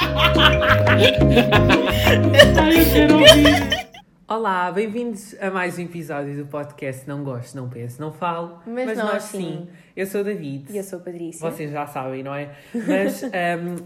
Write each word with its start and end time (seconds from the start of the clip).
eu 0.00 0.08
quero 2.92 3.14
ouvir. 3.14 3.90
Olá, 4.26 4.70
bem-vindos 4.72 5.34
a 5.40 5.50
mais 5.50 5.76
um 5.76 5.82
episódio 5.82 6.36
do 6.36 6.46
podcast 6.46 7.06
Não 7.06 7.22
Gosto, 7.22 7.54
Não 7.56 7.68
Penso, 7.68 8.00
Não 8.00 8.12
Falo. 8.12 8.60
Mas 8.66 8.96
nós 8.96 9.24
sim. 9.24 9.68
Eu 9.94 10.06
sou 10.06 10.22
o 10.22 10.24
David. 10.24 10.72
E 10.72 10.78
eu 10.78 10.84
sou 10.84 11.00
a 11.00 11.02
Patrícia. 11.02 11.50
Vocês 11.50 11.70
já 11.70 11.86
sabem, 11.86 12.22
não 12.22 12.34
é? 12.34 12.56
Mas 12.72 13.24
um, 13.24 13.28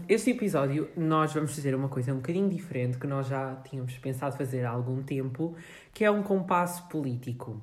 este 0.07 0.31
episódio 0.31 0.87
nós 0.95 1.33
vamos 1.33 1.53
fazer 1.53 1.75
uma 1.75 1.89
coisa 1.89 2.13
um 2.13 2.17
bocadinho 2.17 2.47
diferente 2.47 2.97
que 2.97 3.07
nós 3.07 3.27
já 3.27 3.55
tínhamos 3.69 3.97
pensado 3.97 4.37
fazer 4.37 4.63
há 4.65 4.69
algum 4.69 5.01
tempo, 5.01 5.55
que 5.93 6.05
é 6.05 6.11
um 6.11 6.23
compasso 6.23 6.87
político. 6.87 7.59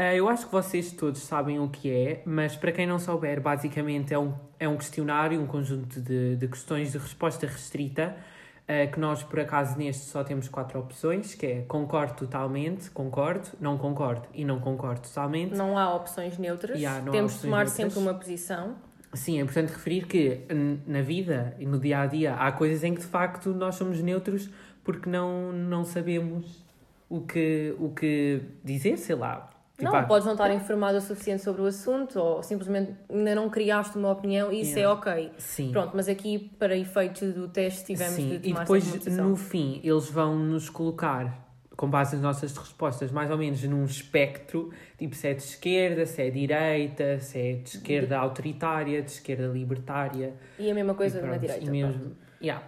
Uh, 0.00 0.16
eu 0.16 0.28
acho 0.28 0.46
que 0.46 0.52
vocês 0.52 0.90
todos 0.92 1.20
sabem 1.20 1.60
o 1.60 1.68
que 1.68 1.90
é, 1.90 2.22
mas 2.24 2.56
para 2.56 2.72
quem 2.72 2.86
não 2.86 2.98
souber, 2.98 3.40
basicamente 3.40 4.12
é 4.12 4.18
um, 4.18 4.34
é 4.58 4.66
um 4.68 4.76
questionário, 4.76 5.40
um 5.40 5.46
conjunto 5.46 6.00
de, 6.00 6.36
de 6.36 6.48
questões 6.48 6.92
de 6.92 6.98
resposta 6.98 7.46
restrita, 7.46 8.16
uh, 8.64 8.90
que 8.90 8.98
nós, 8.98 9.22
por 9.22 9.40
acaso, 9.40 9.76
neste 9.76 10.04
só 10.04 10.24
temos 10.24 10.48
quatro 10.48 10.80
opções, 10.80 11.34
que 11.34 11.46
é 11.46 11.62
concordo 11.62 12.14
totalmente, 12.14 12.90
concordo, 12.90 13.50
não 13.60 13.76
concordo 13.76 14.26
e 14.32 14.44
não 14.44 14.60
concordo 14.60 15.02
totalmente. 15.02 15.54
Não 15.54 15.78
há 15.78 15.94
opções 15.94 16.38
neutras. 16.38 16.78
Yeah, 16.78 17.10
Temos 17.10 17.34
de 17.34 17.42
tomar 17.42 17.64
neutras. 17.64 17.72
sempre 17.72 17.98
uma 17.98 18.14
posição. 18.14 18.74
Sim, 19.14 19.38
é 19.38 19.42
importante 19.42 19.74
referir 19.74 20.06
que 20.06 20.40
na 20.86 21.02
vida 21.02 21.54
e 21.58 21.66
no 21.66 21.78
dia 21.78 22.00
a 22.00 22.06
dia 22.06 22.34
há 22.34 22.50
coisas 22.50 22.82
em 22.82 22.94
que 22.94 23.00
de 23.02 23.06
facto 23.06 23.50
nós 23.50 23.74
somos 23.74 24.00
neutros 24.00 24.48
porque 24.82 25.08
não, 25.08 25.52
não 25.52 25.84
sabemos 25.84 26.64
o 27.10 27.20
que, 27.20 27.74
o 27.78 27.90
que 27.90 28.40
dizer, 28.64 28.96
sei 28.96 29.14
lá. 29.14 29.51
Tipo, 29.82 29.92
não, 29.92 30.00
ah, 30.00 30.02
podes 30.04 30.24
não 30.26 30.32
estar 30.34 30.52
informado 30.54 30.98
o 30.98 31.00
suficiente 31.00 31.42
sobre 31.42 31.60
o 31.62 31.66
assunto 31.66 32.16
ou 32.18 32.42
simplesmente 32.42 32.92
ainda 33.10 33.34
não 33.34 33.50
criaste 33.50 33.98
uma 33.98 34.10
opinião 34.12 34.52
e 34.52 34.60
isso 34.60 34.78
Yeah. 34.78 34.82
é 34.82 34.88
ok. 34.88 35.32
Sim. 35.38 35.72
Pronto, 35.72 35.90
mas 35.94 36.08
aqui, 36.08 36.50
para 36.58 36.76
efeitos 36.76 37.34
do 37.34 37.48
teste, 37.48 37.86
tivemos 37.86 38.14
Sim, 38.14 38.28
de 38.28 38.34
e 38.36 38.52
tomar 38.52 38.60
depois 38.60 38.86
uma 38.86 38.96
posição. 38.96 39.28
no 39.28 39.36
fim 39.36 39.80
eles 39.82 40.08
vão 40.08 40.36
nos 40.38 40.68
colocar 40.70 41.42
com 41.76 41.88
base 41.90 42.14
nas 42.14 42.22
nossas 42.22 42.56
respostas 42.56 43.10
mais 43.10 43.28
ou 43.30 43.36
menos 43.36 43.60
num 43.64 43.84
espectro, 43.84 44.70
tipo 44.96 45.16
se 45.16 45.26
é 45.26 45.34
de 45.34 45.42
esquerda, 45.42 46.06
se 46.06 46.22
é 46.22 46.30
direita, 46.30 47.18
se 47.18 47.38
é 47.38 47.52
de 47.54 47.68
esquerda 47.70 48.18
autoritária, 48.18 49.02
de 49.02 49.10
esquerda 49.10 49.46
libertária. 49.48 50.34
E 50.58 50.70
a 50.70 50.74
mesma 50.74 50.94
coisa 50.94 51.18
e 51.18 51.22
na 51.22 51.36
direita. 51.38 51.64
E, 51.64 51.66
pronto. 51.66 51.72
mesmo, 51.72 52.16
yeah. 52.40 52.62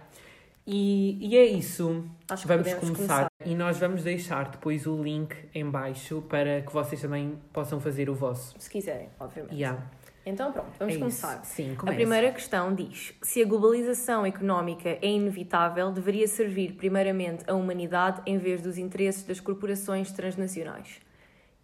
E, 0.67 1.17
e 1.21 1.37
é 1.37 1.45
isso. 1.45 2.05
Acho 2.29 2.41
que 2.43 2.47
Vamos 2.47 2.67
podemos 2.67 2.97
começar. 2.97 3.27
E 3.45 3.53
nós 3.53 3.77
vamos 3.77 4.03
deixar 4.03 4.49
depois 4.49 4.87
o 4.87 5.01
link 5.01 5.35
em 5.53 5.69
baixo 5.69 6.23
para 6.27 6.61
que 6.61 6.73
vocês 6.73 6.99
também 6.99 7.39
possam 7.53 7.79
fazer 7.79 8.09
o 8.09 8.15
vosso. 8.15 8.55
Se 8.57 8.69
quiserem, 8.69 9.09
obviamente. 9.19 9.53
Yeah. 9.53 9.83
Então 10.25 10.51
pronto, 10.51 10.71
vamos 10.79 10.95
é 10.95 10.97
começar. 10.97 11.45
Sim, 11.45 11.77
A 11.77 11.93
primeira 11.93 12.31
questão 12.31 12.73
diz: 12.73 13.13
se 13.21 13.43
a 13.43 13.45
globalização 13.45 14.25
económica 14.25 14.89
é 14.89 15.07
inevitável, 15.07 15.91
deveria 15.91 16.27
servir 16.27 16.73
primeiramente 16.73 17.43
a 17.47 17.53
humanidade 17.53 18.23
em 18.25 18.39
vez 18.39 18.61
dos 18.61 18.79
interesses 18.79 19.23
das 19.23 19.39
corporações 19.39 20.11
transnacionais. 20.11 20.99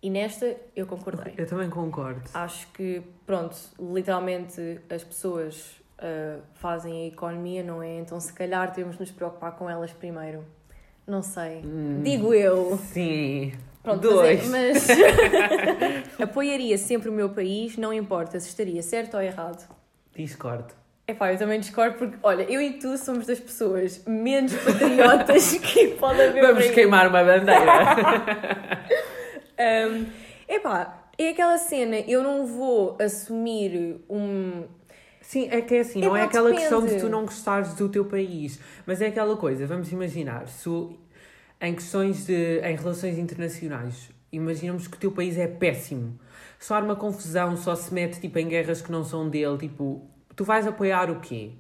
E 0.04 0.10
nesta 0.10 0.58
eu 0.76 0.86
concordei. 0.86 1.34
Eu 1.38 1.48
também 1.48 1.70
concordo. 1.70 2.24
Acho 2.34 2.68
que, 2.72 3.02
pronto, 3.26 3.56
literalmente 3.80 4.80
as 4.90 5.04
pessoas 5.04 5.81
ah, 6.02 6.40
fazem 6.56 7.04
a 7.04 7.08
economia, 7.08 7.64
não 7.64 7.82
é? 7.82 8.00
Então, 8.00 8.20
se 8.20 8.34
calhar, 8.34 8.74
temos 8.74 8.96
de 8.96 9.02
nos 9.02 9.12
preocupar 9.12 9.52
com 9.54 9.70
elas 9.70 9.92
primeiro. 9.94 10.44
Não 11.08 11.22
sei. 11.22 11.62
Digo 12.04 12.34
eu. 12.34 12.78
Sim. 12.78 13.54
Pronto, 13.84 14.02
Dois. 14.02 14.48
mas, 14.48 14.90
é- 14.90 14.96
mas 14.96 16.22
apoiaria 16.22 16.78
sempre 16.78 17.10
o 17.10 17.12
meu 17.12 17.30
país, 17.30 17.78
não 17.78 17.92
importa 17.92 18.40
se 18.40 18.48
estaria 18.48 18.82
certo 18.84 19.16
ou 19.16 19.22
errado. 19.24 19.68
Discordo. 20.16 20.74
Epá, 21.08 21.34
eu 21.34 21.38
também 21.40 21.60
discordo 21.60 21.98
porque, 21.98 22.16
olha, 22.22 22.44
eu 22.44 22.62
e 22.62 22.74
tu 22.74 22.96
somos 22.98 23.26
das 23.26 23.40
pessoas 23.40 24.04
menos 24.06 24.54
patriotas 24.54 25.54
que 25.60 25.88
pode 26.00 26.22
haver 26.22 26.42
Vamos 26.46 26.70
queimar 26.70 27.08
uma 27.08 27.24
bandeira. 27.24 28.86
Um, 29.60 30.06
epá, 30.48 31.04
é 31.18 31.30
aquela 31.30 31.58
cena, 31.58 31.98
eu 32.00 32.24
não 32.24 32.46
vou 32.46 32.98
assumir 33.02 34.00
um... 34.10 34.64
Sim, 35.22 35.48
é 35.52 35.62
que 35.62 35.76
é 35.76 35.80
assim, 35.82 36.02
não 36.02 36.18
é 36.18 36.24
aquela 36.24 36.50
depende. 36.50 36.68
questão 36.68 36.86
de 36.86 37.00
tu 37.00 37.08
não 37.08 37.24
gostares 37.24 37.74
do 37.76 37.88
teu 37.88 38.04
país, 38.06 38.60
mas 38.86 39.02
é 39.02 39.08
aquela 39.08 39.38
coisa, 39.38 39.66
vamos 39.68 39.92
imaginar, 39.92 40.48
se 40.48 40.70
em 41.62 41.76
questões 41.76 42.26
de, 42.26 42.60
em 42.60 42.76
relações 42.76 43.18
internacionais, 43.18 44.10
imaginamos 44.32 44.88
que 44.88 44.98
o 44.98 45.00
teu 45.00 45.12
país 45.12 45.38
é 45.38 45.48
péssimo, 45.48 46.20
só 46.60 46.76
arma 46.76 46.96
confusão, 46.96 47.56
só 47.56 47.76
se 47.76 47.94
mete 47.94 48.20
tipo 48.20 48.40
em 48.40 48.48
guerras 48.48 48.82
que 48.82 48.92
não 48.92 49.04
são 49.04 49.30
dele, 49.30 49.58
tipo, 49.58 50.10
tu 50.36 50.44
vais 50.44 50.66
apoiar 50.66 51.10
o 51.10 51.20
quê? 51.20 51.52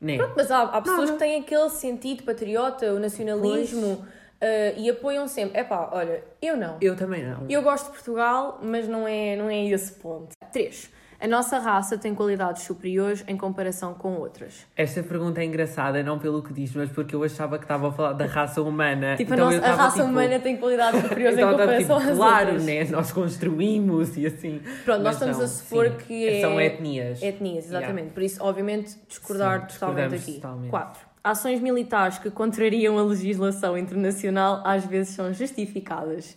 Né? 0.00 0.16
Mas 0.36 0.50
há, 0.50 0.62
há 0.62 0.80
pessoas 0.80 1.10
Nada. 1.10 1.12
que 1.12 1.18
têm 1.18 1.40
aquele 1.40 1.68
sentido 1.70 2.22
patriota, 2.22 2.92
o 2.92 2.98
nacionalismo, 2.98 3.94
uh, 3.94 4.78
e 4.78 4.88
apoiam 4.88 5.26
sempre. 5.26 5.60
Epá, 5.60 5.90
olha, 5.92 6.22
eu 6.40 6.56
não. 6.56 6.76
Eu 6.80 6.96
também 6.96 7.24
não. 7.24 7.46
Eu 7.48 7.62
gosto 7.62 7.86
de 7.86 7.90
Portugal, 7.92 8.60
mas 8.62 8.88
não 8.88 9.06
é, 9.06 9.36
não 9.36 9.50
é 9.50 9.66
esse 9.66 9.92
ponto. 9.92 10.36
3. 10.52 10.90
A 11.20 11.26
nossa 11.26 11.58
raça 11.58 11.98
tem 11.98 12.14
qualidades 12.14 12.62
superiores 12.62 13.24
em 13.26 13.36
comparação 13.36 13.92
com 13.92 14.14
outras. 14.14 14.64
Esta 14.76 15.02
pergunta 15.02 15.40
é 15.40 15.44
engraçada, 15.44 16.00
não 16.00 16.16
pelo 16.16 16.40
que 16.42 16.52
diz, 16.52 16.72
mas 16.74 16.88
porque 16.90 17.12
eu 17.14 17.24
achava 17.24 17.58
que 17.58 17.64
estava 17.64 17.88
a 17.88 17.92
falar 17.92 18.12
da 18.12 18.24
raça 18.24 18.62
humana. 18.62 19.16
Tipo, 19.16 19.34
Então 19.34 19.48
a, 19.48 19.50
nossa, 19.52 19.66
a 19.66 19.74
raça 19.74 19.96
tipo, 19.96 20.08
humana 20.08 20.38
tem 20.38 20.56
qualidades 20.56 21.00
superiores 21.02 21.36
em 21.36 21.40
estava, 21.40 21.58
comparação 21.58 21.98
tipo, 21.98 22.10
às 22.10 22.16
claro, 22.16 22.46
outras. 22.46 22.64
né? 22.64 22.84
Nós 22.84 23.10
construímos 23.10 24.16
e 24.16 24.26
assim. 24.26 24.60
Pronto, 24.84 25.02
nós 25.02 25.14
estamos 25.14 25.38
não, 25.38 25.44
a 25.44 25.48
supor 25.48 25.88
sim. 25.88 25.96
que 26.06 26.28
é... 26.28 26.40
São 26.40 26.60
etnias. 26.60 27.20
Etnias, 27.20 27.64
exatamente. 27.66 28.10
Por 28.10 28.22
isso, 28.22 28.42
obviamente, 28.42 28.96
discordar 29.08 29.62
Sim, 29.62 29.78
totalmente 29.78 30.14
aqui. 30.14 30.34
totalmente. 30.34 30.70
4. 30.70 31.08
Ações 31.24 31.60
militares 31.60 32.18
que 32.18 32.30
contrariam 32.30 32.96
a 32.96 33.02
legislação 33.02 33.76
internacional 33.76 34.62
às 34.64 34.84
vezes 34.84 35.14
são 35.16 35.32
justificadas. 35.34 36.36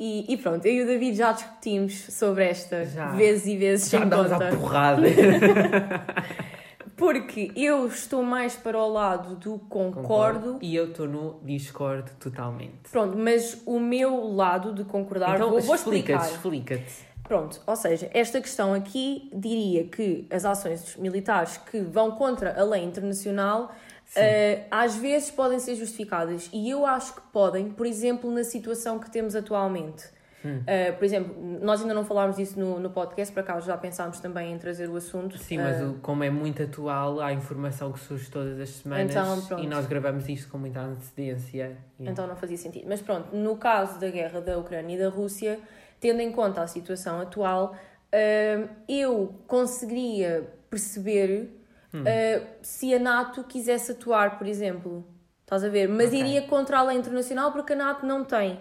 E, 0.00 0.32
e 0.32 0.36
pronto, 0.36 0.64
eu 0.64 0.72
e 0.74 0.82
o 0.82 0.86
David 0.86 1.16
já 1.16 1.32
discutimos 1.32 1.92
sobre 2.10 2.44
esta 2.44 2.84
Já. 2.84 3.08
vezes 3.08 3.46
e 3.46 3.56
vezes 3.56 3.90
Já 3.90 3.98
sem 3.98 4.08
conta. 4.08 4.56
porrada. 4.56 5.02
Porque 6.96 7.52
eu 7.54 7.86
estou 7.86 8.22
mais 8.22 8.54
para 8.56 8.78
o 8.78 8.88
lado 8.92 9.36
do 9.36 9.58
concordo. 9.68 10.58
E 10.60 10.74
eu 10.74 10.90
estou 10.90 11.06
no 11.06 11.40
discordo 11.44 12.10
totalmente. 12.18 12.74
Pronto, 12.90 13.16
mas 13.16 13.60
o 13.66 13.78
meu 13.78 14.32
lado 14.34 14.72
de 14.72 14.84
concordar, 14.84 15.36
então, 15.36 15.50
vou, 15.50 15.60
vou 15.60 15.74
explica-te, 15.76 16.24
explicar. 16.24 16.76
explica-te. 16.76 17.08
Pronto, 17.22 17.60
ou 17.66 17.76
seja, 17.76 18.10
esta 18.14 18.40
questão 18.40 18.74
aqui 18.74 19.30
diria 19.34 19.84
que 19.84 20.26
as 20.30 20.44
ações 20.44 20.96
militares 20.96 21.56
que 21.58 21.80
vão 21.80 22.12
contra 22.12 22.58
a 22.58 22.64
lei 22.64 22.82
internacional 22.82 23.70
eh, 24.16 24.64
às 24.70 24.96
vezes 24.96 25.30
podem 25.30 25.58
ser 25.58 25.74
justificadas 25.74 26.48
e 26.52 26.68
eu 26.70 26.84
acho 26.86 27.14
que 27.14 27.20
podem, 27.32 27.70
por 27.70 27.86
exemplo, 27.86 28.30
na 28.30 28.44
situação 28.44 28.98
que 28.98 29.10
temos 29.10 29.34
atualmente. 29.36 30.04
Hum. 30.44 30.62
Eh, 30.68 30.92
por 30.92 31.04
exemplo, 31.04 31.34
nós 31.60 31.80
ainda 31.82 31.92
não 31.92 32.04
falámos 32.04 32.36
disso 32.36 32.58
no, 32.60 32.78
no 32.78 32.90
podcast, 32.90 33.34
por 33.34 33.40
acaso 33.40 33.66
já 33.66 33.76
pensámos 33.76 34.20
também 34.20 34.52
em 34.52 34.58
trazer 34.58 34.88
o 34.88 34.94
assunto. 34.96 35.36
Sim, 35.36 35.58
Eh, 35.58 35.62
mas 35.62 35.82
o- 35.82 35.94
como 36.00 36.22
é 36.22 36.30
muito 36.30 36.62
atual, 36.62 37.20
há 37.20 37.32
informação 37.32 37.90
que 37.92 37.98
surge 37.98 38.30
todas 38.30 38.58
as 38.60 38.68
semanas 38.70 39.10
Então, 39.10 39.58
e 39.60 39.66
nós 39.66 39.86
gravamos 39.86 40.28
isto 40.28 40.48
com 40.48 40.56
muita 40.58 40.80
antecedência. 40.80 41.76
E- 41.98 42.08
Então 42.08 42.24
não 42.28 42.36
fazia 42.36 42.56
sentido. 42.56 42.86
Mas 42.88 43.02
pronto, 43.02 43.34
no 43.34 43.56
caso 43.56 43.98
da 43.98 44.08
guerra 44.10 44.40
da 44.40 44.56
Ucrânia 44.56 44.94
e 44.94 44.98
da 44.98 45.08
Rússia, 45.08 45.58
tendo 45.98 46.20
em 46.20 46.30
conta 46.30 46.62
a 46.62 46.68
situação 46.68 47.20
atual, 47.20 47.74
hum, 48.14 48.68
eu 48.88 49.34
conseguiria 49.48 50.48
perceber 50.70 51.57
Hum. 51.92 52.02
uh, 52.02 52.46
se 52.62 52.94
a 52.94 52.98
NATO 52.98 53.44
quisesse 53.44 53.92
atuar, 53.92 54.38
por 54.38 54.46
exemplo. 54.46 55.06
Estás 55.40 55.64
a 55.64 55.68
ver? 55.68 55.88
Mas 55.88 56.08
Ok. 56.08 56.20
iria 56.20 56.42
contra 56.42 56.78
a 56.78 56.82
lei 56.82 56.98
internacional 56.98 57.52
porque 57.52 57.72
a 57.72 57.76
NATO 57.76 58.04
não 58.04 58.22
tem 58.22 58.60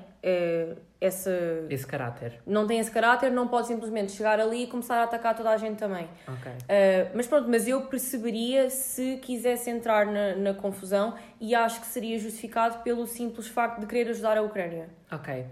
essa. 0.99 1.31
Esse 1.69 1.85
caráter. 1.85 2.39
Não 2.45 2.65
tem 2.65 2.79
esse 2.79 2.89
caráter, 2.91 3.31
não 3.31 3.47
pode 3.47 3.67
simplesmente 3.67 4.11
chegar 4.11 4.39
ali 4.39 4.63
e 4.63 4.67
começar 4.67 4.97
a 4.99 5.03
atacar 5.03 5.35
toda 5.35 5.49
a 5.49 5.57
gente 5.57 5.77
também. 5.77 6.07
Ok. 6.27 6.51
Uh, 6.51 7.11
mas 7.13 7.27
pronto, 7.27 7.49
mas 7.49 7.67
eu 7.67 7.81
perceberia 7.87 8.69
se 8.69 9.17
quisesse 9.17 9.69
entrar 9.69 10.05
na, 10.05 10.35
na 10.35 10.53
confusão 10.53 11.13
e 11.39 11.53
acho 11.53 11.79
que 11.81 11.87
seria 11.87 12.17
justificado 12.17 12.79
pelo 12.79 13.05
simples 13.05 13.47
facto 13.47 13.79
de 13.79 13.85
querer 13.85 14.09
ajudar 14.09 14.37
a 14.37 14.41
Ucrânia. 14.41 14.89
Ok. 15.11 15.45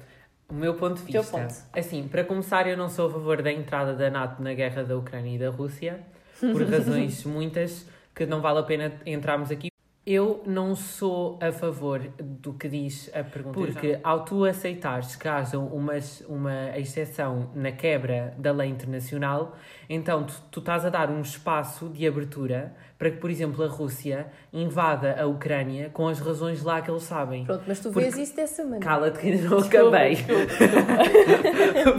O 0.50 0.54
meu 0.54 0.76
ponto 0.76 1.02
de 1.02 1.12
vista. 1.12 1.38
ponto. 1.38 1.54
Assim, 1.74 2.08
para 2.08 2.24
começar, 2.24 2.68
eu 2.68 2.78
não 2.78 2.88
sou 2.90 3.10
a 3.10 3.12
favor 3.12 3.42
da 3.42 3.52
entrada 3.52 3.94
da 3.94 4.10
NATO 4.10 4.42
na 4.42 4.54
guerra 4.54 4.84
da 4.84 4.96
Ucrânia 4.96 5.36
e 5.36 5.40
da 5.40 5.50
Rússia, 5.50 6.00
por 6.40 6.64
razões 6.70 7.24
muitas 7.26 7.88
que 8.14 8.26
não 8.26 8.42
vale 8.42 8.60
a 8.60 8.64
pena 8.64 8.92
entrarmos 9.06 9.52
aqui. 9.52 9.70
Eu 10.08 10.44
não 10.46 10.76
sou 10.76 11.40
a 11.42 11.52
favor 11.52 12.00
do 12.22 12.54
que 12.54 12.70
diz 12.70 13.10
a 13.12 13.24
pergunta, 13.24 13.60
porque 13.60 13.98
ao 14.04 14.24
tu 14.24 14.46
aceitares 14.46 15.16
que 15.16 15.28
haja 15.28 15.58
uma, 15.58 15.94
uma 16.30 16.78
exceção 16.78 17.50
na 17.56 17.72
quebra 17.72 18.32
da 18.38 18.52
lei 18.52 18.70
internacional, 18.70 19.58
então 19.90 20.24
tu, 20.24 20.34
tu 20.52 20.60
estás 20.60 20.86
a 20.86 20.92
dar 20.92 21.10
um 21.10 21.22
espaço 21.22 21.90
de 21.90 22.06
abertura 22.08 22.76
para 23.00 23.10
que, 23.10 23.18
por 23.18 23.32
exemplo, 23.32 23.64
a 23.64 23.68
Rússia 23.68 24.28
invada 24.54 25.20
a 25.20 25.26
Ucrânia 25.26 25.90
com 25.92 26.08
as 26.08 26.20
razões 26.20 26.62
lá 26.62 26.82
que 26.84 26.92
eles 26.92 27.02
sabem. 27.02 27.44
Pronto, 27.44 27.64
mas 27.68 27.80
tu 27.80 27.92
Porque- 27.92 28.02
vês 28.12 28.16
isso 28.30 28.36
dessa 28.36 28.64
maneira. 28.64 28.86
Cala-te 28.86 29.18
que 29.20 29.28
ainda 29.32 29.50
não 29.50 29.58
Desculpa, 29.58 29.88
acabei. 29.88 30.16
desculpa, 30.16 30.54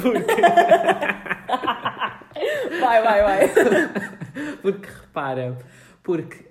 porque, 0.00 0.42
Vai, 2.80 3.02
vai, 3.02 3.22
vai. 3.22 3.40
porque 4.72 4.88
repara, 4.88 5.56
porque 6.02 6.44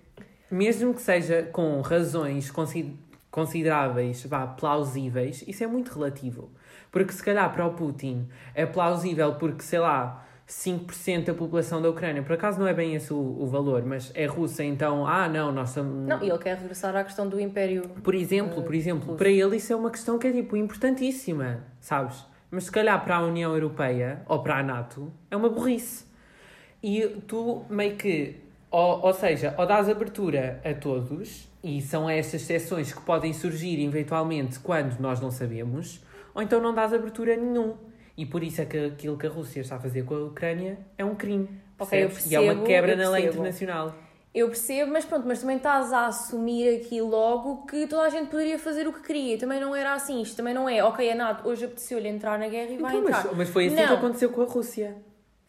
mesmo 0.49 0.93
que 0.93 1.01
seja 1.01 1.43
com 1.51 1.81
razões 1.81 2.49
consi- 2.49 2.97
consideráveis, 3.29 4.25
vá, 4.25 4.47
plausíveis, 4.47 5.43
isso 5.45 5.65
é 5.65 5.67
muito 5.67 5.91
relativo. 5.91 6.49
Porque 6.93 7.11
se 7.11 7.21
calhar 7.21 7.51
para 7.51 7.65
o 7.65 7.73
Putin 7.73 8.29
é 8.53 8.65
plausível 8.65 9.35
porque, 9.35 9.63
sei 9.63 9.79
lá, 9.79 10.25
5% 10.47 11.25
da 11.25 11.33
população 11.33 11.81
da 11.81 11.89
Ucrânia, 11.89 12.23
por 12.23 12.31
acaso 12.31 12.57
não 12.57 12.65
é 12.67 12.73
bem 12.73 12.95
esse 12.95 13.11
o, 13.11 13.17
o 13.17 13.45
valor, 13.47 13.83
mas 13.83 14.13
é 14.15 14.25
russa, 14.25 14.63
então, 14.63 15.05
ah, 15.05 15.27
não, 15.27 15.51
nós 15.51 15.71
somos... 15.71 16.07
Não, 16.07 16.23
e 16.23 16.29
ele 16.29 16.37
quer 16.37 16.55
regressar 16.55 16.95
à 16.95 17.03
questão 17.03 17.27
do 17.27 17.37
Império. 17.37 17.81
Por 18.01 18.15
exemplo, 18.15 18.63
por 18.63 18.73
exemplo, 18.73 19.07
russo. 19.07 19.17
para 19.17 19.29
ele 19.29 19.57
isso 19.57 19.73
é 19.73 19.75
uma 19.75 19.91
questão 19.91 20.17
que 20.17 20.27
é 20.27 20.31
tipo 20.31 20.55
importantíssima, 20.55 21.65
sabes? 21.81 22.25
Mas 22.49 22.63
se 22.65 22.71
calhar 22.71 23.03
para 23.03 23.17
a 23.17 23.21
União 23.25 23.53
Europeia 23.53 24.21
ou 24.25 24.41
para 24.41 24.59
a 24.59 24.63
NATO 24.63 25.11
é 25.29 25.35
uma 25.35 25.49
burrice. 25.49 26.04
E 26.87 27.01
tu 27.27 27.63
meio 27.67 27.95
que, 27.95 28.35
ou, 28.69 29.01
ou 29.07 29.11
seja, 29.13 29.55
ou 29.57 29.65
dás 29.65 29.89
abertura 29.89 30.61
a 30.63 30.71
todos, 30.75 31.47
e 31.63 31.81
são 31.81 32.07
essas 32.07 32.35
exceções 32.43 32.93
que 32.93 33.01
podem 33.01 33.33
surgir 33.33 33.83
eventualmente 33.83 34.59
quando 34.59 34.99
nós 34.99 35.19
não 35.19 35.31
sabemos, 35.31 35.99
ou 36.35 36.43
então 36.43 36.61
não 36.61 36.75
dás 36.75 36.93
abertura 36.93 37.33
a 37.33 37.37
nenhum. 37.37 37.73
E 38.15 38.23
por 38.23 38.43
isso 38.43 38.61
é 38.61 38.65
que 38.65 38.77
aquilo 38.77 39.17
que 39.17 39.25
a 39.25 39.29
Rússia 39.31 39.61
está 39.61 39.77
a 39.77 39.79
fazer 39.79 40.05
com 40.05 40.13
a 40.13 40.19
Ucrânia 40.25 40.77
é 40.95 41.03
um 41.03 41.15
crime. 41.15 41.49
Ok, 41.79 42.03
eu 42.03 42.07
percebes? 42.09 42.31
e 42.31 42.35
é 42.35 42.39
uma 42.39 42.47
percebo, 42.49 42.67
quebra 42.67 42.95
na 42.95 43.09
lei 43.09 43.23
percebo. 43.23 43.33
internacional. 43.47 43.95
Eu 44.33 44.47
percebo, 44.47 44.91
mas 44.91 45.05
pronto, 45.05 45.25
mas 45.27 45.39
também 45.39 45.57
estás 45.57 45.91
a 45.91 46.05
assumir 46.07 46.75
aqui 46.81 47.01
logo 47.01 47.65
que 47.65 47.87
toda 47.87 48.03
a 48.03 48.09
gente 48.09 48.29
poderia 48.29 48.59
fazer 48.59 48.85
o 48.87 48.93
que 48.93 49.01
queria. 49.01 49.37
Também 49.39 49.59
não 49.59 49.73
era 49.75 49.93
assim, 49.93 50.21
isto 50.21 50.37
também 50.37 50.53
não 50.53 50.69
é. 50.69 50.83
Ok, 50.83 51.09
a 51.09 51.15
NATO 51.15 51.47
hoje 51.49 51.65
apeteceu-lhe 51.65 52.07
entrar 52.09 52.37
na 52.37 52.47
guerra 52.47 52.69
e 52.71 52.77
vai 52.77 52.91
Então, 52.95 53.07
entrar. 53.09 53.25
mas, 53.27 53.37
mas 53.37 53.49
foi 53.49 53.67
assim 53.67 53.75
Não. 53.75 53.87
que 53.87 53.93
aconteceu 53.93 54.29
com 54.29 54.41
a 54.41 54.45
Rússia. 54.45 54.95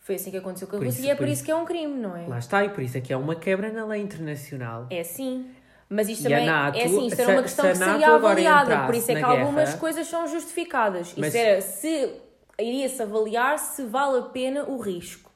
Foi 0.06 0.14
assim 0.14 0.30
que 0.30 0.36
aconteceu 0.36 0.68
com 0.68 0.76
a 0.76 0.78
Por 0.78 0.84
Rússia 0.86 1.00
isso- 1.00 1.08
e 1.08 1.10
é 1.10 1.14
por 1.16 1.18
por 1.18 1.24
isso- 1.24 1.32
isso 1.34 1.44
que 1.44 1.50
é 1.50 1.56
um 1.56 1.64
crime, 1.64 1.94
não 1.98 2.16
é? 2.16 2.28
Lá 2.28 2.38
está, 2.38 2.64
e 2.64 2.68
por 2.68 2.80
isso 2.80 2.96
é 2.96 3.00
que 3.00 3.12
é 3.12 3.16
uma 3.16 3.34
quebra 3.34 3.72
na 3.72 3.84
lei 3.84 4.00
internacional. 4.00 4.86
É 4.88 5.02
sim. 5.02 5.50
Mas 5.88 6.08
isto 6.08 6.20
E 6.20 6.30
também 6.30 6.46
NATO, 6.46 6.78
é 6.78 6.84
assim, 6.84 7.06
isto 7.08 7.20
era 7.20 7.32
uma 7.32 7.42
questão 7.42 7.64
se 7.64 7.72
que 7.72 7.78
seria 7.78 8.08
avaliada, 8.14 8.86
por 8.86 8.94
isso 8.94 9.10
é 9.10 9.14
que 9.16 9.20
na 9.20 9.26
algumas 9.26 9.64
guerra- 9.70 9.78
coisas 9.78 10.06
são 10.06 10.28
justificadas. 10.28 11.12
Mas- 11.16 11.34
Isso 11.34 11.36
era 11.44 11.60
se 11.60 12.12
iria-se 12.60 13.02
avaliar 13.02 13.58
se 13.58 13.82
vale 13.84 14.18
a 14.20 14.22
pena 14.22 14.62
o 14.64 14.78
risco. 14.78 15.28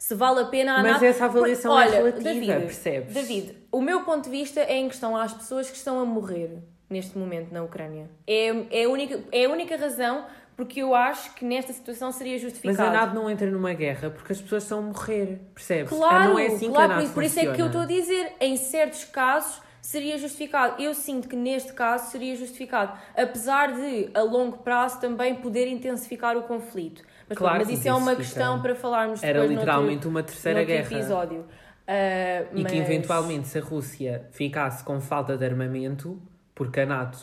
Se 0.00 0.14
vale 0.16 0.40
a 0.40 0.44
pena 0.46 0.74
a 0.74 0.82
Mas 0.82 0.92
NATO. 0.94 1.04
essa 1.04 1.24
avaliação 1.26 1.72
é 1.80 1.86
Olha, 1.86 1.96
relativa, 1.98 2.22
David, 2.24 2.52
percebes? 2.66 3.14
David, 3.14 3.54
o 3.70 3.80
meu 3.80 4.02
ponto 4.02 4.24
de 4.24 4.30
vista 4.30 4.60
é 4.60 4.76
em 4.76 4.88
questão 4.88 5.16
às 5.16 5.32
pessoas 5.32 5.70
que 5.70 5.76
estão 5.76 6.00
a 6.00 6.04
morrer 6.04 6.58
neste 6.90 7.16
momento 7.16 7.52
na 7.52 7.62
Ucrânia. 7.62 8.08
É, 8.26 8.48
é, 8.80 8.84
a, 8.84 8.88
única, 8.88 9.20
é 9.30 9.44
a 9.44 9.48
única 9.48 9.76
razão 9.76 10.24
porque 10.58 10.80
eu 10.82 10.92
acho 10.92 11.32
que 11.36 11.44
nesta 11.44 11.72
situação 11.72 12.10
seria 12.10 12.32
Mas 12.32 12.42
justificado. 12.42 12.88
a 12.88 12.90
NATO 12.92 13.14
não 13.14 13.30
entra 13.30 13.48
numa 13.48 13.72
guerra 13.72 14.10
porque 14.10 14.32
as 14.32 14.40
pessoas 14.42 14.64
estão 14.64 14.80
a 14.80 14.82
morrer, 14.82 15.40
percebes? 15.54 15.88
Claro, 15.96 16.30
não 16.30 16.38
é 16.40 16.46
assim 16.48 16.68
claro, 16.68 16.88
que 16.88 16.92
a 16.94 16.96
NATO 16.96 17.06
por, 17.10 17.14
por 17.14 17.22
isso 17.22 17.38
é 17.38 17.52
que 17.52 17.62
eu 17.62 17.66
estou 17.66 17.82
a 17.82 17.86
dizer, 17.86 18.32
em 18.40 18.56
certos 18.56 19.04
casos 19.04 19.62
seria 19.80 20.18
justificado. 20.18 20.82
Eu 20.82 20.94
sinto 20.94 21.28
que 21.28 21.36
neste 21.36 21.72
caso 21.72 22.10
seria 22.10 22.34
justificado, 22.34 22.92
apesar 23.16 23.72
de 23.72 24.10
a 24.12 24.20
longo 24.22 24.58
prazo 24.58 24.98
também 25.00 25.36
poder 25.36 25.68
intensificar 25.68 26.36
o 26.36 26.42
conflito. 26.42 27.04
Mas, 27.28 27.38
Claro 27.38 27.58
mas 27.58 27.70
isso 27.70 27.86
é 27.88 27.94
uma 27.94 28.16
questão 28.16 28.60
para 28.60 28.74
falarmos 28.74 29.22
Era 29.22 29.34
depois 29.42 29.56
literalmente 29.60 29.92
noutro, 29.92 30.10
uma 30.10 30.22
terceira 30.24 30.64
guerra. 30.64 30.92
episódio. 30.92 31.46
Ah, 31.86 32.42
E 32.52 32.62
mas- 32.64 32.72
que 32.72 32.78
eventualmente 32.78 33.46
se 33.46 33.58
a 33.58 33.62
Rússia 33.62 34.26
ficasse 34.32 34.82
com 34.82 35.00
falta 35.00 35.36
de 35.38 35.44
armamento, 35.44 36.20
porque 36.52 36.80
a 36.80 36.86
NATO, 36.86 37.16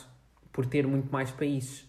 por 0.50 0.64
ter 0.64 0.86
muito 0.86 1.12
mais 1.12 1.30
países, 1.30 1.85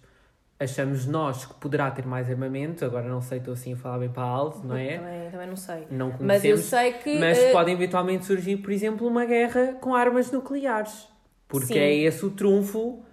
achamos 0.59 1.06
nós 1.06 1.45
que 1.45 1.54
poderá 1.56 1.92
ter 1.92 2.06
mais 2.06 2.30
armamento, 2.30 2.83
agora 2.83 3.07
não 3.07 3.21
sei, 3.21 3.38
estou 3.38 3.54
assim 3.54 3.74
a 3.74 3.77
falar 3.77 4.00
bem 4.00 4.09
para 4.09 4.24
alto, 4.24 4.65
não 4.65 4.75
é? 4.75 4.98
Também, 4.98 5.31
também 5.31 5.48
não 5.48 5.56
sei. 5.56 5.88
Não 5.92 6.07
Mas 6.19 6.44
eu 6.44 6.56
conhecemos, 6.56 6.62
sei 6.62 6.94
que. 6.94 7.19
mas 7.19 7.38
ah, 7.38 7.51
pode 7.51 7.71
eventualmente 7.71 8.25
surgir, 8.25 8.57
por 8.57 8.71
exemplo, 8.71 9.07
uma 9.07 9.25
guerra 9.25 9.74
com 9.80 9.94
armas 9.94 10.31
nucleares. 10.31 11.07
Porque 11.48 11.74
Sim. 11.74 11.80
é 11.80 11.95
esse 11.95 12.25
o 12.25 12.31
trunfo 12.31 13.04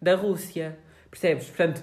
da 0.00 0.14
Rússia. 0.14 0.78
Percebes? 1.10 1.46
Portanto, 1.46 1.82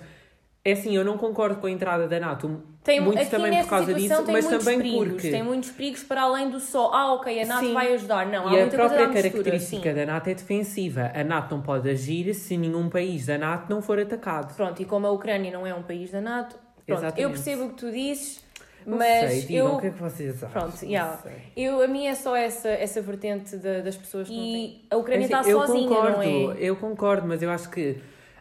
é 0.63 0.71
assim, 0.71 0.95
eu 0.95 1.03
não 1.03 1.17
concordo 1.17 1.57
com 1.57 1.67
a 1.67 1.71
entrada 1.71 2.07
da 2.07 2.19
NATO, 2.19 2.61
Tem, 2.87 3.01
muito 3.01 3.29
também 3.29 3.61
por 3.61 3.69
causa 3.69 3.93
disso, 3.93 4.23
tem 4.23 4.33
mas 4.33 4.45
muitos 4.45 4.63
também 4.65 4.77
perigos, 4.79 5.07
porque... 5.09 5.29
Tem 5.29 5.43
muitos 5.43 5.71
perigos 5.71 6.03
para 6.03 6.21
além 6.21 6.49
do 6.49 6.59
só, 6.59 6.89
ah, 6.93 7.13
ok, 7.15 7.41
a 7.41 7.45
NATO 7.45 7.65
Sim. 7.65 7.73
vai 7.73 7.93
ajudar. 7.93 8.25
Não, 8.27 8.47
há 8.47 8.53
E 8.53 8.55
a 8.55 8.59
muita 8.61 8.77
coisa 8.77 8.95
própria 8.95 9.21
característica 9.21 9.89
sim. 9.89 9.95
da 9.95 10.05
NATO 10.05 10.29
é 10.29 10.33
defensiva. 10.33 11.11
A 11.13 11.23
NATO 11.23 11.53
não 11.55 11.61
pode 11.61 11.89
agir 11.89 12.33
se 12.33 12.55
nenhum 12.57 12.89
país 12.89 13.25
da 13.25 13.37
NATO 13.37 13.69
não 13.69 13.81
for 13.81 13.99
atacado. 13.99 14.55
Pronto, 14.55 14.81
e 14.81 14.85
como 14.85 15.05
a 15.05 15.11
Ucrânia 15.11 15.51
não 15.51 15.67
é 15.67 15.73
um 15.75 15.83
país 15.83 16.11
da 16.11 16.21
NATO, 16.21 16.55
pronto, 16.85 16.99
Exatamente. 16.99 17.21
eu 17.21 17.29
percebo 17.29 17.65
o 17.65 17.69
que 17.71 17.75
tu 17.75 17.91
dizes, 17.91 18.41
Não 18.85 18.97
mas 18.97 19.31
sei, 19.31 19.41
digam 19.41 19.67
eu, 19.67 19.73
o 19.75 19.81
que 19.81 19.87
é 19.87 19.89
que 19.91 19.99
vocês 20.01 20.43
acham. 20.43 20.49
Pronto, 20.49 20.85
yeah. 20.85 21.19
eu, 21.57 21.81
a 21.81 21.87
minha 21.87 22.11
é 22.11 22.15
só 22.15 22.37
essa, 22.37 22.69
essa 22.69 23.01
vertente 23.01 23.57
da- 23.57 23.81
das 23.81 23.97
pessoas 23.97 24.29
que 24.29 24.33
não 24.33 24.41
têm. 24.41 24.65
E 24.65 24.85
a 24.89 24.95
Ucrânia 24.95 25.23
É 25.23 25.25
está 25.25 25.39
assim, 25.41 25.49
eu 25.51 25.59
sozinha, 25.59 25.87
concordo, 25.89 26.17
não 26.17 26.23
é? 26.23 26.55
Eu 26.57 26.75
concordo, 26.77 27.27
mas 27.27 27.41
eu 27.43 27.49
acho 27.49 27.69
que 27.69 27.97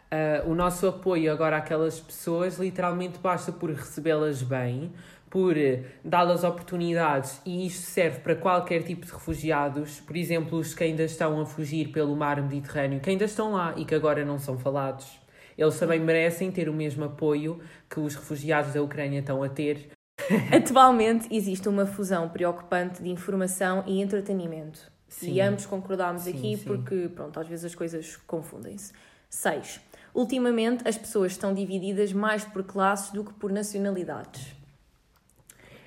ah, 0.09 0.43
o 0.45 0.55
nosso 0.55 0.87
apoio 0.87 1.31
agora 1.31 1.57
àquelas 1.57 1.99
pessoas 1.99 2.57
literalmente 2.57 3.19
basta 3.19 3.51
por 3.51 3.69
recebê-las 3.69 4.41
bem, 4.41 4.93
por 5.29 5.57
eh, 5.57 5.83
dá-las 6.03 6.43
oportunidades 6.43 7.41
e 7.45 7.67
isto 7.67 7.81
serve 7.81 8.19
para 8.19 8.35
qualquer 8.35 8.83
tipo 8.83 9.05
de 9.05 9.11
refugiados, 9.11 9.99
por 9.99 10.15
exemplo, 10.15 10.57
os 10.57 10.73
que 10.73 10.83
ainda 10.83 11.03
estão 11.03 11.39
a 11.41 11.45
fugir 11.45 11.91
pelo 11.91 12.15
mar 12.15 12.41
Mediterrâneo, 12.41 13.01
que 13.01 13.09
ainda 13.09 13.25
estão 13.25 13.51
lá 13.53 13.73
e 13.75 13.83
que 13.83 13.93
agora 13.93 14.23
não 14.23 14.39
são 14.39 14.57
falados. 14.57 15.19
Eles 15.57 15.77
também 15.77 15.99
merecem 15.99 16.51
ter 16.51 16.69
o 16.69 16.73
mesmo 16.73 17.03
apoio 17.03 17.59
que 17.89 17.99
os 17.99 18.15
refugiados 18.15 18.73
da 18.73 18.81
Ucrânia 18.81 19.19
estão 19.19 19.43
a 19.43 19.49
ter. 19.49 19.89
Atualmente 20.55 21.27
existe 21.35 21.67
uma 21.67 21.85
fusão 21.85 22.29
preocupante 22.29 23.01
de 23.01 23.09
informação 23.09 23.83
e 23.85 24.01
entretenimento. 24.01 24.91
Sim. 25.09 25.33
E 25.33 25.41
ambos 25.41 25.65
concordámos 25.65 26.23
Sim, 26.23 26.31
aqui 26.31 26.57
sim. 26.57 26.63
porque, 26.63 27.09
pronto, 27.13 27.39
às 27.39 27.47
vezes 27.47 27.65
as 27.65 27.75
coisas 27.75 28.17
confundem-se. 28.27 28.93
6. 29.29 29.81
Ultimamente 30.17 30.87
as 30.87 30.97
pessoas 30.97 31.33
estão 31.33 31.53
divididas 31.53 32.11
mais 32.11 32.43
por 32.43 32.63
classes 32.63 33.11
do 33.11 33.23
que 33.23 33.33
por 33.33 33.51
nacionalidades. 33.51 34.47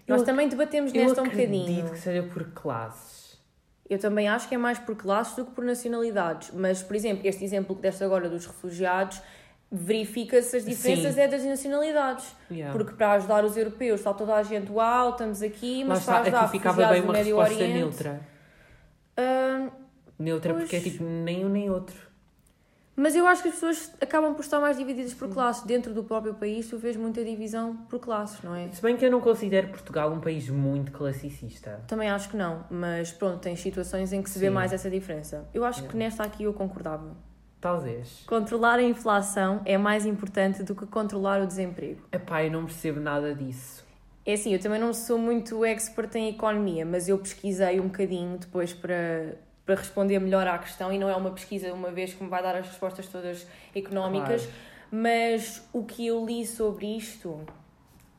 Eu 0.06 0.15
Nós 0.15 0.21
ac- 0.23 0.27
também 0.31 0.49
debatemos 0.49 0.94
Eu 0.94 1.03
nesta 1.05 1.21
um 1.21 1.25
acredito 1.27 1.59
bocadinho. 1.67 1.91
que 1.91 1.99
seja 1.99 2.23
por 2.23 2.44
classes. 2.53 3.41
Eu 3.88 3.99
também 3.99 4.29
acho 4.29 4.49
que 4.49 4.55
é 4.55 4.59
mais 4.59 4.79
por 4.79 4.94
classes 4.94 5.35
do 5.35 5.44
que 5.44 5.50
por 5.50 5.65
nacionalidades. 5.65 6.53
Mas, 6.55 6.81
por 6.81 6.94
exemplo, 6.94 7.27
este 7.27 7.44
exemplo 7.44 7.75
que 7.75 7.82
deste 7.82 8.05
agora 8.05 8.29
dos 8.29 8.47
refugiados, 8.47 9.21
verifica-se 9.69 10.56
as 10.59 10.65
diferenças 10.65 11.15
Sim. 11.17 11.21
é 11.23 11.27
das 11.29 11.43
nacionalidades. 11.44 12.32
Yeah. 12.49 12.73
Porque 12.73 12.94
para 12.94 13.12
ajudar 13.15 13.44
os 13.44 13.56
europeus 13.56 13.99
está 13.99 14.15
toda 14.15 14.37
a 14.37 14.44
gente, 14.44 14.71
uau, 14.71 15.11
estamos 15.11 15.43
aqui, 15.43 15.82
Lá 15.82 15.88
mas 15.88 16.05
para 16.05 16.19
está, 16.19 16.21
ajudar 16.23 16.41
aqui 16.43 16.53
ficava 16.53 16.82
refugiados 16.82 16.94
bem 16.94 17.03
do 17.03 17.06
uma 17.09 17.12
Médio 17.15 17.37
resposta 17.37 17.65
Oriente... 17.65 17.79
neutra. 17.79 18.21
ah, 19.17 19.71
Neutra 20.19 20.53
Pois. 20.53 20.65
porque 20.65 20.77
é 20.77 20.81
tipo 20.81 21.03
nem 21.03 21.44
um 21.44 21.49
nem 21.49 21.69
outro. 21.69 22.09
Mas 22.96 23.14
eu 23.16 23.26
acho 23.26 23.43
que 23.43 23.48
as 23.48 23.55
pessoas 23.55 23.93
acabam 24.00 24.34
por 24.34 24.43
estar 24.43 24.60
mais 24.60 24.76
divididas 24.76 25.15
por 25.15 25.29
classes. 25.29 25.65
Dentro 25.65 25.94
do 25.94 26.05
próprio 26.05 26.34
país 26.34 26.69
tu 26.69 26.76
vês 26.79 26.96
muita 26.96 27.24
divisão 27.24 27.76
por 27.88 27.98
classes, 27.98 28.43
não 28.43 28.55
é? 28.55 28.69
Se 28.72 28.82
bem 28.82 28.96
que 28.96 29.05
eu 29.05 29.10
não 29.10 29.20
considero 29.20 29.69
Portugal 29.69 30.12
um 30.12 30.20
país 30.20 30.48
muito 30.48 30.93
classicista. 30.93 31.81
Também 31.86 32.10
acho 32.10 32.29
que 32.29 32.36
não, 32.36 32.65
mas 32.70 33.10
pronto, 33.12 33.38
tem 33.38 33.56
situações 33.56 34.12
em 34.12 34.22
que 34.22 34.29
se 34.29 34.38
vê 34.38 34.48
Sim. 34.48 34.55
mais 34.55 34.72
essa 34.72 34.91
diferença. 34.91 35.48
Eu 35.55 35.65
acho 35.65 35.82
que 35.82 35.96
Yeah. 35.96 35.98
nesta 36.05 36.22
aqui 36.24 36.44
eu 36.44 36.53
concordava. 36.53 37.17
Talvez. 37.60 38.22
Controlar 38.26 38.79
a 38.79 38.82
inflação 38.82 39.60
é 39.67 39.76
mais 39.76 40.06
importante 40.06 40.62
do 40.62 40.74
que 40.74 40.86
controlar 40.86 41.43
o 41.43 41.46
desemprego. 41.46 42.00
Epá, 42.10 42.43
eu 42.44 42.50
não 42.50 42.65
percebo 42.65 43.00
nada 43.00 43.34
disso. 43.34 43.84
É 44.24 44.34
assim, 44.34 44.53
eu 44.53 44.60
também 44.60 44.79
não 44.81 44.93
sou 44.94 45.19
muito 45.19 45.65
expert 45.65 46.15
em 46.15 46.29
economia, 46.29 46.86
mas 46.86 47.08
eu 47.08 47.19
pesquisei 47.19 47.81
um 47.81 47.84
bocadinho 47.88 48.38
depois 48.38 48.72
para, 48.72 49.36
para 49.70 49.79
responder 49.79 50.19
melhor 50.19 50.48
à 50.48 50.58
questão 50.58 50.93
e 50.93 50.98
não 50.98 51.08
é 51.08 51.15
uma 51.15 51.31
pesquisa 51.31 51.72
uma 51.72 51.93
vez 51.93 52.12
que 52.12 52.24
me 52.24 52.29
vai 52.29 52.43
dar 52.43 52.56
as 52.56 52.67
respostas 52.67 53.06
todas 53.06 53.46
económicas, 53.72 54.43
Claro. 54.43 54.58
mas 54.91 55.65
o 55.72 55.84
que 55.84 56.08
eu 56.08 56.27
li 56.27 56.44
sobre 56.44 56.86
isto, 56.96 57.41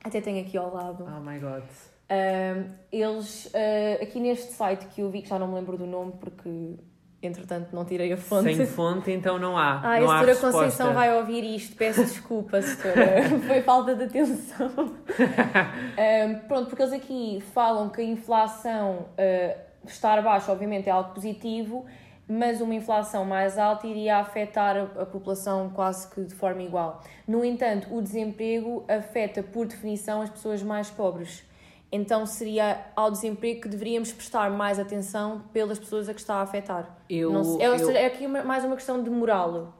até 0.01 0.21
tenho 0.21 0.39
aqui 0.45 0.57
ao 0.57 0.73
lado, 0.73 1.05
Oh 1.05 1.19
my 1.19 1.37
god. 1.39 1.63
Ahm, 2.09 2.71
eles, 2.89 3.51
ah, 3.53 4.01
aqui 4.01 4.21
neste 4.21 4.53
site 4.53 4.85
que 4.85 5.01
eu 5.01 5.09
vi, 5.09 5.21
que 5.21 5.27
já 5.27 5.37
não 5.37 5.47
me 5.49 5.55
lembro 5.55 5.77
do 5.77 5.85
nome 5.85 6.13
porque 6.21 6.75
entretanto 7.21 7.75
não 7.75 7.83
tirei 7.83 8.13
a 8.13 8.17
fonte. 8.17 8.55
Sem 8.55 8.65
fonte, 8.65 9.11
então 9.11 9.37
não 9.37 9.57
há. 9.57 9.81
Ah, 9.83 9.99
não 9.99 10.09
a 10.09 10.21
resposta. 10.21 10.51
Conceição 10.57 10.93
vai 10.93 11.13
ouvir 11.17 11.43
isto, 11.43 11.75
peço 11.75 12.01
desculpa, 12.05 12.61
setora, 12.61 13.23
foi 13.45 13.61
falta 13.61 13.93
de 13.93 14.05
atenção. 14.05 14.69
Pronto, 16.47 16.69
porque 16.69 16.81
eles 16.81 16.93
aqui 16.93 17.43
falam 17.53 17.89
que 17.89 17.99
a 17.99 18.05
inflação 18.05 19.07
ah, 19.17 19.70
estar 19.85 20.21
baixa, 20.21 20.51
obviamente, 20.51 20.87
é 20.87 20.91
algo 20.91 21.13
positivo, 21.13 21.85
mas 22.27 22.61
uma 22.61 22.73
inflação 22.75 23.25
mais 23.25 23.57
alta 23.57 23.87
iria 23.87 24.17
afetar 24.17 24.77
a, 24.77 25.05
população 25.05 25.69
quase 25.69 26.07
que 26.09 26.23
de 26.23 26.33
forma 26.35 26.61
igual. 26.61 27.01
No 27.27 27.43
entanto, 27.43 27.93
o 27.93 28.01
desemprego 28.01 28.85
afeta, 28.87 29.43
por 29.43 29.65
definição, 29.65 30.21
as 30.21 30.29
pessoas 30.29 30.61
mais 30.63 30.89
pobres. 30.89 31.43
Então 31.91 32.25
seria 32.25 32.85
ao 32.95 33.11
desemprego 33.11 33.61
que 33.61 33.67
deveríamos 33.67 34.13
prestar 34.13 34.49
mais 34.49 34.79
atenção 34.79 35.41
pelas 35.51 35.77
pessoas 35.77 36.07
a 36.07 36.13
que 36.13 36.21
está 36.21 36.35
a 36.35 36.41
afetar. 36.41 36.97
Eu, 37.09 37.33
Não 37.33 37.43
sei- 37.43 37.61
é, 37.61 37.67
eu- 37.67 37.89
é 37.91 38.05
aqui 38.05 38.27
mais 38.27 38.63
uma 38.63 38.75
questão 38.77 39.03
de 39.03 39.09
moral. 39.09 39.73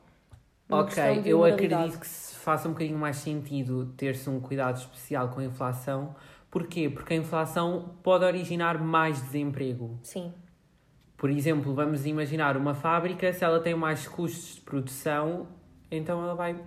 Ok, 0.69 1.21
de 1.21 1.29
eu 1.29 1.43
acredito 1.43 1.99
que 1.99 2.07
se 2.07 2.35
faça 2.35 2.67
um 2.67 2.71
bocadinho 2.71 2.97
mais 2.97 3.17
sentido 3.17 3.87
ter-se 3.97 4.29
um 4.29 4.39
cuidado 4.39 4.77
especial 4.77 5.29
com 5.29 5.39
a 5.39 5.43
inflação. 5.45 6.15
Porquê? 6.51 6.89
Porque 6.89 7.13
a 7.13 7.17
inflação 7.17 7.95
pode 8.03 8.25
originar 8.25 8.77
mais 8.77 9.21
desemprego. 9.21 9.97
Sim. 10.03 10.33
Por 11.17 11.29
exemplo, 11.29 11.73
vamos 11.73 12.05
imaginar 12.05 12.57
uma 12.57 12.75
fábrica, 12.75 13.31
se 13.31 13.43
ela 13.43 13.59
tem 13.61 13.73
mais 13.73 14.07
custos 14.07 14.55
de 14.55 14.61
produção, 14.61 15.47
então 15.89 16.21
ela 16.21 16.35
vai 16.35 16.61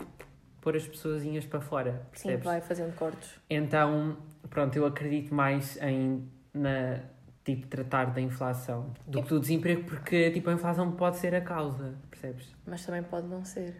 pôr 0.61 0.75
as 0.75 0.87
pessoazinhas 0.87 1.45
para 1.45 1.61
fora, 1.61 1.93
Sim, 2.15 2.29
percebes? 2.29 2.45
vai 2.45 2.61
fazendo 2.63 2.95
cortes. 2.95 3.39
Então, 3.51 4.17
pronto, 4.49 4.75
eu 4.75 4.87
acredito 4.87 5.35
mais 5.35 5.77
em 5.83 6.27
na 6.55 7.01
tipo 7.45 7.67
tratar 7.67 8.07
da 8.07 8.21
inflação 8.21 8.95
do 9.07 9.23
que 9.23 9.29
do 9.29 9.39
desemprego, 9.39 9.85
porque 9.85 10.31
tipo 10.31 10.49
a 10.49 10.55
inflação 10.55 10.93
pode 10.93 11.19
ser 11.19 11.35
a 11.35 11.41
causa, 11.43 11.95
percebes? 12.09 12.55
Mas 12.65 12.87
também 12.87 13.03
pode 13.03 13.27
não 13.27 13.45
ser. 13.45 13.77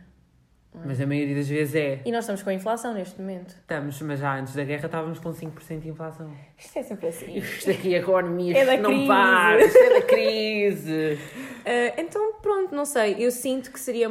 Mas 0.85 1.01
a 1.01 1.07
maioria 1.07 1.37
das 1.37 1.49
vezes 1.49 1.75
é. 1.75 2.01
E 2.05 2.11
nós 2.11 2.25
estamos 2.25 2.43
com 2.43 2.51
a 2.51 2.55
inflação 2.55 2.95
neste 2.95 3.21
momento. 3.21 3.51
Estamos, 3.61 4.01
mas 4.03 4.19
já 4.19 4.37
antes 4.39 4.55
da 4.55 4.65
guerra 4.65 4.87
estávamos 4.87 5.19
com 5.19 5.31
5% 5.33 5.79
de 5.81 5.89
inflação. 5.89 6.31
Isto 6.59 6.79
é 6.79 6.83
sempre 6.83 7.07
assim. 7.09 7.37
Isto 7.39 7.71
aqui, 7.71 7.95
a 7.95 7.99
economia 7.99 8.57
É 8.59 8.65
da 8.65 8.77
não 8.79 8.91
crise. 8.91 9.07
para, 9.07 9.65
isto 9.65 9.79
é 9.79 10.01
da 10.01 10.03
crise. 10.03 11.19
Ah, 11.67 11.95
então, 11.99 12.35
pronto, 12.43 12.75
não 12.75 12.85
sei. 12.85 13.17
Eu 13.19 13.31
sinto 13.31 13.71
que 13.73 13.81
seria. 13.81 14.11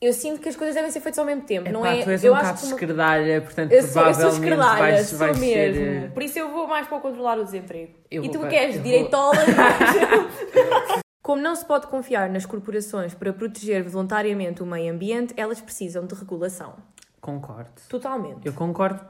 Eu 0.00 0.12
sinto 0.14 0.40
que 0.40 0.48
as 0.48 0.56
coisas 0.56 0.74
devem 0.74 0.90
ser 0.90 1.00
feitas 1.00 1.18
ao 1.18 1.24
mesmo 1.26 1.42
tempo, 1.42 1.70
não 1.70 1.84
Epá, 1.86 1.94
é? 1.94 2.02
tu 2.02 2.10
és 2.10 2.24
eu 2.24 2.32
um 2.32 2.36
acho 2.36 2.54
que 2.54 2.64
uma- 2.66 2.72
esquerdalha, 2.72 3.40
portanto 3.42 3.70
Eu 3.70 3.82
sou, 3.82 4.02
eu 4.06 4.14
sou 4.14 4.28
esquerdalha, 4.30 4.78
vais, 4.80 5.06
sou 5.06 5.18
vais 5.18 5.38
mesmo. 5.38 5.74
ser... 5.74 6.04
eh, 6.04 6.08
Por 6.08 6.22
isso 6.24 6.38
eu 6.38 6.50
vou 6.50 6.66
mais 6.66 6.88
para 6.88 6.98
controlar 7.00 7.38
o 7.38 7.44
desemprego. 7.44 7.92
Eu 8.10 8.24
e 8.24 8.28
tu 8.30 8.40
para- 8.40 8.48
queres 8.48 8.74
vou- 8.76 8.82
direitola? 8.84 9.32
Como 11.22 11.40
não 11.40 11.54
se 11.54 11.64
pode 11.64 11.86
confiar 11.86 12.28
nas 12.28 12.44
corporações 12.44 13.14
para 13.14 13.32
proteger 13.32 13.84
voluntariamente 13.88 14.62
o 14.62 14.66
meio 14.66 14.92
ambiente, 14.92 15.32
elas 15.36 15.60
precisam 15.60 16.04
de 16.04 16.14
regulação. 16.14 16.74
Concordo. 17.20 17.70
Totalmente. 17.88 18.44
Eu 18.44 18.52
concordo 18.52 19.00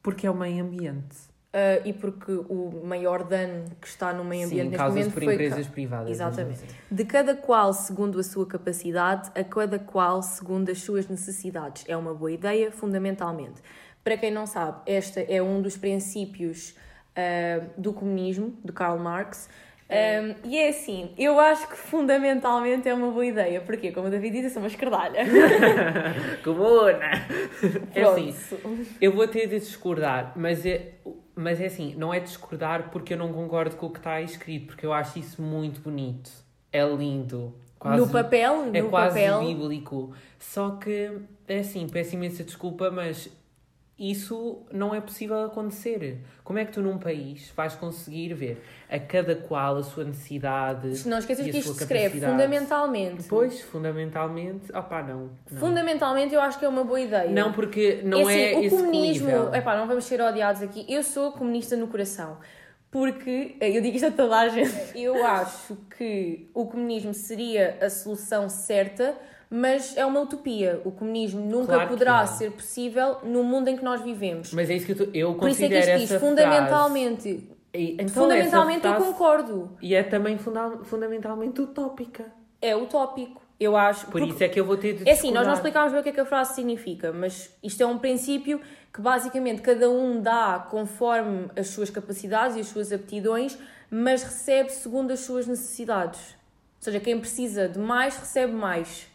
porque 0.00 0.26
é 0.26 0.30
o 0.30 0.34
meio 0.34 0.64
ambiente. 0.64 1.16
Ah, 1.52 1.80
e 1.84 1.92
porque 1.92 2.30
o 2.30 2.82
maior 2.84 3.24
dano 3.24 3.64
que 3.80 3.88
está 3.88 4.12
no 4.12 4.22
meio 4.22 4.46
ambiente 4.46 4.64
Sim, 4.64 4.70
neste 4.76 4.86
momento 4.88 5.12
por 5.14 5.24
foi 5.24 5.34
empresas 5.34 5.66
ca- 5.66 5.72
privadas. 5.72 6.10
Exatamente. 6.10 6.60
De 6.90 7.04
cada 7.04 7.34
qual 7.34 7.72
segundo 7.72 8.20
a 8.20 8.22
sua 8.22 8.46
capacidade, 8.46 9.30
a 9.34 9.42
cada 9.42 9.78
qual 9.78 10.22
segundo 10.22 10.70
as 10.70 10.82
suas 10.82 11.08
necessidades. 11.08 11.84
É 11.88 11.96
uma 11.96 12.14
boa 12.14 12.30
ideia, 12.30 12.70
fundamentalmente. 12.70 13.60
Para 14.04 14.16
quem 14.16 14.30
não 14.30 14.46
sabe, 14.46 14.82
este 14.86 15.26
é 15.28 15.42
um 15.42 15.60
dos 15.60 15.76
princípios 15.76 16.76
ah, 17.16 17.66
do 17.76 17.92
comunismo, 17.92 18.56
de 18.64 18.70
Karl 18.72 18.98
Marx. 18.98 19.48
Ah, 19.88 20.34
e 20.44 20.58
é 20.58 20.68
assim, 20.68 21.12
eu 21.16 21.38
acho 21.38 21.68
que 21.68 21.76
fundamentalmente 21.76 22.88
é 22.88 22.94
uma 22.94 23.10
boa 23.10 23.26
ideia. 23.26 23.60
Porque, 23.60 23.92
como 23.92 24.08
o 24.08 24.10
David 24.10 24.32
disse, 24.32 24.46
eu 24.46 24.50
sou 24.50 24.62
uma 24.62 24.68
esquerdalha. 24.68 25.20
Comuna! 26.42 26.98
É 27.94 28.02
assim, 28.02 28.34
eu 29.00 29.12
vou 29.12 29.26
ter 29.28 29.46
de 29.46 29.58
discordar, 29.58 30.32
mas 30.36 30.66
é, 30.66 30.92
mas 31.34 31.60
é 31.60 31.66
assim, 31.66 31.94
não 31.96 32.12
é 32.12 32.20
discordar 32.20 32.90
porque 32.90 33.14
eu 33.14 33.18
não 33.18 33.32
concordo 33.32 33.76
com 33.76 33.86
o 33.86 33.90
que 33.90 33.98
está 33.98 34.20
escrito, 34.20 34.66
porque 34.68 34.84
eu 34.84 34.92
acho 34.92 35.18
isso 35.18 35.40
muito 35.40 35.80
bonito. 35.80 36.30
É 36.72 36.84
lindo. 36.84 37.54
Quase, 37.78 38.00
no 38.00 38.08
papel, 38.08 38.70
é 38.72 38.82
no 38.82 38.88
quase 38.88 39.20
papel. 39.20 39.40
bíblico. 39.40 40.12
Só 40.38 40.70
que, 40.70 41.12
é 41.46 41.58
assim, 41.58 41.86
peço 41.88 42.14
imensa 42.14 42.42
desculpa, 42.42 42.90
mas 42.90 43.30
isso 43.98 44.58
não 44.70 44.94
é 44.94 45.00
possível 45.00 45.44
acontecer. 45.44 46.18
Como 46.44 46.58
é 46.58 46.64
que 46.64 46.72
tu 46.72 46.82
num 46.82 46.98
país 46.98 47.50
vais 47.56 47.74
conseguir 47.74 48.34
ver 48.34 48.62
a 48.90 48.98
cada 48.98 49.34
qual 49.34 49.78
a 49.78 49.82
sua 49.82 50.04
necessidade 50.04 51.08
Não 51.08 51.18
esqueças 51.18 51.46
e 51.46 51.48
a 51.48 51.52
que 51.52 51.58
isto 51.58 51.72
se 51.72 51.82
escreve 51.82 52.20
fundamentalmente. 52.20 53.24
Pois, 53.26 53.62
fundamentalmente, 53.62 54.70
opá, 54.70 55.02
não. 55.02 55.30
Não, 55.50 55.58
Fundamentalmente, 55.58 56.34
eu 56.34 56.40
acho 56.40 56.58
que 56.58 56.64
é 56.64 56.68
uma 56.68 56.84
boa 56.84 57.00
ideia. 57.00 57.30
não 57.30 57.52
porque 57.52 58.02
não 58.04 58.20
assim, 58.20 58.38
é, 58.38 58.58
o 58.58 58.70
comunismo. 58.70 59.28
execuível. 59.28 59.54
Epá, 59.54 59.76
não 59.76 59.86
vamos 59.86 60.04
ser 60.04 60.20
odiados 60.20 60.60
aqui. 60.62 60.84
Eu 60.88 61.02
sou 61.02 61.32
comunista 61.32 61.74
no 61.74 61.88
coração. 61.88 62.36
Porque, 62.90 63.56
eu 63.60 63.82
digo 63.82 63.96
isto 63.96 64.06
a 64.06 64.10
toda 64.10 64.36
a 64.38 64.48
gente, 64.48 64.72
eu 64.94 65.24
acho 65.26 65.76
que 65.96 66.48
o 66.54 66.66
comunismo 66.66 67.12
seria 67.12 67.78
a 67.80 67.90
solução 67.90 68.48
certa, 68.48 69.14
mas 69.50 69.96
é 69.96 70.04
uma 70.04 70.20
utopia. 70.20 70.80
O 70.84 70.90
comunismo 70.90 71.40
nunca 71.40 71.74
Claro 71.74 71.88
poderá 71.88 72.26
ser 72.26 72.52
possível 72.52 73.18
no 73.22 73.42
mundo 73.44 73.68
em 73.68 73.76
que 73.76 73.84
nós 73.84 74.00
vivemos. 74.00 74.52
Mas 74.52 74.68
é 74.70 74.74
isso 74.74 74.86
que 74.86 74.92
eu, 75.02 75.10
eu 75.14 75.34
Por 75.34 75.48
isso 75.48 75.64
é 75.64 75.68
que 75.68 75.74
considero 75.74 75.90
isto 75.90 76.00
diz 76.00 76.10
essa 76.12 76.20
fundamentalmente. 76.20 77.22
frase. 77.22 77.56
E, 77.74 77.92
então, 77.92 78.08
fundamentalmente 78.08 78.78
essa 78.78 78.88
eu 78.88 78.94
frase- 79.00 79.12
concordo. 79.12 79.70
E 79.82 79.94
é 79.94 80.02
também 80.02 80.38
funda- 80.38 80.78
fundamentalmente 80.84 81.60
utópica. 81.60 82.24
É 82.60 82.74
utópico. 82.74 83.42
Eu 83.58 83.76
acho. 83.76 84.06
Por 84.08 84.20
isso 84.20 84.42
é 84.42 84.48
que 84.48 84.58
eu 84.60 84.64
vou 84.64 84.76
ter 84.76 84.94
de 84.98 85.08
É 85.08 85.12
assim, 85.12 85.30
nós 85.30 85.46
não 85.46 85.54
explicámos 85.54 85.90
bem 85.92 86.00
o 86.00 86.02
que 86.02 86.10
é 86.10 86.12
que 86.12 86.20
a 86.20 86.26
frase 86.26 86.54
significa, 86.54 87.10
mas 87.12 87.50
isto 87.62 87.82
é 87.82 87.86
um 87.86 87.96
princípio 87.98 88.60
que 88.92 89.00
basicamente 89.00 89.62
cada 89.62 89.88
um 89.90 90.20
dá 90.20 90.66
conforme 90.70 91.48
as 91.56 91.68
suas 91.68 91.88
capacidades 91.88 92.56
e 92.56 92.60
as 92.60 92.66
suas 92.66 92.92
aptidões, 92.92 93.56
mas 93.90 94.22
recebe 94.22 94.70
segundo 94.70 95.10
as 95.12 95.20
suas 95.20 95.46
necessidades. 95.46 96.20
Ou 96.78 96.82
seja, 96.82 97.00
quem 97.00 97.18
precisa 97.18 97.66
de 97.68 97.78
mais 97.78 98.16
recebe 98.16 98.52
mais. 98.52 99.06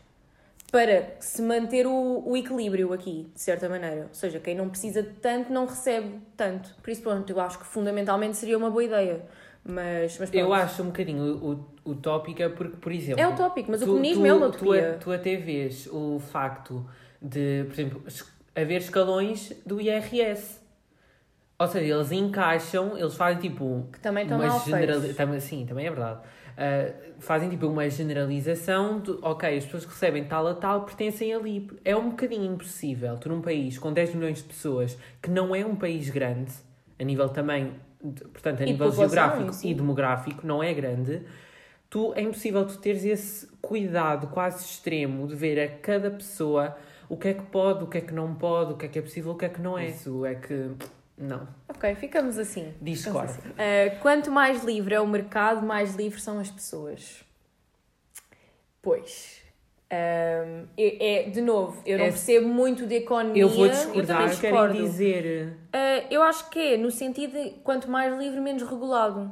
Para 0.71 1.15
se 1.19 1.41
manter 1.41 1.85
o, 1.85 2.23
o 2.25 2.37
equilíbrio 2.37 2.93
aqui, 2.93 3.29
de 3.33 3.41
certa 3.41 3.67
maneira. 3.67 4.03
Ou 4.07 4.13
seja, 4.13 4.39
quem 4.39 4.55
não 4.55 4.69
precisa 4.69 5.03
de 5.03 5.09
tanto 5.09 5.51
não 5.51 5.65
recebe 5.65 6.19
tanto. 6.37 6.73
Por 6.81 6.89
isso, 6.89 7.01
pronto, 7.01 7.29
eu 7.29 7.39
acho 7.41 7.59
que 7.59 7.65
fundamentalmente 7.65 8.37
seria 8.37 8.57
uma 8.57 8.69
boa 8.69 8.83
ideia. 8.83 9.21
Mas, 9.65 10.17
mas 10.17 10.33
Eu 10.33 10.53
acho 10.53 10.81
um 10.81 10.87
bocadinho 10.87 11.67
utópica 11.85 12.49
porque, 12.49 12.77
por 12.77 12.91
exemplo... 12.91 13.21
É 13.21 13.27
utópico, 13.27 13.69
mas 13.69 13.81
o 13.81 13.85
tu- 13.85 13.89
comunismo 13.91 14.23
tu- 14.23 14.27
é 14.27 14.33
uma 14.33 14.49
tu, 14.49 14.55
utopia. 14.63 14.97
tu 14.99 15.11
até 15.11 15.35
vês 15.35 15.87
o 15.91 16.19
facto 16.19 16.85
de, 17.21 17.65
por 17.65 17.73
exemplo, 17.73 18.03
haver 18.55 18.77
escalões 18.81 19.51
do 19.65 19.79
IRS. 19.81 20.59
Ou 21.59 21.67
seja, 21.67 21.93
eles 21.93 22.11
encaixam, 22.11 22.97
eles 22.97 23.13
fazem 23.15 23.39
tipo 23.41 23.87
Que 23.91 23.99
também 23.99 24.23
estão 24.23 24.39
mal 24.39 24.59
generali- 24.61 25.13
também, 25.13 25.39
Sim, 25.41 25.65
também 25.67 25.85
é 25.85 25.89
verdade. 25.91 26.21
Uh, 26.61 27.13
fazem 27.19 27.49
tipo 27.49 27.65
uma 27.65 27.89
generalização 27.89 28.99
de, 28.99 29.17
ok, 29.23 29.57
as 29.57 29.65
pessoas 29.65 29.83
que 29.83 29.91
recebem 29.91 30.25
tal 30.25 30.45
a 30.45 30.53
tal 30.53 30.83
pertencem 30.83 31.33
ali. 31.33 31.67
É 31.83 31.95
um 31.95 32.09
bocadinho 32.09 32.53
impossível. 32.53 33.17
Tu 33.17 33.29
num 33.29 33.41
país 33.41 33.79
com 33.79 33.91
10 33.91 34.13
milhões 34.13 34.37
de 34.37 34.43
pessoas, 34.43 34.95
que 35.21 35.31
não 35.31 35.55
é 35.55 35.65
um 35.65 35.75
país 35.75 36.09
grande, 36.09 36.51
a 36.99 37.03
nível 37.03 37.29
também, 37.29 37.73
portanto, 38.31 38.61
a 38.61 38.63
E 38.63 38.71
nível 38.73 38.91
geográfico 38.91 39.53
sim. 39.53 39.71
e 39.71 39.73
demográfico, 39.73 40.45
não 40.45 40.61
é 40.61 40.71
grande. 40.71 41.23
Tu, 41.89 42.13
é 42.15 42.21
impossível 42.21 42.65
tu 42.65 42.77
teres 42.77 43.03
esse 43.05 43.47
cuidado 43.59 44.27
quase 44.27 44.63
extremo 44.63 45.27
de 45.27 45.35
ver 45.35 45.59
a 45.59 45.67
cada 45.67 46.11
pessoa 46.11 46.77
o 47.09 47.17
que 47.17 47.27
é 47.27 47.33
que 47.33 47.43
pode, 47.43 47.83
o 47.83 47.87
que 47.87 47.97
é 47.97 48.01
que 48.01 48.13
não 48.13 48.33
pode, 48.33 48.73
o 48.73 48.77
que 48.77 48.85
é 48.85 48.89
que 48.89 48.99
é 48.99 49.01
possível, 49.01 49.33
o 49.33 49.35
que 49.35 49.45
é 49.45 49.49
que 49.49 49.59
não 49.59 49.77
é. 49.77 49.87
Isso 49.87 50.25
é 50.25 50.35
que, 50.35 50.71
não, 51.21 51.47
Ok, 51.69 51.95
ficamos 51.95 52.37
assim. 52.37 52.73
discordo. 52.81 53.33
Uh, 53.51 53.99
quanto 54.01 54.29
mais 54.31 54.63
livre 54.63 54.93
é 54.95 54.99
o 54.99 55.07
mercado, 55.07 55.65
mais 55.65 55.95
livres 55.95 56.23
são 56.23 56.39
as 56.39 56.49
pessoas. 56.51 57.23
Pois. 58.81 59.39
um, 59.91 60.65
é, 60.77 61.25
é, 61.27 61.29
de 61.29 61.41
novo, 61.41 61.81
eu 61.85 61.97
não 61.97 62.05
É- 62.05 62.09
percebo 62.09 62.47
muito 62.47 62.87
de 62.87 62.95
economia. 62.95 63.43
Eu 63.43 63.49
vou 63.49 63.67
discordar, 63.67 64.29
discordo. 64.29 64.73
querem 64.73 64.83
dizer... 64.87 65.47
Uh, 65.73 66.07
eu 66.09 66.23
acho 66.23 66.49
que 66.49 66.59
é 66.73 66.77
no 66.77 66.89
sentido 66.89 67.33
de 67.33 67.49
quanto 67.63 67.89
mais 67.89 68.17
livre, 68.17 68.39
menos 68.39 68.63
regulado. 68.63 69.31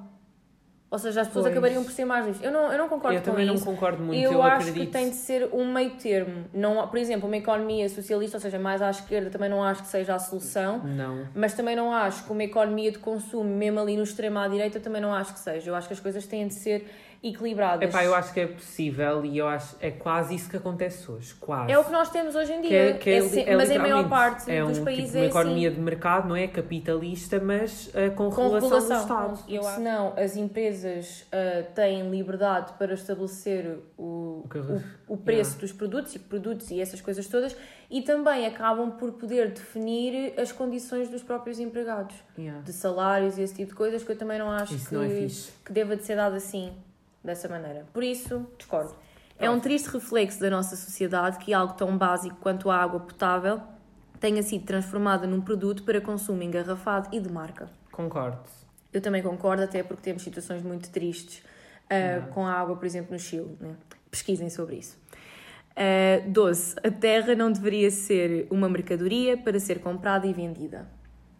Ou 0.91 0.98
seja, 0.98 1.22
as 1.22 1.27
pessoas 1.27 1.43
Pois. 1.43 1.53
acabariam 1.55 1.84
por 1.84 1.91
ser 1.91 2.03
mais 2.03 2.25
livres. 2.25 2.43
Eu 2.43 2.51
não, 2.51 2.72
eu 2.72 2.77
não 2.79 2.89
concordo 2.89 3.15
Eu 3.17 3.22
com 3.22 3.29
também 3.29 3.46
não 3.46 3.53
isso. 3.53 3.63
concordo 3.65 4.01
muito, 4.01 4.19
eu, 4.24 4.31
eu, 4.34 4.41
acho 4.41 4.55
acredito. 4.69 4.86
que 4.88 4.91
tem 4.91 5.10
de 5.10 5.15
ser 5.15 5.48
um 5.53 5.72
meio 5.72 5.91
termo. 5.91 6.46
Não, 6.51 6.88
por 6.88 6.98
exemplo, 6.98 7.27
uma 7.27 7.38
economia 7.38 7.88
socialista, 7.89 8.38
ou 8.38 8.41
seja, 8.41 8.58
mais 8.58 8.81
à 8.81 8.89
esquerda, 8.89 9.29
também 9.29 9.50
não 9.50 9.63
acho 9.63 9.84
que 9.84 9.88
seja 9.88 10.15
a 10.15 10.19
solução. 10.19 10.79
Não. 10.79 11.27
Mas 11.36 11.53
também 11.53 11.75
não 11.75 11.93
acho 11.93 12.24
que 12.24 12.31
uma 12.31 12.43
economia 12.43 12.91
de 12.91 12.98
consumo, 12.98 13.43
mesmo 13.43 13.79
ali 13.79 13.96
no 13.96 14.03
extremo 14.03 14.39
à 14.39 14.48
direita, 14.48 14.79
também 14.79 15.00
não 15.00 15.13
acho 15.13 15.31
que 15.34 15.39
seja. 15.39 15.69
Eu 15.69 15.75
acho 15.75 15.88
que 15.88 15.93
as 15.93 16.00
coisas 16.00 16.25
têm 16.25 16.48
de 16.48 16.55
ser 16.55 16.88
equilibradas. 17.21 17.88
Epá, 17.89 18.03
eu 18.03 18.15
acho 18.15 18.33
que 18.33 18.39
é 18.39 18.47
possível 18.47 19.25
e 19.25 19.38
eu 19.38 19.47
acho 19.47 19.75
é 19.81 19.91
quase 19.91 20.35
isso 20.35 20.49
que 20.49 20.55
acontece 20.57 21.09
hoje, 21.11 21.33
quase. 21.35 21.71
É 21.71 21.77
o 21.77 21.83
que 21.83 21.91
nós 21.91 22.09
temos 22.09 22.35
hoje 22.35 22.53
em 22.53 22.61
dia. 22.61 22.69
Que 22.69 22.75
é- 22.75 22.93
que 22.93 23.09
é 23.09 23.17
É 23.17 23.21
se- 23.21 23.41
é 23.41 23.55
mas 23.55 23.69
em 23.69 23.77
maior 23.77 24.07
parte 24.07 24.49
é 24.49 24.63
dos 24.63 24.77
um, 24.79 24.83
países 24.85 25.05
tipo, 25.07 25.17
uma 25.17 25.25
é 25.25 25.27
economia 25.27 25.67
assim. 25.69 25.77
de 25.77 25.83
mercado, 25.83 26.27
não 26.29 26.35
é 26.35 26.47
capitalista, 26.47 27.39
mas 27.39 27.89
eh, 27.93 28.09
com, 28.09 28.29
Com 28.29 28.43
regulação, 28.49 28.69
regulação. 28.69 28.97
do 29.27 29.33
Estado. 29.35 29.51
Eu 29.51 29.61
acho. 29.67 29.75
Senão, 29.75 30.13
as 30.17 30.35
empresas 30.38 31.25
ah, 31.31 31.63
têm 31.75 32.09
liberdade 32.09 32.73
para 32.79 32.93
estabelecer 32.93 33.77
o, 33.97 34.45
O 34.45 34.81
o, 35.13 35.17
preço 35.17 35.51
Yeah. 35.51 35.61
dos 35.61 35.71
produtos 35.73 36.15
e 36.15 36.19
produtos 36.19 36.71
e 36.71 36.79
essas 36.79 37.01
coisas 37.01 37.27
todas 37.27 37.55
e 37.89 38.01
também 38.01 38.45
acabam 38.45 38.91
por 38.91 39.11
poder 39.13 39.49
definir 39.51 40.33
as 40.39 40.51
condições 40.51 41.09
dos 41.09 41.23
próprios 41.23 41.59
empregados. 41.59 42.15
Yeah. 42.38 42.61
De 42.61 42.71
salários 42.71 43.38
e 43.38 43.41
esse 43.41 43.55
tipo 43.55 43.69
de 43.71 43.75
coisas 43.75 44.03
que 44.03 44.11
eu 44.11 44.17
também 44.17 44.38
não 44.39 44.49
acho 44.51 44.75
Isso 44.75 44.89
que, 44.89 44.95
não 44.95 45.03
é 45.03 45.09
que 45.65 45.71
deva 45.73 45.95
de 45.95 46.03
ser 46.03 46.15
dado 46.15 46.35
assim, 46.35 46.71
dessa 47.23 47.47
maneira. 47.47 47.85
Por 47.93 48.03
isso, 48.03 48.45
discordo. 48.57 48.95
É 49.38 49.49
um 49.49 49.59
triste 49.59 49.89
reflexo 49.89 50.39
da 50.41 50.49
nossa 50.49 50.75
sociedade 50.75 51.38
que 51.38 51.53
algo 51.53 51.73
tão 51.73 51.97
básico 51.97 52.35
quanto 52.41 52.69
a 52.69 52.75
água 52.75 52.99
potável 52.99 53.61
tenha 54.19 54.43
sido 54.43 54.65
transformada 54.65 55.25
num 55.25 55.39
produto 55.39 55.83
para 55.83 56.01
consumo 56.01 56.43
engarrafado 56.43 57.07
e 57.15 57.21
de 57.21 57.31
marca. 57.31 57.69
Concordo. 57.89 58.38
Eu 58.91 58.99
também 58.99 59.23
concordo, 59.23 59.63
até 59.63 59.81
porque 59.81 60.03
temos 60.03 60.23
situações 60.23 60.61
muito 60.61 60.89
tristes 60.89 61.41
uh, 61.85 62.27
com 62.33 62.45
a 62.45 62.51
água, 62.51 62.75
por 62.75 62.85
exemplo, 62.85 63.13
no 63.13 63.19
Chile. 63.19 63.55
Né? 63.61 63.75
Pesquisem 64.11 64.49
sobre 64.49 64.77
isso. 64.77 64.97
Uh, 65.71 66.29
12. 66.29 66.75
A 66.83 66.91
terra 66.91 67.33
não 67.35 67.51
deveria 67.51 67.89
ser 67.91 68.47
uma 68.49 68.67
mercadoria 68.67 69.38
para 69.38 69.59
ser 69.59 69.79
comprada 69.79 70.27
e 70.27 70.33
vendida. 70.33 70.89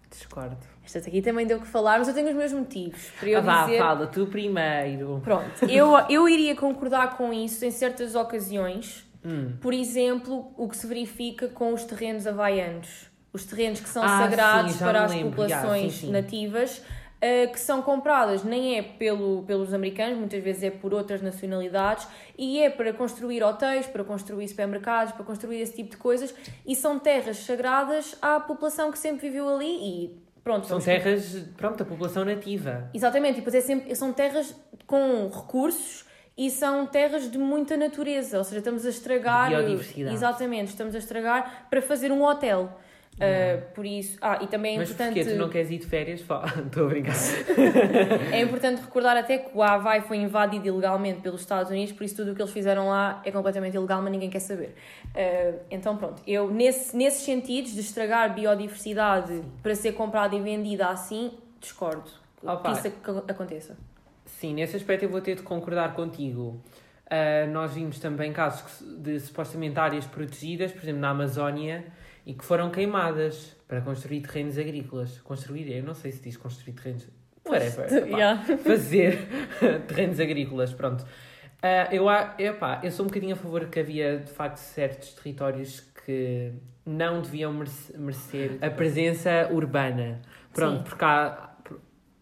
Discordo. 0.10 0.58
Esta 0.96 1.08
aqui 1.10 1.22
também 1.22 1.46
deu 1.46 1.60
que 1.60 1.68
falar, 1.68 2.00
mas 2.00 2.08
eu 2.08 2.14
tenho 2.14 2.30
os 2.30 2.36
meus 2.36 2.52
motivos 2.52 3.12
para 3.20 3.30
eu 3.30 3.38
Ah, 3.40 3.42
vá, 3.42 3.66
dizer. 3.66 3.78
fala, 3.78 4.08
tu 4.08 4.26
primeiro. 4.26 5.22
Pronto, 5.24 5.66
eu, 5.70 5.92
eu 6.10 6.28
iria 6.28 6.56
concordar 6.56 7.16
com 7.16 7.32
isso 7.32 7.64
em 7.64 7.72
certas 7.72 8.16
ocasiões. 8.16 9.08
Hum. 9.24 9.54
Por 9.62 9.74
exemplo, 9.74 10.52
o 10.58 10.68
que 10.68 10.78
se 10.78 10.88
verifica 10.88 11.48
com 11.50 11.74
os 11.74 11.84
terrenos 11.84 12.26
havaianos. 12.26 13.08
Os 13.32 13.46
terrenos 13.46 13.80
que 13.80 13.90
são 13.90 14.02
Ah, 14.04 14.08
sagrados 14.24 14.72
sim, 14.72 14.80
para 14.80 15.04
as 15.04 15.12
lembro, 15.12 15.30
populações 15.32 15.94
sim, 15.94 16.08
sim. 16.08 16.12
nativas, 16.12 16.82
eh, 17.22 17.46
que 17.48 17.60
são 17.60 17.82
compradas 17.84 18.44
nem 18.44 18.78
é 18.80 18.82
pelo, 18.82 19.44
pelos 19.44 19.74
americanos, 19.74 20.18
muitas 20.18 20.42
vezes 20.42 20.64
é 20.64 20.72
por 20.72 20.94
outras 20.94 21.22
nacionalidades, 21.22 22.08
e 22.38 22.60
é 22.62 22.70
para 22.70 22.94
construir 22.94 23.44
hotéis, 23.44 23.86
para 23.86 24.04
construir 24.04 24.48
supermercados, 24.48 25.14
para 25.14 25.24
construir 25.26 25.60
esse 25.62 25.76
tipo 25.76 25.92
de 25.92 25.98
coisas, 25.98 26.34
e 26.66 26.76
são 26.76 26.98
terras 26.98 27.38
sagradas 27.38 28.16
à 28.22 28.40
população 28.40 28.90
que 28.92 28.98
sempre 28.98 29.28
viveu 29.30 29.48
ali 29.54 29.68
e 29.68 30.29
pronto. 30.50 30.68
São 30.68 30.80
terras, 30.80 31.46
pronto, 31.56 31.78
da 31.78 31.86
população 31.86 32.26
nativa. 32.26 32.90
Exatamente, 32.94 33.36
e 33.36 33.38
depois 33.38 33.56
é 33.56 33.62
sempre, 33.62 33.94
são 33.96 34.12
terras 34.12 34.56
com 34.88 35.30
recursos 35.30 36.06
e 36.38 36.50
são 36.50 36.88
terras 36.88 37.30
de 37.30 37.38
muita 37.38 37.78
natureza, 37.78 38.38
ou 38.38 38.44
seja, 38.44 38.60
estamos 38.60 38.86
a 38.86 38.90
estragar. 38.90 39.50
Biodiversidade. 39.50 40.16
Exatamente, 40.16 40.70
estamos 40.70 40.96
a 40.96 40.98
estragar 40.98 41.68
para 41.70 41.82
fazer 41.82 42.12
um 42.12 42.24
hotel. 42.24 42.80
Uh, 43.20 43.62
por 43.74 43.86
isso. 43.86 44.18
Ah, 44.22 44.40
e 44.42 44.48
também 44.48 44.76
é 44.76 44.78
Mas 44.78 44.90
importante. 44.92 45.16
porquê? 45.16 45.32
Tu 45.32 45.38
não 45.38 45.50
queres 45.50 45.70
ir 45.72 45.78
de 45.80 45.86
férias? 45.86 46.22
Estou 46.24 46.86
a 46.86 46.90
brincar. 46.90 47.14
É 48.32 48.42
importante 48.42 48.82
recordar 48.82 49.18
até 49.18 49.38
que 49.40 49.50
o 49.58 49.62
Havaí 49.62 50.02
foi 50.02 50.18
invadido 50.18 50.68
ilegalmente 50.68 51.20
pelos 51.22 51.42
Estados 51.42 51.70
Unidos, 51.72 51.92
por 51.94 52.04
isso 52.04 52.16
tudo 52.16 52.32
o 52.32 52.36
que 52.36 52.42
eles 52.42 52.54
fizeram 52.54 52.88
lá 52.88 53.22
é 53.26 53.32
completamente 53.32 53.76
ilegal, 53.76 54.02
mas 54.02 54.12
ninguém 54.12 54.30
quer 54.30 54.40
saber. 54.40 54.74
Uh, 55.08 55.60
então, 55.70 55.98
pronto, 55.98 56.22
eu 56.26 56.50
nesse, 56.50 56.96
nesses 56.96 57.24
sentidos 57.24 57.74
de 57.74 57.82
estragar 57.82 58.34
biodiversidade 58.34 59.42
para 59.62 59.76
ser 59.76 59.92
comprada 59.94 60.36
e 60.36 60.42
vendida 60.42 60.88
assim, 60.88 61.32
discordo 61.60 62.10
Opa. 62.44 62.72
que 62.72 62.78
isso 62.80 62.88
ac- 62.88 63.24
aconteça. 63.32 63.76
Sim, 64.26 64.54
nesse 64.54 64.76
aspecto 64.78 65.04
eu 65.04 65.10
vou 65.10 65.20
ter 65.22 65.36
de 65.36 65.42
concordar 65.42 65.94
contigo. 65.94 66.62
Ah, 67.10 67.48
nós 67.48 67.74
vimos 67.74 68.00
também 68.00 68.32
casos 68.32 68.82
de 69.00 69.20
supostamente 69.20 69.78
áreas 69.80 70.06
protegidas, 70.06 70.72
por 70.72 70.84
exemplo, 70.84 71.02
na 71.02 71.10
Amazónia, 71.10 71.84
e 72.30 72.34
que 72.36 72.46
foram 72.46 72.70
queimadas 72.70 73.58
para 73.68 73.82
construir 73.82 74.22
terrenos 74.22 74.56
agrícolas. 74.56 75.20
Construir, 75.22 75.76
eu 75.76 75.82
não 75.84 75.96
sei 75.96 76.12
se 76.12 76.22
diz 76.22 76.38
construir 76.38 76.74
terrenos. 76.74 77.08
Whatever. 77.44 78.08
Yeah. 78.08 78.44
fazer 78.64 79.18
terrenos 79.88 80.20
agrícolas, 80.20 80.72
pronto. 80.72 81.04
Ah, 81.60 81.88
eu, 81.92 82.06
epá, 82.38 82.82
eu 82.84 82.92
sou 82.92 83.06
um 83.06 83.08
bocadinho 83.08 83.34
a 83.34 83.36
favor 83.36 83.66
que 83.66 83.80
havia, 83.80 84.20
de 84.20 84.32
facto, 84.32 84.58
certos 84.58 85.14
territórios 85.14 85.80
que 86.06 86.54
não 86.86 87.24
deviam 87.24 87.52
merece- 87.52 87.98
merecer 87.98 88.60
a 88.62 88.70
presença 88.70 89.50
urbana. 89.52 90.22
Pronto, 90.54 90.78
Sim. 90.78 90.84
porque 90.84 91.04
há, 91.04 91.49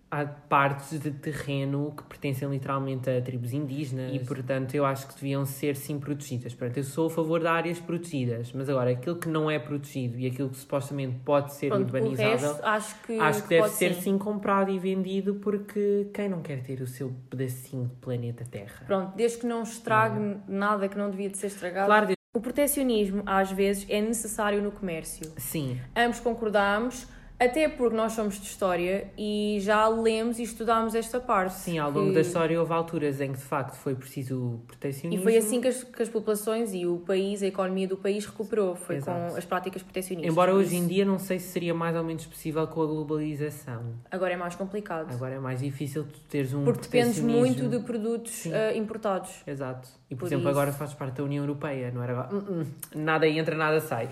há 0.10 0.26
partes 0.26 1.00
de 1.00 1.12
terreno 1.12 1.94
que 1.96 2.04
pertencem 2.04 2.50
literalmente 2.50 3.10
a 3.10 3.22
tribos 3.22 3.52
indígenas 3.54 4.14
e, 4.14 4.20
portanto, 4.20 4.74
eu 4.74 4.86
acho 4.86 5.08
que 5.08 5.16
deviam 5.16 5.46
ser, 5.46 5.76
sim, 5.76 6.00
protegidas. 6.00 6.54
Portanto, 6.54 6.78
eu 6.78 6.84
sou 6.84 7.08
a 7.08 7.10
favor 7.10 7.40
de 7.42 7.48
áreas 7.48 7.80
protegidas, 7.80 8.52
mas 8.54 8.70
agora, 8.70 8.92
aquilo 8.92 9.18
que 9.18 9.28
não 9.28 9.52
é 9.52 9.60
protegido 9.60 10.18
e 10.18 10.26
aquilo 10.28 10.50
que 10.50 10.58
supostamente 10.58 11.20
pode 11.26 11.54
ser 11.54 11.68
Pronto, 11.70 11.82
o 11.82 11.86
urbanizável... 11.86 12.50
resto 12.52 12.66
acho 12.66 13.02
que, 13.04 13.20
Acho 13.20 13.44
que 13.44 13.50
deve 13.50 13.62
pode 13.64 13.74
ser 13.74 13.94
sim. 13.96 14.02
sim 14.02 14.18
comprado 14.18 14.72
e 14.72 14.80
vendido 14.80 15.36
porque 15.36 16.10
quem 16.14 16.30
não 16.30 16.42
quer 16.42 16.62
ter 16.64 16.82
o 16.82 16.88
seu 16.88 17.14
pedacinho 17.30 17.88
de 17.88 17.96
planeta 17.96 18.46
Terra? 18.50 18.84
Pronto, 18.86 19.14
desde 19.16 19.40
que 19.40 19.46
não 19.46 19.64
estrague 19.64 20.38
nada 20.48 20.88
que 20.88 20.98
não 20.98 21.10
devia 21.10 21.30
de 21.30 21.38
ser 21.38 21.48
estragado. 21.48 21.88
Claro, 21.88 22.14
O 22.34 22.40
protecionismo, 22.40 23.24
às 23.26 23.52
vezes, 23.52 23.86
é 23.90 24.00
necessário 24.00 24.62
no 24.62 24.72
comércio. 24.72 25.32
sim. 25.38 25.80
Ambos 25.96 26.20
concordamos, 26.20 27.08
até 27.40 27.70
porque 27.70 27.96
nós 27.96 28.14
somos 28.14 28.40
de 28.40 28.48
história 28.48 29.08
e 29.18 29.60
já 29.62 29.88
lemos 29.88 30.40
e 30.40 30.44
estudámos 30.44 30.96
esta 30.96 31.20
parte. 31.20 31.54
Sim, 31.54 31.78
ao 31.78 31.92
longo 31.92 32.08
que- 32.10 32.16
da 32.16 32.22
história 32.22 32.60
houve 32.60 32.74
alturas 32.74 33.22
em 33.22 33.32
que 33.32 33.38
de 33.38 33.44
facto 33.44 33.76
foi 33.76 33.94
preciso 33.94 34.60
E 34.64 34.68
protecionismo. 34.68 35.24
foi 35.24 35.38
assim 35.38 35.62
que 35.62 35.68
as, 35.68 35.84
que 35.84 36.02
as 36.02 36.10
populações 36.10 36.74
e 36.74 36.86
o 36.88 36.98
país, 36.98 37.44
a 37.44 37.48
economia 37.48 37.88
do 37.88 37.96
país 37.96 38.26
recuperou, 38.26 38.76
foi 38.76 38.96
Exato. 38.96 39.32
com 39.34 39.38
as 39.38 39.46
práticas 39.46 39.84
protecionistas. 39.84 40.32
Embora 40.32 40.54
hoje 40.54 40.76
em 40.76 40.88
dia 40.88 41.06
não 41.06 41.20
sei 41.20 41.38
se 41.40 41.50
seria 41.52 41.74
mais 41.76 41.96
ou 41.96 42.04
menos 42.04 42.26
possível 42.26 42.66
com 42.68 42.82
a 42.82 42.86
globalização. 42.88 43.84
Agora 44.10 44.34
é 44.34 44.38
mais 44.38 44.56
complicado. 44.56 45.12
Agora 45.14 45.36
é 45.36 45.40
mais 45.40 45.60
difícil 45.60 46.06
tu 46.06 46.20
teres 46.22 46.54
um 46.54 46.64
porque 46.64 46.82
dependes 46.82 47.20
muito 47.20 47.68
de 47.70 47.80
produtos 47.80 48.48
ah, 48.48 48.76
importados. 48.76 49.44
Exato. 49.46 49.88
E 50.10 50.16
por, 50.16 50.22
Por 50.22 50.26
exemplo, 50.28 50.50
isso. 50.50 50.60
agora 50.60 50.72
fazes 50.72 50.96
parte 50.96 51.18
da 51.18 51.24
União 51.24 51.44
Europeia, 51.44 51.92
não 51.92 52.02
era 52.02 52.30
"Hum, 52.34 52.44
hum, 52.50 52.66
nada 52.96 53.28
entra, 53.28 53.56
nada 53.56 53.80
sai. 53.80 54.10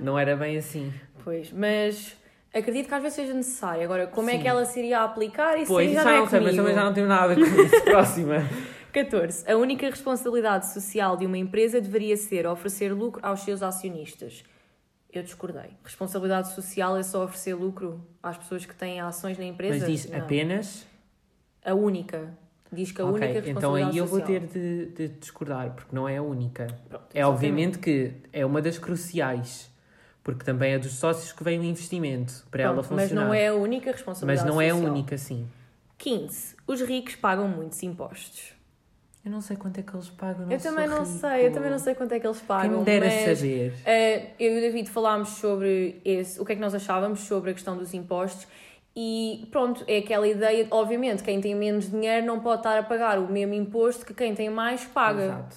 não 0.00 0.18
era 0.18 0.36
bem 0.36 0.56
assim. 0.58 0.92
Pois, 1.24 1.50
mas 1.52 2.16
acredito 2.54 2.88
que 2.88 2.94
às 2.94 3.02
vezes 3.02 3.16
seja 3.16 3.34
necessário. 3.34 3.82
Agora, 3.84 4.06
como 4.06 4.28
é 4.30 4.34
Sim. 4.34 4.42
que 4.42 4.48
ela 4.48 4.64
se 4.64 4.78
iria 4.78 5.00
aplicar? 5.02 5.56
Isso 5.56 5.66
pois, 5.72 5.86
aí 5.88 5.94
isso 5.94 6.02
já 6.02 6.10
já 6.10 6.16
não 6.18 6.24
é 6.24 6.28
sei, 6.28 6.40
mas 6.40 6.56
também 6.56 6.74
já 6.74 6.84
não 6.84 6.94
tenho 6.94 7.06
nada 7.08 7.34
com 7.34 7.40
isso. 7.42 7.80
Próxima. 7.84 8.36
14. 8.92 9.50
A 9.50 9.56
única 9.56 9.88
responsabilidade 9.88 10.72
social 10.72 11.16
de 11.16 11.26
uma 11.26 11.36
empresa 11.38 11.80
deveria 11.80 12.16
ser 12.16 12.46
oferecer 12.46 12.92
lucro 12.92 13.20
aos 13.24 13.40
seus 13.40 13.62
acionistas. 13.62 14.42
Eu 15.12 15.22
discordei. 15.22 15.70
Responsabilidade 15.84 16.52
social 16.54 16.96
é 16.96 17.02
só 17.02 17.24
oferecer 17.24 17.54
lucro 17.54 18.00
às 18.22 18.36
pessoas 18.36 18.64
que 18.66 18.74
têm 18.74 19.00
ações 19.00 19.38
na 19.38 19.44
empresa? 19.44 19.78
Mas 19.80 19.86
diz 19.86 20.10
Não. 20.10 20.18
apenas 20.18 20.86
A 21.64 21.74
única. 21.74 22.28
Diz 22.70 22.92
que 22.92 23.00
a 23.00 23.06
Ok, 23.06 23.14
única 23.14 23.38
então 23.38 23.42
responsabilidade 23.72 23.90
aí 23.92 23.98
eu 23.98 24.06
vou 24.06 24.20
social. 24.20 24.40
ter 24.40 24.46
de, 24.48 24.86
de 24.92 25.08
discordar, 25.18 25.70
porque 25.74 25.94
não 25.96 26.06
é 26.06 26.18
a 26.18 26.22
única. 26.22 26.66
Pronto, 26.88 27.04
É 27.14 27.24
obviamente 27.24 27.78
que 27.78 28.12
é 28.32 28.44
uma 28.44 28.60
das 28.60 28.78
cruciais, 28.78 29.70
porque 30.28 30.44
também 30.44 30.74
é 30.74 30.78
dos 30.78 30.92
sócios 30.92 31.32
que 31.32 31.42
vem 31.42 31.58
o 31.58 31.64
investimento 31.64 32.46
para 32.50 32.64
ela 32.64 32.74
Pronto, 32.74 32.92
mas 32.92 33.04
funcionar. 33.04 33.24
não 33.28 33.32
é 33.32 33.48
a 33.48 33.54
única 33.54 33.86
Mas 33.86 33.94
responsabilidade 33.96 34.46
não 34.46 34.60
é 34.60 34.68
a 34.68 34.74
social. 34.74 34.92
única, 34.92 35.16
sim. 35.16 35.48
15. 35.96 36.54
Os 36.66 36.82
ricos 36.82 37.16
pagam 37.16 37.48
muitos 37.48 37.82
impostos. 37.82 38.52
Eu 39.24 39.30
não 39.30 39.40
sei 39.40 39.56
quanto 39.56 39.80
é 39.80 39.82
que 39.82 39.94
eles 39.94 40.10
pagam. 40.10 40.44
não 40.44 40.52
eu 40.52 40.60
também 40.60 40.86
não 40.86 41.02
rico. 41.02 41.18
sei, 41.18 41.46
eu 41.46 41.52
também 41.52 41.70
não 41.70 41.78
sei 41.78 41.94
quanto 41.94 42.12
é 42.12 42.20
que 42.20 42.26
eles 42.26 42.36
Quem 42.40 42.46
pagam. 42.46 42.78
me 42.80 42.84
dera 42.84 43.06
mas... 43.06 43.38
saber. 43.38 43.70
Uh, 43.72 44.30
eu 44.38 44.54
e 44.54 44.58
o 44.58 44.60
David 44.60 44.90
falámos 44.90 45.28
sobre 45.30 45.98
esse, 46.04 46.38
o 46.38 46.44
que 46.44 46.52
é 46.52 46.54
que 46.56 46.60
nós 46.60 46.74
achávamos 46.74 47.20
sobre 47.20 47.50
a 47.52 47.54
questão 47.54 47.78
dos 47.78 47.94
impostos 47.94 48.46
e 48.94 49.48
pronto, 49.50 49.82
é 49.86 49.96
aquela 49.96 50.28
ideia, 50.28 50.66
obviamente, 50.70 51.22
quem 51.22 51.40
tem 51.40 51.54
menos 51.54 51.90
dinheiro 51.90 52.26
não 52.26 52.38
pode 52.40 52.60
estar 52.60 52.78
a 52.78 52.82
pagar 52.82 53.18
o 53.18 53.32
mesmo 53.32 53.54
imposto 53.54 54.04
que 54.04 54.12
quem 54.12 54.34
tem 54.34 54.50
mais 54.50 54.84
paga, 54.84 55.24
Exato. 55.24 55.56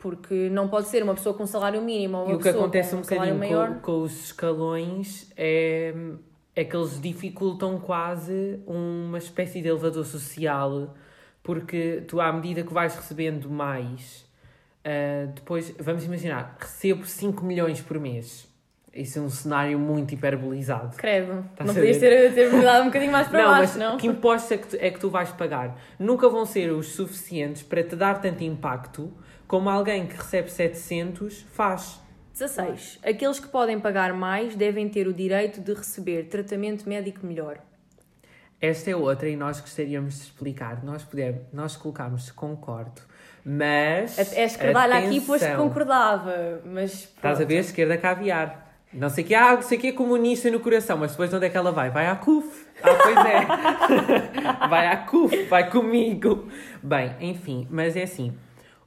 Porque 0.00 0.48
não 0.50 0.66
pode 0.68 0.88
ser 0.88 1.02
uma 1.02 1.14
pessoa 1.14 1.34
com 1.34 1.46
salário 1.46 1.80
mínimo 1.80 2.18
ou 2.18 2.24
uma 2.24 2.32
E 2.32 2.34
o 2.34 2.38
que 2.38 2.44
pessoa 2.44 2.64
acontece 2.64 2.90
com 2.90 2.96
um 2.96 3.00
um 3.00 3.04
salário 3.04 3.34
bocadinho 3.34 3.58
maior. 3.58 3.74
com, 3.76 3.80
com 3.80 4.02
os 4.02 4.24
escalões 4.24 5.32
é, 5.36 5.94
é 6.56 6.64
que 6.64 6.74
eles 6.74 7.00
dificultam 7.00 7.78
quase 7.78 8.60
uma 8.66 9.18
espécie 9.18 9.62
de 9.62 9.68
elevador 9.68 10.04
social, 10.04 10.94
porque 11.42 12.02
tu, 12.08 12.20
à 12.20 12.32
medida 12.32 12.62
que 12.62 12.72
vais 12.72 12.96
recebendo 12.96 13.48
mais, 13.48 14.28
ah, 14.84 15.26
depois, 15.34 15.74
vamos 15.78 16.04
imaginar, 16.04 16.56
recebo 16.58 17.04
5 17.04 17.44
milhões 17.44 17.80
por 17.80 17.98
mês. 17.98 18.48
Isso 18.92 19.20
é 19.20 19.22
um 19.22 19.30
cenário 19.30 19.78
muito 19.78 20.12
hiperbolizado. 20.14 20.96
Credo, 20.96 21.44
Estás 21.52 21.68
não 21.68 21.74
podias 21.74 21.98
ter, 21.98 22.34
ter 22.34 22.50
mudado 22.50 22.82
um 22.82 22.86
bocadinho 22.86 23.12
mais 23.12 23.28
para 23.28 23.42
não, 23.44 23.50
baixo, 23.50 23.78
não? 23.78 23.96
que 23.96 24.08
impostos 24.08 24.50
é 24.50 24.56
que, 24.58 24.66
tu, 24.66 24.76
é 24.80 24.90
que 24.90 24.98
tu 24.98 25.08
vais 25.08 25.30
pagar? 25.30 25.78
Nunca 25.96 26.28
vão 26.28 26.44
ser 26.44 26.72
os 26.72 26.88
suficientes 26.88 27.62
para 27.62 27.84
te 27.84 27.94
dar 27.94 28.20
tanto 28.20 28.42
impacto 28.42 29.12
como 29.50 29.68
alguém 29.68 30.06
que 30.06 30.16
recebe 30.16 30.48
700 30.48 31.44
faz. 31.50 32.00
16. 32.34 33.00
Aqueles 33.02 33.40
que 33.40 33.48
podem 33.48 33.80
pagar 33.80 34.12
mais 34.14 34.54
devem 34.54 34.88
ter 34.88 35.08
o 35.08 35.12
direito 35.12 35.60
de 35.60 35.74
receber 35.74 36.28
tratamento 36.28 36.88
médico 36.88 37.26
melhor. 37.26 37.58
Esta 38.60 38.92
é 38.92 38.94
outra 38.94 39.28
e 39.28 39.34
nós 39.34 39.60
gostaríamos 39.60 40.14
de 40.14 40.20
explicar. 40.20 40.84
Nós 40.84 41.02
podemos, 41.02 41.40
nós 41.52 41.76
colocámos 41.76 42.30
concordo, 42.30 43.02
mas. 43.44 44.16
É 44.36 44.44
escardalha 44.44 44.98
aqui, 44.98 45.20
pois 45.20 45.44
concordava, 45.56 46.62
mas. 46.64 46.92
Estás 46.92 47.40
a 47.40 47.44
ver? 47.44 47.56
Esquerda 47.56 47.98
caviar. 47.98 48.72
Não 48.92 49.08
sei 49.08 49.24
que 49.24 49.34
há, 49.34 49.54
não 49.54 49.62
sei 49.62 49.78
que 49.78 49.88
é 49.88 49.92
comunista 49.92 50.48
no 50.48 50.60
coração, 50.60 50.96
mas 50.96 51.10
depois 51.10 51.28
de 51.28 51.34
onde 51.34 51.46
é 51.46 51.50
que 51.50 51.56
ela 51.56 51.72
vai? 51.72 51.90
Vai 51.90 52.06
à 52.06 52.14
CUF. 52.14 52.66
Ah, 52.84 52.88
pois 53.02 53.16
é. 53.26 54.66
vai 54.68 54.86
à 54.86 54.96
CUF, 54.98 55.44
vai 55.46 55.68
comigo. 55.68 56.48
Bem, 56.80 57.16
enfim, 57.20 57.66
mas 57.68 57.96
é 57.96 58.04
assim. 58.04 58.32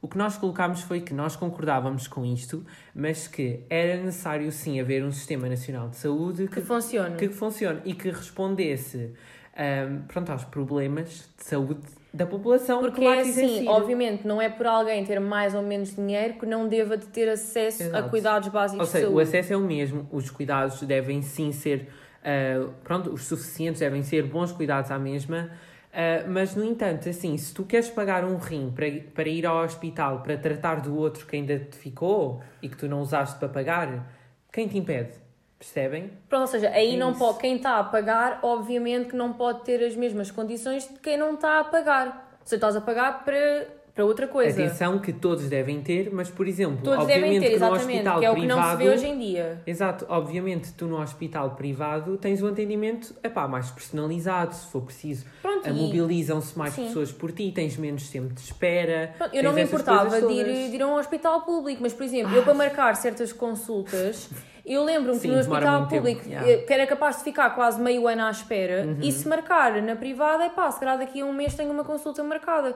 O 0.04 0.06
que 0.06 0.18
nós 0.18 0.36
colocámos 0.36 0.82
foi 0.82 1.00
que 1.00 1.14
nós 1.14 1.34
concordávamos 1.34 2.06
com 2.06 2.26
isto, 2.26 2.62
mas 2.94 3.26
que 3.26 3.60
era 3.70 3.96
necessário 3.96 4.52
sim 4.52 4.78
haver 4.78 5.02
um 5.02 5.10
Sistema 5.10 5.48
Nacional 5.48 5.88
de 5.88 5.96
Saúde 5.96 6.46
Que 6.46 6.56
que 6.56 6.60
funcione. 6.60 7.16
que 7.16 7.28
funcione 7.30 7.80
e 7.86 7.94
que 7.94 8.10
respondesse 8.10 9.14
ahm, 9.56 10.00
pronto, 10.06 10.30
aos 10.30 10.44
problemas 10.44 11.08
de 11.38 11.44
saúde 11.46 11.80
da 12.12 12.26
população 12.26 12.80
Porque 12.80 13.00
que 13.00 13.06
lá 13.06 13.16
é 13.16 13.20
assim, 13.22 13.66
obviamente, 13.66 14.26
não 14.26 14.42
é 14.42 14.50
por 14.50 14.66
alguém 14.66 15.02
ter 15.06 15.18
mais 15.20 15.54
ou 15.54 15.62
menos 15.62 15.96
dinheiro 15.96 16.34
que 16.34 16.44
não 16.44 16.68
deva 16.68 16.98
de 16.98 17.06
ter 17.06 17.26
acesso 17.30 17.84
a 17.84 17.86
Exato. 17.86 18.10
cuidados 18.10 18.48
básicos 18.50 18.80
Ou 18.80 18.84
de 18.84 18.92
seja, 18.92 19.06
o 19.06 19.08
saúde. 19.08 19.22
acesso 19.22 19.52
é 19.54 19.56
o 19.56 19.60
mesmo, 19.62 20.06
os 20.12 20.28
cuidados 20.28 20.82
devem 20.82 21.22
sim 21.22 21.50
ser, 21.50 21.88
ah, 22.22 22.68
pronto, 22.84 23.10
os 23.10 23.24
suficientes 23.24 23.80
devem 23.80 24.02
ser 24.02 24.24
bons 24.24 24.52
cuidados 24.52 24.90
à 24.90 24.98
mesma, 24.98 25.50
ah, 25.94 26.24
mas 26.28 26.56
no 26.56 26.64
entanto, 26.64 27.08
assim, 27.08 27.36
se 27.38 27.54
tu 27.54 27.64
queres 27.64 27.88
pagar 27.88 28.24
um 28.24 28.36
rim 28.36 28.72
para, 28.74 28.86
para 29.14 29.28
ir 29.28 29.46
ao 29.46 29.64
hospital 29.64 30.20
para 30.22 30.36
tratar 30.36 30.80
do 30.80 30.96
outro 30.96 31.24
que 31.26 31.36
ainda 31.36 31.58
te 31.58 31.76
ficou 31.76 32.42
e 32.60 32.68
que 32.68 32.76
tu 32.76 32.88
não 32.88 33.00
usaste 33.00 33.38
para 33.38 33.48
pagar, 33.48 34.10
quem 34.52 34.66
te 34.66 34.76
impede? 34.76 35.12
Percebem? 35.58 36.10
Pronto, 36.28 36.42
ou 36.42 36.46
seja, 36.48 36.68
aí 36.70 36.94
É 36.94 36.96
não 36.98 37.14
pode, 37.14 37.38
quem 37.38 37.56
está 37.56 37.78
a 37.78 37.84
pagar, 37.84 38.40
obviamente 38.42 39.10
que 39.10 39.16
não 39.16 39.32
pode 39.32 39.64
ter 39.64 39.82
as 39.84 39.94
mesmas 39.94 40.30
condições 40.30 40.86
de 40.88 40.98
quem 40.98 41.16
não 41.16 41.34
está 41.34 41.60
a 41.60 41.64
pagar. 41.64 42.38
Você 42.44 42.56
estás 42.56 42.76
a 42.76 42.80
pagar 42.80 43.24
para, 43.24 43.66
para 43.94 44.04
outra 44.04 44.26
coisa. 44.26 44.60
Atenção 44.60 44.98
que 44.98 45.12
todos 45.12 45.48
devem 45.48 45.80
ter, 45.80 46.10
mas 46.12 46.28
por 46.28 46.48
exemplo, 46.48 46.78
Todos 46.82 46.98
obviamente 47.04 47.42
ter, 47.42 47.50
que 47.52 47.58
no 47.60 47.70
hospital 47.72 48.18
que 48.18 48.24
é 48.26 48.30
o 48.30 48.34
que 48.34 48.40
privado. 48.40 48.60
não 48.62 48.70
se 48.70 48.76
vê 48.84 48.88
hoje 48.90 49.06
em 49.06 49.18
dia. 49.18 49.62
Exato, 49.64 50.04
obviamente 50.08 50.72
tu 50.72 50.86
no 50.86 51.00
hospital 51.00 51.50
privado 51.52 52.16
tens 52.16 52.42
um 52.42 52.48
atendimento 52.48 53.14
epá, 53.22 53.46
mais 53.46 53.70
personalizado, 53.70 54.52
se 54.54 54.66
for 54.66 54.82
preciso. 54.82 55.24
Pronto, 55.40 55.68
Ah, 55.68 55.72
Mobilizam-se 55.72 56.58
mais 56.58 56.74
Sim. 56.74 56.86
pessoas 56.86 57.12
por 57.12 57.30
ti, 57.30 57.52
tens 57.54 57.76
menos 57.76 58.08
tempo 58.10 58.34
de 58.34 58.40
espera. 58.40 59.14
Pronto, 59.16 59.34
Eu 59.34 59.42
não 59.44 59.52
me 59.52 59.62
importava 59.62 60.20
de 60.20 60.32
ir, 60.32 60.44
de 60.70 60.76
ir 60.76 60.82
a 60.82 60.86
um 60.88 60.96
hospital 60.96 61.42
público, 61.42 61.80
mas, 61.80 61.92
por 61.92 62.02
exemplo, 62.02 62.34
eu 62.34 62.42
para 62.42 62.52
marcar 62.54 62.96
certas 62.96 63.32
consultas, 63.32 64.28
eu 64.66 64.82
lembro-me 64.82 65.20
que 65.20 65.28
no 65.28 65.38
hospital 65.38 65.86
tempo, 65.86 65.94
público 66.02 66.28
yeah. 66.28 66.46
Uhum. 66.46 66.52
eh, 66.52 66.56
que 66.58 66.72
era 66.72 66.86
capaz 66.86 67.18
de 67.18 67.24
ficar 67.24 67.50
quase 67.50 67.80
meio 67.80 68.08
ano 68.08 68.22
à 68.24 68.30
espera, 68.30 68.96
e 69.00 69.12
se 69.12 69.28
marcar 69.28 69.80
na 69.82 69.94
privada, 69.94 70.44
é 70.44 70.48
pá, 70.50 70.70
se 70.70 70.80
calhar 70.80 70.98
daqui 70.98 71.20
a 71.20 71.24
um 71.24 71.32
mês 71.32 71.54
tenho 71.54 71.70
uma 71.70 71.84
consulta 71.84 72.22
marcada. 72.24 72.74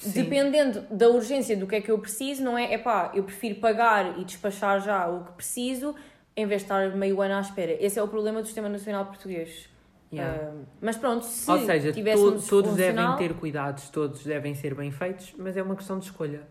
Sim. 0.00 0.12
Dependendo 0.22 0.80
da 0.90 1.08
urgência 1.08 1.56
do 1.56 1.66
que 1.66 1.76
é 1.76 1.80
que 1.80 1.90
eu 1.90 1.98
preciso, 1.98 2.42
não 2.42 2.56
é? 2.56 2.72
É 2.72 2.78
pá, 2.78 3.12
eu 3.14 3.22
prefiro 3.22 3.56
pagar 3.60 4.18
e 4.18 4.24
despachar 4.24 4.80
já 4.80 5.06
o 5.08 5.24
que 5.24 5.32
preciso 5.32 5.94
em 6.36 6.46
vez 6.46 6.62
de 6.62 6.64
estar 6.66 6.90
meio 6.96 7.20
ano 7.20 7.34
à 7.34 7.40
espera. 7.40 7.72
Esse 7.78 7.98
é 7.98 8.02
o 8.02 8.08
problema 8.08 8.40
do 8.40 8.46
Sistema 8.46 8.68
Nacional 8.68 9.04
Português. 9.06 9.68
Yeah. 10.12 10.48
Ah, 10.52 10.64
mas 10.80 10.96
pronto, 10.96 11.24
se 11.24 11.48
Ou 11.50 11.58
seja, 11.58 11.92
to- 11.92 12.42
todos 12.48 12.74
devem 12.74 13.16
ter 13.16 13.34
cuidados, 13.34 13.90
todos 13.90 14.24
devem 14.24 14.54
ser 14.54 14.74
bem 14.74 14.90
feitos, 14.90 15.34
mas 15.38 15.56
é 15.56 15.62
uma 15.62 15.76
questão 15.76 15.98
de 15.98 16.06
escolha. 16.06 16.42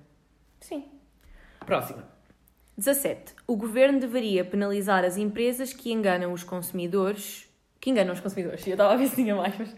Sim. 0.61 0.85
Próxima. 1.65 2.07
17. 2.77 3.33
O 3.45 3.57
governo 3.57 3.99
deveria 3.99 4.45
penalizar 4.45 5.03
as 5.03 5.17
empresas 5.17 5.73
que 5.73 5.91
enganam 5.91 6.31
os 6.31 6.43
consumidores. 6.43 7.49
Que 7.81 7.89
enganam 7.89 8.13
os 8.13 8.19
consumidores. 8.21 8.65
Eu 8.65 8.73
estava 8.73 8.93
a 8.93 8.95
ver 8.97 9.07
se 9.07 9.15
tinha 9.15 9.35
mais, 9.35 9.57
mas. 9.57 9.75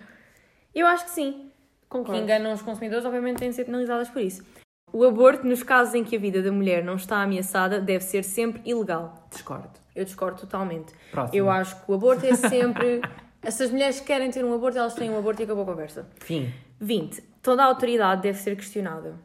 Eu 0.73 0.85
acho 0.87 1.05
que 1.05 1.11
sim. 1.11 1.50
Que 1.91 1.97
Concordo. 1.97 2.21
enganam 2.21 2.53
os 2.53 2.61
consumidores, 2.61 3.03
obviamente, 3.03 3.39
têm 3.39 3.49
de 3.49 3.55
ser 3.55 3.65
penalizadas 3.65 4.09
por 4.09 4.21
isso. 4.21 4.45
O 4.93 5.03
aborto, 5.03 5.45
nos 5.45 5.61
casos 5.61 5.93
em 5.93 6.05
que 6.05 6.15
a 6.15 6.19
vida 6.19 6.41
da 6.41 6.49
mulher 6.49 6.85
não 6.85 6.95
está 6.95 7.21
ameaçada, 7.21 7.81
deve 7.81 8.03
ser 8.05 8.23
sempre 8.23 8.61
ilegal. 8.63 9.27
Discordo. 9.29 9.69
Eu 9.93 10.05
discordo 10.05 10.39
totalmente. 10.39 10.93
Próximo. 11.11 11.37
Eu 11.37 11.49
acho 11.49 11.75
que 11.75 11.91
o 11.91 11.93
aborto 11.93 12.25
é 12.25 12.33
sempre. 12.35 13.01
Essas 13.43 13.71
mulheres 13.71 13.99
que 13.99 14.05
querem 14.05 14.31
ter 14.31 14.45
um 14.45 14.53
aborto, 14.53 14.77
elas 14.77 14.93
têm 14.93 15.09
um 15.09 15.17
aborto 15.17 15.41
e 15.41 15.43
acabou 15.43 15.63
a 15.63 15.65
conversa. 15.65 16.07
Fim. 16.21 16.53
20. 16.79 17.21
Toda 17.41 17.63
a 17.63 17.65
autoridade 17.65 18.21
deve 18.21 18.37
ser 18.37 18.55
questionada. 18.55 19.15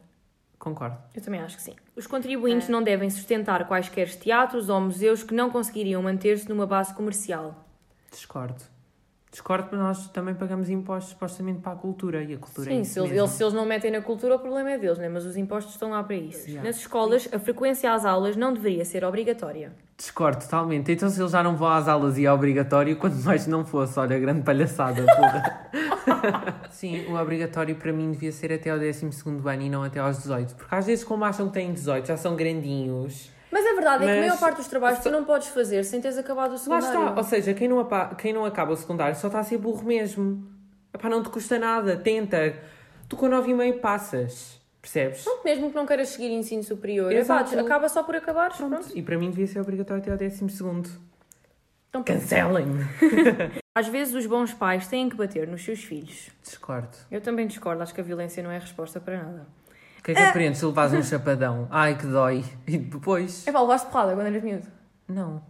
Concordo. 0.59 0.97
Eu 1.15 1.23
também 1.23 1.41
acho 1.41 1.57
que 1.57 1.63
sim. 1.63 1.75
Os 1.95 2.09
contribuintes 2.09 2.69
não 2.69 2.83
devem 2.83 3.09
sustentar 3.11 3.69
quaisquer 3.69 4.09
teatros 4.09 4.69
ou 4.69 4.81
museus 4.81 5.23
que 5.23 5.35
não 5.35 5.51
conseguiriam 5.51 6.03
manter-se 6.03 6.49
numa 6.49 6.67
base 6.67 6.93
comercial. 6.95 7.65
Discordo. 8.11 8.63
Discordo 9.37 9.65
porque 9.65 9.77
nós 9.77 10.09
também 10.09 10.35
pagamos 10.35 10.71
impostos 10.71 11.11
supostamente 11.11 11.61
para 11.61 11.73
a 11.73 11.77
cultura 11.77 12.23
e 12.23 12.33
a 12.33 12.39
cultura 12.39 12.71
é 12.71 12.75
Sim, 12.77 12.81
isso 12.81 12.93
se 12.95 13.01
eles, 13.01 13.31
se 13.33 13.45
eles 13.45 13.53
não 13.53 13.67
metem 13.67 13.91
na 13.91 14.01
cultura, 14.01 14.37
o 14.37 14.39
problema 14.39 14.71
é 14.71 14.79
deles, 14.79 14.97
né? 14.97 15.11
mas 15.11 15.27
os 15.27 15.37
impostos 15.37 15.75
estão 15.75 15.91
lá 15.91 16.03
para 16.03 16.17
isso. 16.17 16.49
Yeah. 16.49 16.67
Nas 16.67 16.79
escolas, 16.79 17.29
a 17.31 17.39
frequência 17.39 17.93
às 17.93 18.07
aulas 18.07 18.35
não 18.35 18.55
deveria 18.55 18.83
ser 18.83 19.05
obrigatória. 19.05 19.73
Discordo 19.95 20.43
totalmente. 20.43 20.91
Então 20.91 21.11
se 21.11 21.21
eles 21.21 21.33
já 21.33 21.43
não 21.43 21.55
vão 21.55 21.69
às 21.69 21.87
aulas 21.87 22.17
e 22.17 22.25
é 22.25 22.33
obrigatório, 22.33 22.97
quanto 22.97 23.17
mais 23.17 23.47
não 23.47 23.63
fosse, 23.63 24.01
olha, 24.01 24.19
grande 24.19 24.41
palhaçada. 24.41 25.05
Sim, 26.73 27.05
o 27.05 27.21
obrigatório 27.21 27.77
para 27.77 27.93
mim 27.93 28.13
devia 28.13 28.33
ser 28.33 28.55
até 28.55 28.71
ao 28.71 28.79
12 28.79 29.07
ano 29.45 29.63
e 29.63 29.69
não 29.69 29.83
até 29.83 30.01
aos 30.01 30.17
18. 30.17 30.55
Porque 30.55 30.75
às 30.75 30.87
vezes 30.87 31.05
como 31.05 31.27
acham 31.27 31.49
que 31.49 31.53
têm 31.53 31.75
18, 31.75 32.07
já 32.07 32.17
são 32.17 32.37
grandinhos. 32.37 33.36
Mas 33.51 33.65
a 33.65 33.75
verdade 33.75 34.05
é 34.05 34.07
que 34.07 34.13
a 34.13 34.17
Mas- 34.17 34.27
maior 34.27 34.39
parte 34.41 34.57
dos 34.57 34.67
trabalhos 34.67 34.99
tu 35.01 35.11
não 35.11 35.25
podes 35.25 35.49
fazer 35.49 35.85
sem 35.85 36.01
teres 36.01 36.19
acabado 36.19 36.51
o 36.51 36.53
Lá 36.53 36.59
secundário. 36.59 36.87
está. 37.09 37.15
Ou 37.17 37.25
seja, 37.25 37.55
quem 37.55 37.69
não, 37.69 37.81
apa- 37.81 38.15
quem 38.17 38.33
não 38.33 38.45
acaba 38.45 38.73
o 38.73 38.77
secundário 38.77 39.15
só 39.17 39.29
está 39.29 39.39
a 39.41 39.45
ser 39.45 39.59
burro 39.59 39.85
mesmo. 39.85 40.47
Epá, 40.93 41.09
não 41.09 41.23
te 41.23 41.29
custa 41.29 41.59
nada, 41.59 41.97
tenta. 41.97 42.55
Tu 43.09 43.17
com 43.17 43.29
9,5 43.29 43.79
passas. 43.81 44.61
Percebes? 44.83 45.23
Pronto, 45.25 45.45
Mesmo 45.45 45.69
que 45.71 45.75
não 45.77 45.85
queiras 45.87 46.09
seguir 46.11 46.31
ensino 46.31 46.63
superior, 46.63 47.11
Exato. 47.13 47.53
epá, 47.53 47.61
acaba 47.63 47.89
só 47.89 48.03
por 48.05 48.15
acabar. 48.17 48.57
Pronto. 48.57 48.71
Pronto. 48.77 48.97
E 48.97 49.03
para 49.03 49.19
mim 49.19 49.31
devia 49.31 49.47
ser 49.47 49.59
obrigatório 49.61 50.01
até 50.01 50.11
ao 50.13 50.17
12 50.17 50.49
segundo. 50.49 50.89
Então, 51.89 52.03
pronto. 52.03 52.21
Cancelem-me. 52.21 52.85
Às 53.75 53.89
vezes 53.89 54.15
os 54.15 54.27
bons 54.27 54.53
pais 54.55 54.87
têm 54.87 55.09
que 55.09 55.17
bater 55.17 55.47
nos 55.49 55.65
seus 55.65 55.83
filhos. 55.83 56.31
Discordo. 56.43 56.97
Eu 57.11 57.21
também 57.21 57.47
discordo, 57.47 57.83
acho 57.83 57.93
que 57.95 58.01
a 58.01 58.05
violência 58.05 58.43
não 58.43 58.51
é 58.51 58.59
resposta 58.59 59.01
para 59.01 59.17
nada. 59.23 59.47
O 60.07 60.13
que 60.13 60.13
é 60.13 60.15
que 60.15 60.23
aprendes 60.23 60.61
se 60.61 60.67
levas 60.67 60.93
um 60.93 61.03
chapadão? 61.03 61.67
Ai, 61.73 61.99
que 61.99 62.07
dói. 62.07 62.45
E 62.65 62.79
depois... 62.79 63.45
É 63.45 63.51
pá, 63.51 63.61
levaste 63.61 63.91
porrada 63.91 64.15
quando 64.15 64.29
eras 64.29 64.41
miúdo. 64.41 64.67
Não. 65.09 65.43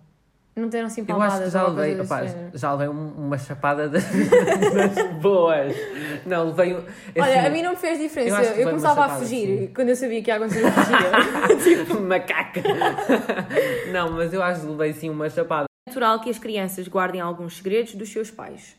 Não 0.57 0.71
teram 0.71 0.87
assim 0.87 1.05
Eu 1.07 1.21
acho 1.21 1.29
palmadas 1.37 1.45
que 1.45 1.51
já 1.51 1.69
levei, 1.69 2.29
género. 2.29 2.51
já 2.55 2.73
levei 2.73 2.89
um- 2.89 3.13
uma 3.27 3.37
chapada 3.37 3.87
das, 3.91 4.03
das 4.73 5.17
boas. 5.21 5.77
Não, 6.25 6.47
levei. 6.47 6.73
Olha, 6.75 7.37
assim, 7.39 7.47
a 7.47 7.51
mim 7.51 7.61
não 7.61 7.73
me 7.73 7.77
fez 7.77 7.99
eu 7.99 8.05
diferença. 8.09 8.43
Eu, 8.43 8.63
uma 8.63 8.71
começava 8.71 9.05
a 9.05 9.09
fugir 9.19 9.59
sim. 9.59 9.73
quando 9.75 9.91
eu 9.91 9.97
sabia 9.97 10.23
que 10.23 10.31
ia 10.31 10.37
acontecer, 10.37 10.65
eu 10.65 10.71
fugia. 10.73 12.01
Macaca. 12.01 12.63
Não, 13.93 14.13
mas 14.13 14.33
eu 14.33 14.43
acho 14.43 14.63
que 14.63 14.67
levei 14.69 14.95
sim 14.95 15.11
uma 15.11 15.29
chapada. 15.29 15.67
É 15.87 15.91
natural 15.91 16.19
que 16.21 16.31
as 16.31 16.39
crianças 16.39 16.89
guardem 16.89 17.21
alguns 17.21 17.59
segredos 17.59 17.95
dos 17.95 18.09
seus 18.11 18.31
pais. 18.31 18.75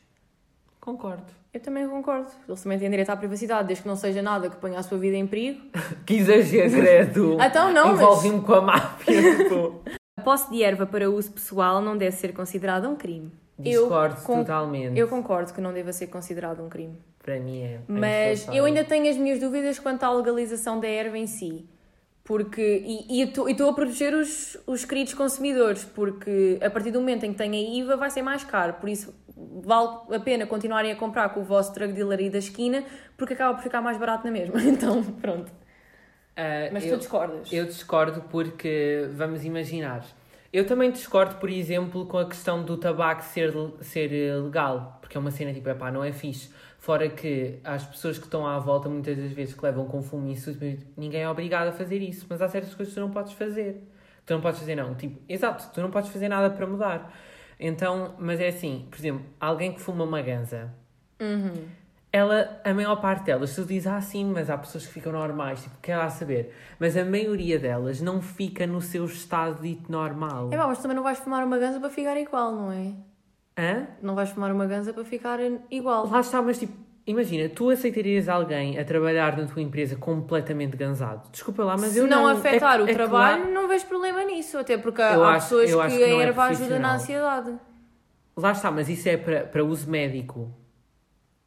Concordo. 0.81 1.36
Eu 1.57 1.61
também 1.61 1.87
concordo. 1.89 2.29
Eles 2.47 2.61
também 2.61 2.77
têm 2.77 2.87
direito 2.87 3.09
à 3.09 3.17
privacidade, 3.17 3.67
desde 3.67 3.81
que 3.81 3.87
não 3.87 3.95
seja 3.95 4.21
nada 4.21 4.47
que 4.47 4.57
ponha 4.57 4.77
a 4.77 4.83
sua 4.83 4.99
vida 4.99 5.17
em 5.17 5.25
perigo. 5.25 5.59
Que 6.05 6.17
exagero. 6.17 7.37
Então 7.41 7.73
não, 7.73 7.87
mas- 7.87 7.99
Envolvi-me 8.01 8.41
com 8.41 8.53
a 8.53 8.61
máfia. 8.61 9.21
tipo. 9.43 9.81
A 10.17 10.21
posse 10.21 10.51
de 10.51 10.61
erva 10.61 10.85
para 10.85 11.09
uso 11.09 11.31
pessoal 11.31 11.81
não 11.81 11.97
deve 11.97 12.15
ser 12.15 12.31
considerada 12.31 12.87
um 12.87 12.95
crime. 12.95 13.31
Discordo 13.57 14.21
con- 14.21 14.43
totalmente. 14.43 14.99
Eu 14.99 15.07
concordo 15.07 15.51
que 15.51 15.59
não 15.59 15.73
deva 15.73 15.91
ser 15.91 16.07
considerado 16.07 16.63
um 16.63 16.69
crime. 16.69 16.95
Para 17.23 17.39
mim 17.39 17.61
é. 17.61 17.73
é 17.73 17.79
Mas 17.87 18.47
eu 18.53 18.65
ainda 18.65 18.83
tenho 18.83 19.09
as 19.09 19.17
minhas 19.17 19.39
dúvidas 19.39 19.79
quanto 19.79 20.03
à 20.03 20.11
legalização 20.13 20.79
da 20.79 20.87
erva 20.87 21.17
em 21.17 21.25
si. 21.25 21.67
Porque, 22.23 22.83
e 22.85 23.21
eu 23.21 23.47
estou 23.49 23.69
a 23.69 23.73
proteger 23.73 24.13
os, 24.13 24.57
os 24.67 24.85
queridos 24.85 25.13
consumidores, 25.15 25.85
porque 25.85 26.59
a 26.61 26.69
partir 26.69 26.91
do 26.91 26.99
momento 26.99 27.23
em 27.25 27.31
que 27.31 27.37
tem 27.37 27.51
a 27.51 27.79
IVA 27.79 27.95
vai 27.95 28.11
ser 28.11 28.21
mais 28.21 28.43
caro. 28.43 28.73
Por 28.73 28.89
isso 28.89 29.11
vale 29.63 30.15
a 30.15 30.19
pena 30.19 30.45
continuarem 30.47 30.91
a 30.91 30.95
comprar 30.95 31.29
com 31.29 31.41
o 31.41 31.43
vosso 31.43 31.73
drug 31.73 31.93
dealer 31.93 32.19
aí 32.19 32.29
da 32.29 32.39
esquina, 32.39 32.83
porque 33.15 33.33
acaba 33.33 33.53
por 33.55 33.63
ficar 33.63 33.81
mais 33.81 33.97
barato 33.97 34.25
na 34.25 34.31
mesma. 34.31 34.55
Então, 34.61 35.03
pronto. 35.03 35.51
Ah, 36.35 36.69
Mas 36.71 36.85
eu- 36.85 36.95
tu 36.95 36.99
discordas? 36.99 37.51
Eu 37.51 37.65
discordo 37.65 38.21
porque, 38.29 39.07
vamos 39.13 39.43
imaginar, 39.43 40.05
eu 40.53 40.65
também 40.65 40.91
discordo, 40.91 41.35
por 41.35 41.49
exemplo, 41.49 42.05
com 42.05 42.17
a 42.17 42.25
questão 42.27 42.63
do 42.63 42.77
tabaco 42.77 43.23
ser, 43.23 43.53
ser 43.81 44.13
eh, 44.13 44.35
legal, 44.35 44.97
porque 45.01 45.17
é 45.17 45.19
uma 45.19 45.31
cena 45.31 45.53
tipo, 45.53 45.67
epá, 45.69 45.91
não 45.91 46.03
é 46.03 46.11
fixe. 46.11 46.49
Fora 46.79 47.09
que 47.09 47.59
as 47.63 47.83
pessoas 47.85 48.17
que 48.17 48.25
estão 48.25 48.45
à 48.47 48.57
volta, 48.59 48.87
muitas 48.87 49.17
das 49.17 49.31
vezes, 49.31 49.53
que 49.55 49.63
levam 49.65 49.85
com 49.87 50.01
fumo 50.01 50.27
e 50.31 50.79
ninguém 50.95 51.21
é 51.23 51.29
obrigado 51.29 51.67
a 51.69 51.71
fazer 51.71 51.97
isso, 52.01 52.25
mas 52.29 52.41
há 52.41 52.47
certas 52.47 52.73
coisas 52.75 52.93
que 52.93 52.99
tu 52.99 53.03
não 53.03 53.11
podes 53.11 53.33
fazer. 53.33 53.83
Tu 54.25 54.33
não 54.33 54.41
podes 54.41 54.59
fazer, 54.59 54.75
não. 54.75 54.93
Tipo, 54.95 55.19
exato, 55.27 55.69
tu 55.73 55.81
não 55.81 55.89
podes 55.89 56.09
fazer 56.11 56.27
nada 56.29 56.49
para 56.49 56.67
mudar. 56.67 57.11
Então, 57.59 58.15
mas 58.19 58.39
é 58.39 58.47
assim, 58.49 58.87
por 58.89 58.97
exemplo, 58.99 59.25
alguém 59.39 59.71
que 59.73 59.81
fuma 59.81 60.03
uma 60.03 60.21
ganza, 60.21 60.71
Uhum. 61.19 61.65
ela, 62.11 62.61
a 62.63 62.73
maior 62.73 62.95
parte 62.97 63.25
delas, 63.25 63.55
tu 63.55 63.65
dizes, 63.65 63.87
ah, 63.87 63.99
sim, 63.99 64.25
mas 64.25 64.49
há 64.49 64.57
pessoas 64.57 64.85
que 64.85 64.93
ficam 64.93 65.11
normais, 65.11 65.63
tipo, 65.63 65.75
quer 65.81 65.97
lá 65.97 66.09
saber. 66.09 66.53
Mas 66.79 66.95
a 66.95 67.03
maioria 67.03 67.57
delas 67.59 67.99
não 68.01 68.21
fica 68.21 68.67
no 68.67 68.81
seu 68.81 69.05
estado 69.05 69.61
dito 69.61 69.91
normal. 69.91 70.49
É 70.53 70.57
pá, 70.57 70.67
mas 70.67 70.79
também 70.79 70.95
não 70.95 71.03
vais 71.03 71.17
fumar 71.19 71.43
uma 71.43 71.57
ganza 71.57 71.79
para 71.79 71.89
ficar 71.89 72.15
igual, 72.17 72.51
não 72.55 72.71
é? 72.71 72.93
Hã? 73.59 73.87
Não 74.03 74.13
vais 74.13 74.29
fumar 74.29 74.51
uma 74.51 74.67
ganza 74.67 74.93
para 74.93 75.03
ficar 75.03 75.39
igual. 75.71 76.07
Lá 76.07 76.19
está, 76.19 76.41
mas 76.41 76.59
tipo, 76.59 76.73
imagina, 77.07 77.49
tu 77.49 77.69
aceitarias 77.71 78.29
alguém 78.29 78.77
a 78.77 78.85
trabalhar 78.85 79.35
na 79.37 79.45
tua 79.47 79.61
empresa 79.61 79.95
completamente 79.95 80.77
ganzado? 80.77 81.27
Desculpa 81.31 81.63
lá, 81.63 81.75
mas 81.77 81.93
Se 81.93 81.99
eu 81.99 82.07
não, 82.07 82.23
não. 82.23 82.27
afetar 82.27 82.79
é, 82.79 82.83
o 82.83 82.89
é 82.89 82.93
trabalho, 82.93 83.51
não 83.51 83.67
vejo 83.67 83.85
problema 83.87 84.23
nisso. 84.25 84.57
Até 84.57 84.77
porque 84.77 85.01
Eu 85.01 85.23
há 85.23 85.33
acho- 85.35 85.45
pessoas 85.55 85.65
que 85.93 85.97
que 85.97 86.03
a 86.03 86.07
não 86.09 86.21
é 86.21 86.23
erva 86.25 86.43
ajuda 86.43 86.77
na 86.79 86.93
ansiedade. 86.95 87.53
Lá 88.35 88.51
está, 88.51 88.69
mas 88.69 88.87
isso 88.89 89.09
é 89.09 89.17
para, 89.17 89.41
para 89.45 89.63
uso 89.63 89.89
médico. 89.89 90.53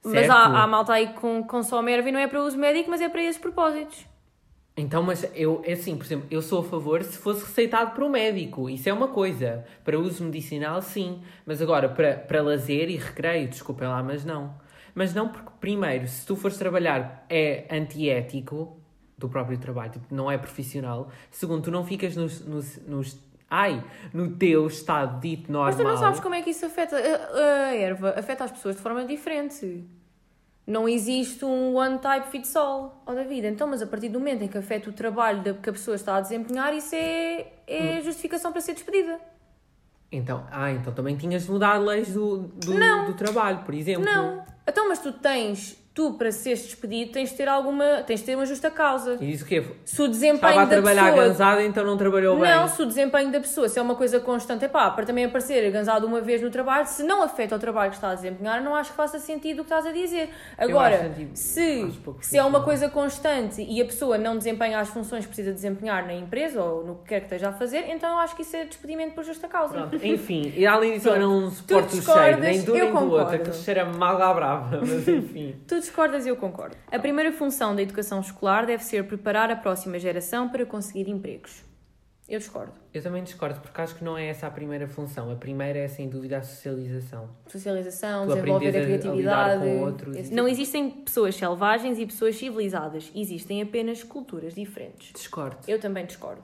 Mas 0.03 0.12
Certo? 0.27 0.31
há, 0.33 0.62
há 0.62 0.66
malta 0.66 0.94
aí 0.94 1.09
que 1.09 1.14
com- 1.14 1.44
consome 1.44 1.92
erva 1.92 2.09
e 2.09 2.12
não 2.12 2.18
é 2.18 2.27
para 2.27 2.42
uso 2.42 2.57
médico, 2.59 2.90
mas 2.90 3.01
é 3.01 3.09
para 3.09 3.23
esses 3.23 3.38
propósitos. 3.40 4.07
Então, 4.77 5.03
mas 5.03 5.31
eu, 5.35 5.61
é 5.66 5.75
assim, 5.75 5.94
por 5.96 6.05
exemplo, 6.07 6.27
eu 6.31 6.40
sou 6.40 6.61
a 6.61 6.64
favor 6.64 7.03
se 7.03 7.18
fosse 7.18 7.44
receitado 7.44 7.90
por 7.90 8.03
um 8.05 8.09
médico. 8.09 8.70
Isso 8.70 8.88
é 8.88 8.92
uma 8.92 9.09
coisa. 9.09 9.62
Para 9.85 9.99
uso 9.99 10.25
medicinal, 10.25 10.81
sim. 10.81 11.20
Mas 11.44 11.61
agora, 11.61 11.88
para, 11.90 12.14
para 12.14 12.40
lazer 12.40 12.88
e 12.88 12.96
recreio, 12.96 13.46
desculpem 13.49 13.87
lá, 13.87 14.03
mas 14.03 14.25
não. 14.25 14.55
Mas 14.94 15.14
não 15.14 15.29
porque, 15.29 15.50
primeiro, 15.61 16.07
se 16.09 16.26
tu 16.26 16.35
fores 16.37 16.57
trabalhar, 16.59 17.24
é 17.29 17.66
antiético 17.70 18.76
do 19.16 19.29
próprio 19.29 19.59
trabalho, 19.59 19.92
tipo, 19.92 20.14
não 20.14 20.31
é 20.31 20.38
profissional. 20.38 21.11
Segundo, 21.31 21.64
tu 21.64 21.70
não 21.70 21.85
ficas 21.85 22.16
nos, 22.16 22.40
nos, 22.46 22.76
nos- 22.87 23.18
ai, 23.50 23.85
no 24.14 24.31
teu 24.37 24.66
estado 24.66 25.20
dito 25.20 25.50
normal. 25.53 25.66
Mas 25.72 25.76
tu 25.76 25.85
não 25.85 25.96
sabes 25.96 26.20
como 26.20 26.35
é 26.35 26.42
que 26.42 26.50
isso 26.50 26.64
afeta. 26.64 26.96
A, 26.96 27.68
a 27.68 27.74
erva 27.76 28.14
afeta 28.16 28.44
as 28.44 28.50
pessoas 28.53 28.76
de 28.76 28.83
forma 28.83 29.05
diferente. 29.05 29.85
Não 30.66 30.88
existe 30.88 31.44
um 31.44 31.74
one 31.76 31.98
type 31.98 32.29
fits 32.29 32.55
all 32.55 33.03
ao 33.05 33.14
da 33.14 33.24
vida. 33.24 33.48
Então, 33.48 33.66
mas 33.66 33.83
a 33.83 33.87
partir 33.87 34.09
do 34.09 34.18
momento 34.20 34.42
em 34.44 34.48
que 34.48 34.57
afeta 34.57 34.88
o 34.88 34.92
trabalho 34.92 35.42
que 35.61 35.68
a 35.68 35.72
pessoa 35.72 35.94
está 35.96 36.16
a 36.16 36.20
desempenhar, 36.20 36.72
isso 36.74 36.94
é, 36.94 37.46
é 37.66 38.00
justificação 38.03 38.53
para 38.53 38.61
ser 38.61 38.74
despedida. 38.74 39.18
Então, 40.12 40.44
ah, 40.51 40.73
então 40.73 40.92
também 40.92 41.16
tinhas 41.16 41.44
de 41.44 41.51
mudar 41.51 41.79
leis 41.79 42.12
do, 42.12 42.38
do, 42.38 42.75
Não. 42.75 43.07
do 43.07 43.14
trabalho, 43.14 43.59
por 43.64 43.75
exemplo. 43.75 44.05
Não. 44.05 44.44
Então, 44.66 44.88
mas 44.88 44.99
tu 44.99 45.12
tens, 45.12 45.80
tu 45.92 46.12
para 46.14 46.31
seres 46.31 46.62
despedido, 46.62 47.11
tens 47.11 47.31
de 47.31 47.37
ter 47.37 47.48
alguma, 47.48 48.03
tens 48.07 48.20
de 48.20 48.26
ter 48.26 48.37
uma 48.37 48.46
justa 48.46 48.70
causa. 48.70 49.18
E 49.20 49.26
disse 49.26 49.42
o 49.42 49.46
quê? 49.46 49.64
Se 49.85 50.00
o 50.00 50.09
desempenho 50.09 50.37
Estava 50.37 50.62
a 50.62 50.66
trabalhar 50.66 51.11
pessoa... 51.11 51.29
gansada, 51.29 51.64
então 51.64 51.85
não 51.85 51.96
trabalhou 51.96 52.38
bem. 52.38 52.48
Não, 52.48 52.68
se 52.68 52.81
o 52.81 52.87
desempenho 52.87 53.33
da 53.33 53.40
pessoa 53.40 53.68
se 53.68 53.79
é 53.79 53.83
uma 53.83 53.96
coisa 53.96 54.20
constante, 54.20 54.64
é 54.64 54.68
pá, 54.68 54.90
para 54.90 55.05
também 55.05 55.24
aparecer 55.24 55.68
gansado 55.70 56.07
uma 56.07 56.20
vez 56.20 56.40
no 56.40 56.50
trabalho, 56.50 56.87
se 56.87 57.03
não 57.03 57.22
afeta 57.22 57.57
o 57.57 57.59
trabalho 57.59 57.90
que 57.90 57.96
está 57.96 58.11
a 58.11 58.14
desempenhar, 58.14 58.62
não 58.62 58.74
acho 58.74 58.90
que 58.90 58.96
faça 58.96 59.18
sentido 59.18 59.61
o 59.61 59.64
que 59.64 59.72
estás 59.72 59.85
a 59.85 59.92
dizer. 59.92 60.31
Agora, 60.57 61.12
se, 61.35 61.90
se 62.20 62.38
é 62.38 62.44
uma 62.44 62.62
coisa 62.62 62.88
constante 62.88 63.61
e 63.62 63.83
a 63.83 63.85
pessoa 63.85 64.16
não 64.16 64.38
desempenha 64.38 64.79
as 64.79 64.88
funções 64.88 65.24
que 65.24 65.29
precisa 65.29 65.53
desempenhar 65.53 66.07
na 66.07 66.14
empresa 66.14 66.62
ou 66.62 66.85
no 66.85 66.94
que 66.96 67.09
quer 67.09 67.20
que 67.20 67.26
esteja 67.26 67.48
a 67.48 67.53
fazer, 67.53 67.87
então 67.88 68.18
acho 68.18 68.37
que 68.37 68.42
isso 68.42 68.57
é 68.57 68.64
despedimento 68.64 69.14
por 69.14 69.24
justa 69.24 69.48
causa. 69.48 69.74
Pronto, 69.74 70.07
enfim, 70.07 70.53
e 70.57 70.64
além 70.64 70.94
disso, 70.94 71.09
eu 71.09 71.18
não 71.18 71.50
suporto 71.50 71.96
o 71.96 72.03
cheiro, 72.03 72.38
nem 72.38 72.62
do 72.62 72.76
eu 72.76 72.85
nem 72.85 72.92
do 72.92 72.98
outro, 72.98 73.09
concordo. 73.11 73.35
aquele 73.35 73.57
cheiro 73.57 73.81
é 73.81 73.85
mal 73.85 74.22
à 74.22 74.33
brava, 74.35 74.81
mas 74.81 75.09
enfim. 75.09 75.57
Discordas 75.81 76.27
e 76.27 76.29
eu 76.29 76.37
concordo. 76.37 76.77
A 76.90 76.99
primeira 76.99 77.33
função 77.33 77.75
da 77.75 77.83
educação 77.83 78.21
escolar 78.21 78.66
deve 78.66 78.85
ser 78.85 79.05
preparar 79.07 79.51
a 79.51 79.57
próxima 79.57 79.99
geração 79.99 80.49
para 80.49 80.64
conseguir 80.66 81.09
empregos. 81.11 81.62
Eu 82.29 82.38
discordo. 82.38 82.73
Eu 82.95 83.03
também 83.03 83.25
discordo, 83.25 83.59
porque 83.61 83.81
acho 83.81 83.97
que 83.97 84.05
não 84.05 84.16
é 84.16 84.27
essa 84.29 84.47
a 84.47 84.51
primeira 84.53 84.87
função. 84.87 85.33
A 85.33 85.35
primeira 85.35 85.81
é, 85.81 85.88
sem 85.88 86.09
dúvida, 86.09 86.38
a 86.38 86.43
socialização. 86.43 87.29
Socialização, 87.49 88.25
Tu 88.29 88.35
desenvolver 88.35 88.66
a 88.66 88.69
aprendes 88.71 88.87
a- 88.87 89.01
criatividade. 89.01 89.61
com 89.64 89.81
outros 89.81 90.16
e 90.16 90.21
Não 90.35 90.45
tipo- 90.45 90.49
existem 90.49 90.90
pessoas 90.90 91.35
selvagens 91.35 91.99
e 91.99 92.07
pessoas 92.07 92.37
civilizadas. 92.37 93.11
Existem 93.16 93.61
apenas 93.62 94.05
culturas 94.05 94.55
diferentes. 94.55 95.12
Discordo. 95.12 95.57
Eu 95.66 95.81
também 95.81 96.07
discordo. 96.07 96.43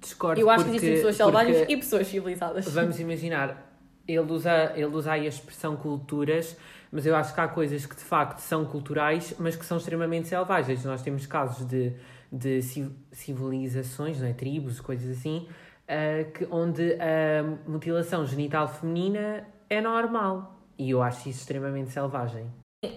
Discordo 0.00 0.40
Eu 0.40 0.50
acho 0.50 0.64
que 0.64 0.70
porque, 0.70 0.76
existem 0.78 0.96
pessoas 0.96 1.16
selvagens 1.16 1.64
e 1.68 1.76
pessoas 1.76 2.06
civilizadas. 2.08 2.68
Vamos 2.68 2.98
imaginar, 2.98 3.72
ele 4.08 4.18
usa, 4.18 4.72
ele 4.74 4.86
usa 4.86 5.12
aí 5.12 5.26
a 5.26 5.28
expressão 5.28 5.76
culturas, 5.76 6.56
mas 6.94 7.04
eu 7.04 7.16
acho 7.16 7.34
que 7.34 7.40
há 7.40 7.48
coisas 7.48 7.84
que 7.84 7.96
de 7.96 8.04
facto 8.04 8.38
são 8.38 8.64
culturais, 8.64 9.34
mas 9.36 9.56
que 9.56 9.66
são 9.66 9.78
extremamente 9.78 10.28
selvagens. 10.28 10.84
Nós 10.84 11.02
temos 11.02 11.26
casos 11.26 11.66
de, 11.66 11.92
de 12.30 12.62
ci- 12.62 12.88
civilizações, 13.10 14.20
não 14.20 14.28
é? 14.28 14.32
tribos, 14.32 14.80
coisas 14.80 15.18
assim, 15.18 15.48
ah, 15.88 16.22
que, 16.32 16.46
onde 16.52 16.94
a 16.94 17.42
mutilação 17.68 18.24
genital 18.24 18.68
feminina 18.68 19.44
é 19.68 19.80
normal. 19.80 20.56
E 20.78 20.90
eu 20.90 21.02
acho 21.02 21.28
isso 21.28 21.40
extremamente 21.40 21.90
selvagem. 21.90 22.46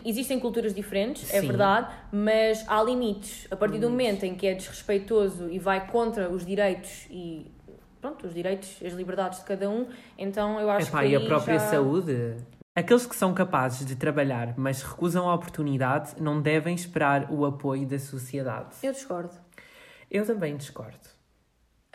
Existem 0.06 0.40
culturas 0.40 0.76
diferentes, 0.76 1.34
é 1.34 1.42
Sim. 1.42 1.48
verdade, 1.48 1.92
mas 2.12 2.64
há 2.68 2.84
limites. 2.84 3.48
A 3.50 3.56
partir 3.56 3.80
do 3.80 3.90
momento 3.90 4.26
em 4.26 4.36
que 4.36 4.46
é 4.46 4.54
desrespeitoso 4.54 5.50
e 5.50 5.58
vai 5.58 5.88
contra 5.88 6.30
os 6.30 6.46
direitos 6.46 7.08
e 7.10 7.50
pronto, 8.00 8.28
os 8.28 8.34
direitos, 8.34 8.78
as 8.86 8.94
liberdades 8.94 9.40
de 9.40 9.46
cada 9.46 9.68
um, 9.68 9.88
então 10.20 10.60
eu 10.60 10.70
acho 10.70 10.88
Epá, 10.88 11.02
que 11.02 11.10
e 11.10 11.16
a 11.16 11.22
própria 11.22 11.58
já... 11.58 11.68
saúde? 11.72 12.36
Aqueles 12.78 13.08
que 13.08 13.16
são 13.16 13.34
capazes 13.34 13.84
de 13.88 13.96
trabalhar, 13.96 14.54
mas 14.56 14.84
recusam 14.84 15.28
a 15.28 15.34
oportunidade, 15.34 16.14
não 16.22 16.40
devem 16.40 16.76
esperar 16.76 17.32
o 17.32 17.44
apoio 17.44 17.88
da 17.88 17.98
sociedade. 17.98 18.76
Eu 18.84 18.92
discordo. 18.94 19.34
Eu 20.12 20.24
também 20.28 20.56
discordo. 20.56 21.00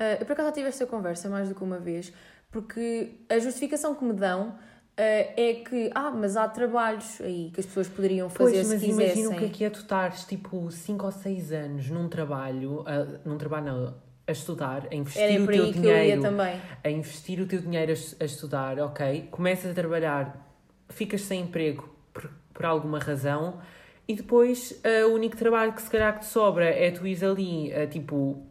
Uh, 0.01 0.19
eu 0.19 0.27
por 0.27 0.33
acaso 0.33 0.49
já 0.49 0.53
tive 0.55 0.69
esta 0.69 0.85
conversa 0.85 1.29
mais 1.29 1.49
do 1.49 1.55
que 1.55 1.63
uma 1.63 1.79
vez, 1.79 2.13
porque 2.51 3.21
a 3.29 3.39
justificação 3.39 3.95
que 3.95 4.05
me 4.05 4.13
dão 4.13 4.49
uh, 4.49 4.55
é 4.97 5.63
que, 5.65 5.89
ah, 5.95 6.11
mas 6.11 6.37
há 6.37 6.49
trabalhos 6.49 7.21
aí 7.21 7.53
que 7.55 7.61
as 7.61 7.67
pessoas 7.67 7.87
poderiam 7.89 8.29
fazer 8.29 8.55
Pois, 8.55 8.67
se 8.67 8.73
mas 8.75 8.83
quisessem. 8.83 9.23
imagina 9.23 9.37
o 9.37 9.39
que 9.39 9.45
é 9.45 9.49
que 9.51 9.65
é 9.65 9.71
tu 9.71 9.79
estares 9.83 10.25
tipo 10.25 10.69
5 10.69 11.07
ou 11.07 11.13
6 11.13 11.53
anos 11.53 11.91
num 11.91 12.09
trabalho, 12.09 12.85
a, 12.89 13.05
num 13.25 13.39
trabalho 13.39 13.67
não, 13.67 13.95
a 14.27 14.33
estudar, 14.33 14.89
a 14.91 14.95
investir 14.97 15.23
Era 15.23 15.41
o 15.43 15.47
teu 15.47 15.65
aí 15.65 15.73
que 15.73 15.79
eu 15.79 15.85
ia 15.85 16.01
dinheiro, 16.01 16.23
também. 16.23 16.61
a 16.83 16.91
investir 16.91 17.41
o 17.41 17.47
teu 17.47 17.61
dinheiro 17.61 17.93
a, 17.93 18.23
a 18.25 18.27
estudar, 18.27 18.81
ok? 18.81 19.29
Começas 19.31 19.71
a 19.71 19.75
trabalhar, 19.75 20.52
ficas 20.93 21.23
sem 21.23 21.43
emprego 21.43 21.89
por, 22.13 22.31
por 22.53 22.65
alguma 22.65 22.99
razão 22.99 23.61
e 24.07 24.15
depois 24.15 24.83
uh, 24.85 25.09
o 25.09 25.15
único 25.15 25.37
trabalho 25.37 25.73
que 25.73 25.83
se 25.83 25.91
calhar 25.91 26.15
que 26.15 26.21
te 26.21 26.27
sobra 26.27 26.65
é 26.65 26.91
tu 26.91 27.07
ires 27.07 27.23
ali 27.23 27.73
a 27.73 27.87
tipo 27.87 28.47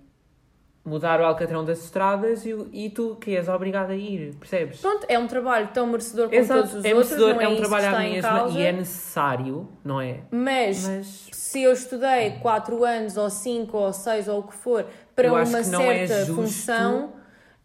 mudar 0.83 1.21
o 1.21 1.25
alcatrão 1.25 1.63
das 1.63 1.83
estradas 1.83 2.43
e, 2.45 2.55
e 2.73 2.89
tu 2.89 3.15
que 3.21 3.35
és 3.35 3.47
obrigado 3.47 3.91
a 3.91 3.95
ir, 3.95 4.33
percebes? 4.35 4.81
Pronto, 4.81 5.05
é 5.07 5.17
um 5.19 5.27
trabalho 5.27 5.69
tão 5.73 5.85
merecedor 5.85 6.27
como 6.27 6.39
Exato, 6.39 6.61
todos 6.61 6.75
os 6.75 6.85
é 6.85 6.95
outros, 6.95 7.11
merecedor, 7.11 7.35
não 7.35 7.41
é, 7.41 7.43
é 7.43 7.47
um 7.47 7.55
trabalho 7.57 7.87
à 7.87 7.99
mesma 7.99 8.49
e 8.49 8.61
é 8.63 8.71
necessário, 8.71 9.69
não 9.83 10.01
é? 10.01 10.21
Mas, 10.31 10.87
Mas 10.87 11.29
se 11.31 11.61
eu 11.61 11.71
estudei 11.71 12.31
4 12.41 12.83
anos, 12.83 13.15
ou 13.15 13.29
5, 13.29 13.77
ou 13.77 13.93
6, 13.93 14.27
ou 14.27 14.39
o 14.39 14.43
que 14.43 14.55
for, 14.55 14.85
para 15.15 15.31
uma 15.31 15.41
é 15.41 15.63
certa 15.63 16.25
justo. 16.25 16.33
função, 16.33 17.13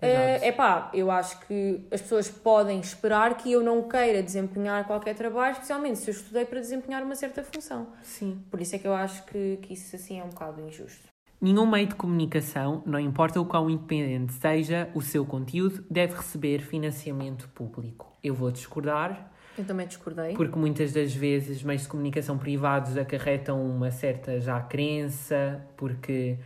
É 0.01 0.53
pá, 0.53 0.91
eu 0.93 1.11
acho 1.11 1.41
que 1.47 1.87
as 1.91 2.01
pessoas 2.03 2.29
podem 2.29 2.79
esperar 2.81 3.37
que 3.37 3.51
eu 3.51 3.63
não 3.63 3.89
queira 3.89 4.23
desempenhar 4.23 4.87
qualquer 4.87 5.15
trabalho, 5.15 5.53
especialmente 5.53 5.99
se 5.99 6.11
eu 6.11 6.15
estudei 6.15 6.45
para 6.45 6.61
desempenhar 6.61 7.03
uma 7.03 7.15
certa 7.15 7.43
função. 7.43 7.87
sim. 8.03 8.43
Por 8.51 8.61
isso 8.61 8.77
é 8.77 8.79
que 8.79 8.87
eu 8.87 8.95
acho 8.95 9.25
que, 9.25 9.59
que 9.63 9.73
isso 9.73 9.97
assim 9.97 10.21
é 10.21 10.25
um 10.25 10.29
bocado 10.29 10.61
injusto. 10.61 11.09
Nenhum 11.41 11.67
meio 11.67 11.87
de 11.87 11.95
comunicação, 11.95 12.83
não 12.87 12.99
importa 12.99 13.41
o 13.41 13.45
quão 13.45 13.69
independente 13.69 14.33
seja 14.33 14.89
o 14.95 15.03
seu 15.03 15.25
conteúdo, 15.25 15.85
deve 15.91 16.15
receber 16.15 16.61
financiamento 16.61 17.49
público. 17.55 18.11
Eu 18.23 18.35
vou 18.35 18.51
discordar, 18.51 19.31
Eu 19.57 19.65
também 19.65 19.87
discordei. 19.87 20.35
porque 20.35 20.59
muitas 20.59 20.93
das 20.93 21.15
vezes 21.15 21.63
meios 21.63 21.83
de 21.83 21.89
comunicação 21.89 22.39
privados 22.39 22.97
acarretam 22.97 23.63
uma 23.63 23.91
certa 23.91 24.41
já 24.41 24.61
crença, 24.61 25.61
porque 25.77 26.39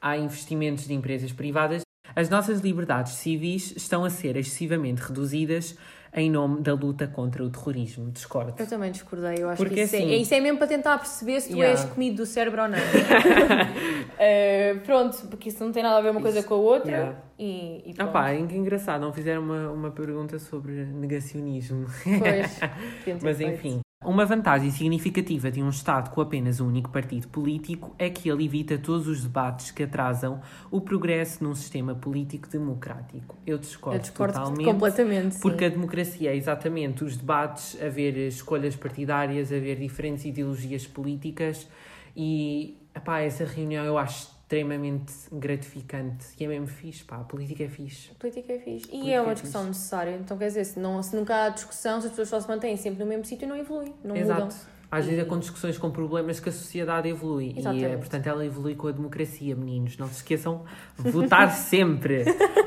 há 0.00 0.16
investimentos 0.16 0.86
de 0.86 0.94
empresas 0.94 1.32
privadas. 1.32 1.82
As 2.14 2.28
nossas 2.28 2.60
liberdades 2.60 3.14
civis 3.14 3.72
estão 3.76 4.04
a 4.04 4.10
ser 4.10 4.36
excessivamente 4.36 5.00
reduzidas 5.02 5.76
em 6.14 6.30
nome 6.30 6.60
da 6.60 6.74
luta 6.74 7.06
contra 7.06 7.42
o 7.42 7.48
terrorismo. 7.48 8.10
Discordo. 8.10 8.52
Eu 8.58 8.66
também 8.66 8.92
discordei, 8.92 9.36
eu 9.38 9.48
acho 9.48 9.56
Porque 9.56 9.74
que 9.76 9.80
isso, 9.80 9.96
assim- 9.96 10.10
é, 10.12 10.16
isso 10.16 10.34
é 10.34 10.40
mesmo 10.40 10.58
para 10.58 10.66
tentar 10.66 10.98
perceber 10.98 11.40
se 11.40 11.48
tu 11.48 11.56
Yeah. 11.56 11.80
és 11.80 11.88
comido 11.90 12.16
do 12.16 12.26
cérebro 12.26 12.62
ou 12.62 12.68
não. 12.68 12.78
Eh, 14.18 14.74
pronto, 14.84 15.16
porque 15.28 15.48
isso 15.48 15.64
não 15.64 15.72
tem 15.72 15.82
nada 15.82 15.96
a 15.98 16.00
ver 16.00 16.10
uma 16.10 16.20
coisa 16.20 16.38
Isso- 16.40 16.48
com 16.48 16.54
a 16.54 16.58
outra. 16.58 16.90
Yeah. 16.92 17.18
E, 17.38 17.82
e 17.86 17.90
Ah 17.92 18.04
pronto. 18.04 18.12
pá, 18.12 18.34
que 18.34 18.54
engraçado, 18.56 19.00
não 19.00 19.12
fizeram 19.12 19.42
uma, 19.42 19.70
uma 19.70 19.90
pergunta 19.90 20.38
sobre 20.38 20.84
negacionismo. 20.84 21.86
Pois, 22.04 22.60
Mas 23.22 23.40
enfim, 23.40 23.80
uma 24.04 24.24
vantagem 24.24 24.70
significativa 24.70 25.50
de 25.50 25.62
um 25.62 25.68
Estado 25.68 26.10
com 26.10 26.20
apenas 26.20 26.60
um 26.60 26.68
único 26.68 26.90
partido 26.90 27.28
político 27.28 27.94
é 27.98 28.10
que 28.10 28.28
ele 28.28 28.44
evita 28.44 28.78
todos 28.78 29.06
os 29.06 29.22
debates 29.22 29.70
que 29.70 29.82
atrasam 29.82 30.40
o 30.70 30.80
progresso 30.80 31.42
num 31.42 31.54
sistema 31.54 31.94
político 31.94 32.48
democrático. 32.48 33.36
Eu 33.46 33.58
discordo, 33.58 33.98
Eu 33.98 34.00
discordo 34.02 34.34
totalmente. 34.34 34.64
completamente. 34.64 35.34
Sim. 35.34 35.40
Porque 35.40 35.64
a 35.64 35.68
democracia 35.68 36.30
é 36.32 36.36
exatamente 36.36 37.04
os 37.04 37.16
debates, 37.16 37.80
haver 37.80 38.16
escolhas 38.16 38.76
partidárias, 38.76 39.52
haver 39.52 39.78
diferentes 39.78 40.24
ideologias 40.24 40.86
políticas 40.86 41.68
e 42.16 42.78
epá, 42.94 43.20
essa 43.20 43.44
reunião 43.44 43.84
eu 43.84 43.96
acho 43.98 44.31
extremamente 44.52 45.14
gratificante 45.32 46.26
e 46.38 46.44
é 46.44 46.48
mesmo 46.48 46.66
fixe, 46.66 47.02
pá, 47.04 47.16
a 47.16 47.24
política 47.24 47.64
é 47.64 47.68
fixe. 47.68 48.10
A 48.10 48.14
política 48.20 48.52
é 48.52 48.58
fixe. 48.58 48.86
E 48.86 48.90
Política 48.90 49.10
é 49.14 49.20
uma 49.20 49.30
é 49.30 49.34
discussão 49.34 49.62
fixe. 49.62 49.78
necessária. 49.78 50.18
Então, 50.20 50.36
quer 50.36 50.46
dizer, 50.48 50.64
se, 50.64 50.78
não, 50.78 51.02
se 51.02 51.16
nunca 51.16 51.46
há 51.46 51.48
discussão, 51.48 52.00
se 52.00 52.06
as 52.06 52.12
pessoas 52.12 52.28
só 52.28 52.40
se 52.40 52.48
mantêm 52.48 52.76
sempre 52.76 53.02
no 53.02 53.08
mesmo 53.08 53.24
sítio, 53.24 53.48
não 53.48 53.56
evoluem, 53.56 53.94
não 54.04 54.14
mudam. 54.14 54.46
Exato. 54.48 54.56
Às 54.90 55.06
vezes 55.06 55.20
é 55.20 55.24
com 55.24 55.38
discussões 55.38 55.78
com 55.78 55.90
problemas 55.90 56.38
que 56.38 56.50
a 56.50 56.52
sociedade 56.52 57.08
evolui. 57.08 57.54
E, 57.56 57.60
Exatamente. 57.60 57.84
é, 57.86 57.96
portanto, 57.96 58.26
ela 58.26 58.44
evolui 58.44 58.74
com 58.74 58.88
a 58.88 58.92
democracia, 58.92 59.56
meninos. 59.56 59.96
Não 59.96 60.06
se 60.06 60.16
esqueçam, 60.16 60.64
votar 60.98 61.50
sempre. 61.56 62.24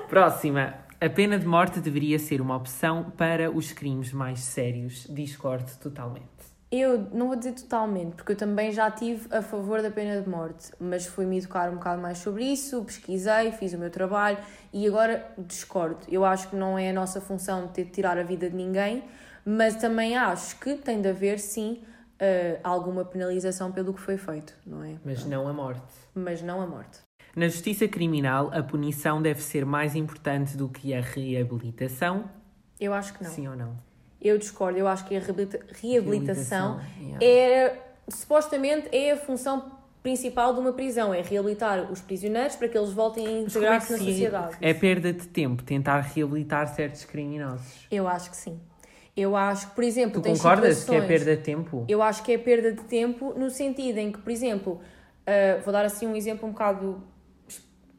Próxima. 0.10 0.74
A 1.00 1.10
pena 1.10 1.38
de 1.38 1.46
morte 1.46 1.80
deveria 1.80 2.18
ser 2.18 2.42
uma 2.42 2.56
opção 2.56 3.12
para 3.16 3.52
os 3.52 3.72
crimes 3.72 4.12
mais 4.12 4.40
sérios. 4.40 5.06
Discordo 5.08 5.72
totalmente. 5.80 6.55
Eu 6.78 7.08
não 7.14 7.28
vou 7.28 7.36
dizer 7.36 7.54
totalmente, 7.54 8.16
porque 8.16 8.34
eu 8.34 8.36
também 8.36 8.72
já 8.72 8.90
estive 8.90 9.34
a 9.34 9.42
favor 9.42 9.82
da 9.82 9.90
pena 9.90 10.22
de 10.22 10.28
morte, 10.28 10.72
mas 10.80 11.06
fui-me 11.06 11.38
educar 11.38 11.70
um 11.70 11.76
bocado 11.76 12.02
mais 12.02 12.18
sobre 12.18 12.44
isso, 12.44 12.84
pesquisei, 12.84 13.52
fiz 13.54 13.74
o 13.74 13.78
meu 13.78 13.90
trabalho 13.90 14.38
e 14.74 14.86
agora 14.86 15.26
discordo. 15.38 16.00
Eu 16.10 16.26
acho 16.26 16.50
que 16.50 16.56
não 16.56 16.78
é 16.78 16.90
a 16.90 16.94
nossa 16.94 17.22
função 17.22 17.68
ter 17.70 17.86
de 17.86 17.92
tirar 17.92 18.18
a 18.18 18.24
vida 18.24 18.50
de 18.50 18.56
ninguém, 18.56 19.04
mas 19.46 19.76
também 19.76 20.18
acho 20.18 20.60
que 20.60 20.76
tem 20.76 21.02
de 21.02 21.08
haver, 21.08 21.40
sim, 21.40 21.82
eh, 22.20 22.60
alguma 22.64 23.06
penalização 23.06 23.72
pelo 23.72 23.94
que 23.94 24.02
foi 24.02 24.18
feito, 24.18 24.54
não 24.66 24.84
é? 24.84 24.96
Mas 25.06 25.26
não 25.26 25.48
a 25.48 25.54
morte. 25.54 25.94
Mas 26.14 26.42
não 26.42 26.62
a 26.62 26.68
morte. 26.68 27.00
Na 27.36 27.48
justiça 27.48 27.88
criminal, 27.88 28.50
a 28.54 28.64
punição 28.64 29.22
deve 29.22 29.42
ser 29.42 29.66
mais 29.66 29.96
importante 29.96 30.58
do 30.58 30.68
que 30.68 30.94
a 30.94 31.02
reabilitação. 31.02 32.30
Eu 32.80 32.94
acho 32.94 33.14
que 33.14 33.24
não. 33.24 33.32
Sim 33.32 33.48
ou 33.48 33.56
não? 33.56 33.78
Eu 34.26 34.40
discordo, 34.40 34.80
eu 34.80 34.88
acho 34.88 35.06
que 35.06 35.16
a 35.16 35.20
reabilita- 35.20 35.60
reabilitação 35.80 36.82
yeah. 37.00 37.24
é 37.24 37.80
supostamente 38.08 38.90
é 38.92 39.12
a 39.12 39.18
função 39.18 39.72
principal 40.02 40.52
de 40.52 40.60
uma 40.60 40.74
prisão, 40.74 41.14
é 41.14 41.22
reabilitar 41.22 41.92
os 41.92 42.02
prisioneiros 42.02 42.56
para 42.56 42.68
que 42.68 42.76
eles 42.76 42.92
voltem 42.92 43.28
a 43.28 43.30
é 43.30 43.40
integrar-se 43.42 43.88
que 43.88 43.94
na 43.94 44.00
sociedade. 44.00 44.58
É 44.60 44.74
perda 44.74 45.14
de 45.14 45.28
tempo 45.28 45.62
tentar 45.62 46.00
reabilitar 46.00 46.68
certos 46.74 47.06
criminosos. 47.06 47.86
Eu 47.92 48.08
acho 48.08 48.32
que 48.32 48.38
sim. 48.38 48.60
Eu 49.16 49.36
acho 49.36 49.70
que, 49.70 49.76
por 49.76 49.84
exemplo, 49.84 50.20
Tu 50.20 50.28
concordas 50.28 50.84
que 50.84 50.96
é 50.96 51.02
perda 51.02 51.36
de 51.38 51.44
tempo? 51.44 51.86
Eu 51.88 52.02
acho 52.02 52.24
que 52.24 52.32
é 52.34 52.38
perda 52.40 52.72
de 52.72 52.84
tempo 52.84 53.34
no 53.38 53.52
sentido 53.52 54.00
em 54.00 54.12
que, 54.12 54.18
por 54.18 54.32
exemplo, 54.32 54.82
ah, 55.26 55.62
vou 55.64 55.72
dar 55.72 55.86
assim 55.86 56.08
um 56.08 56.16
exemplo 56.16 56.50
um 56.50 56.52
bocado 56.52 57.04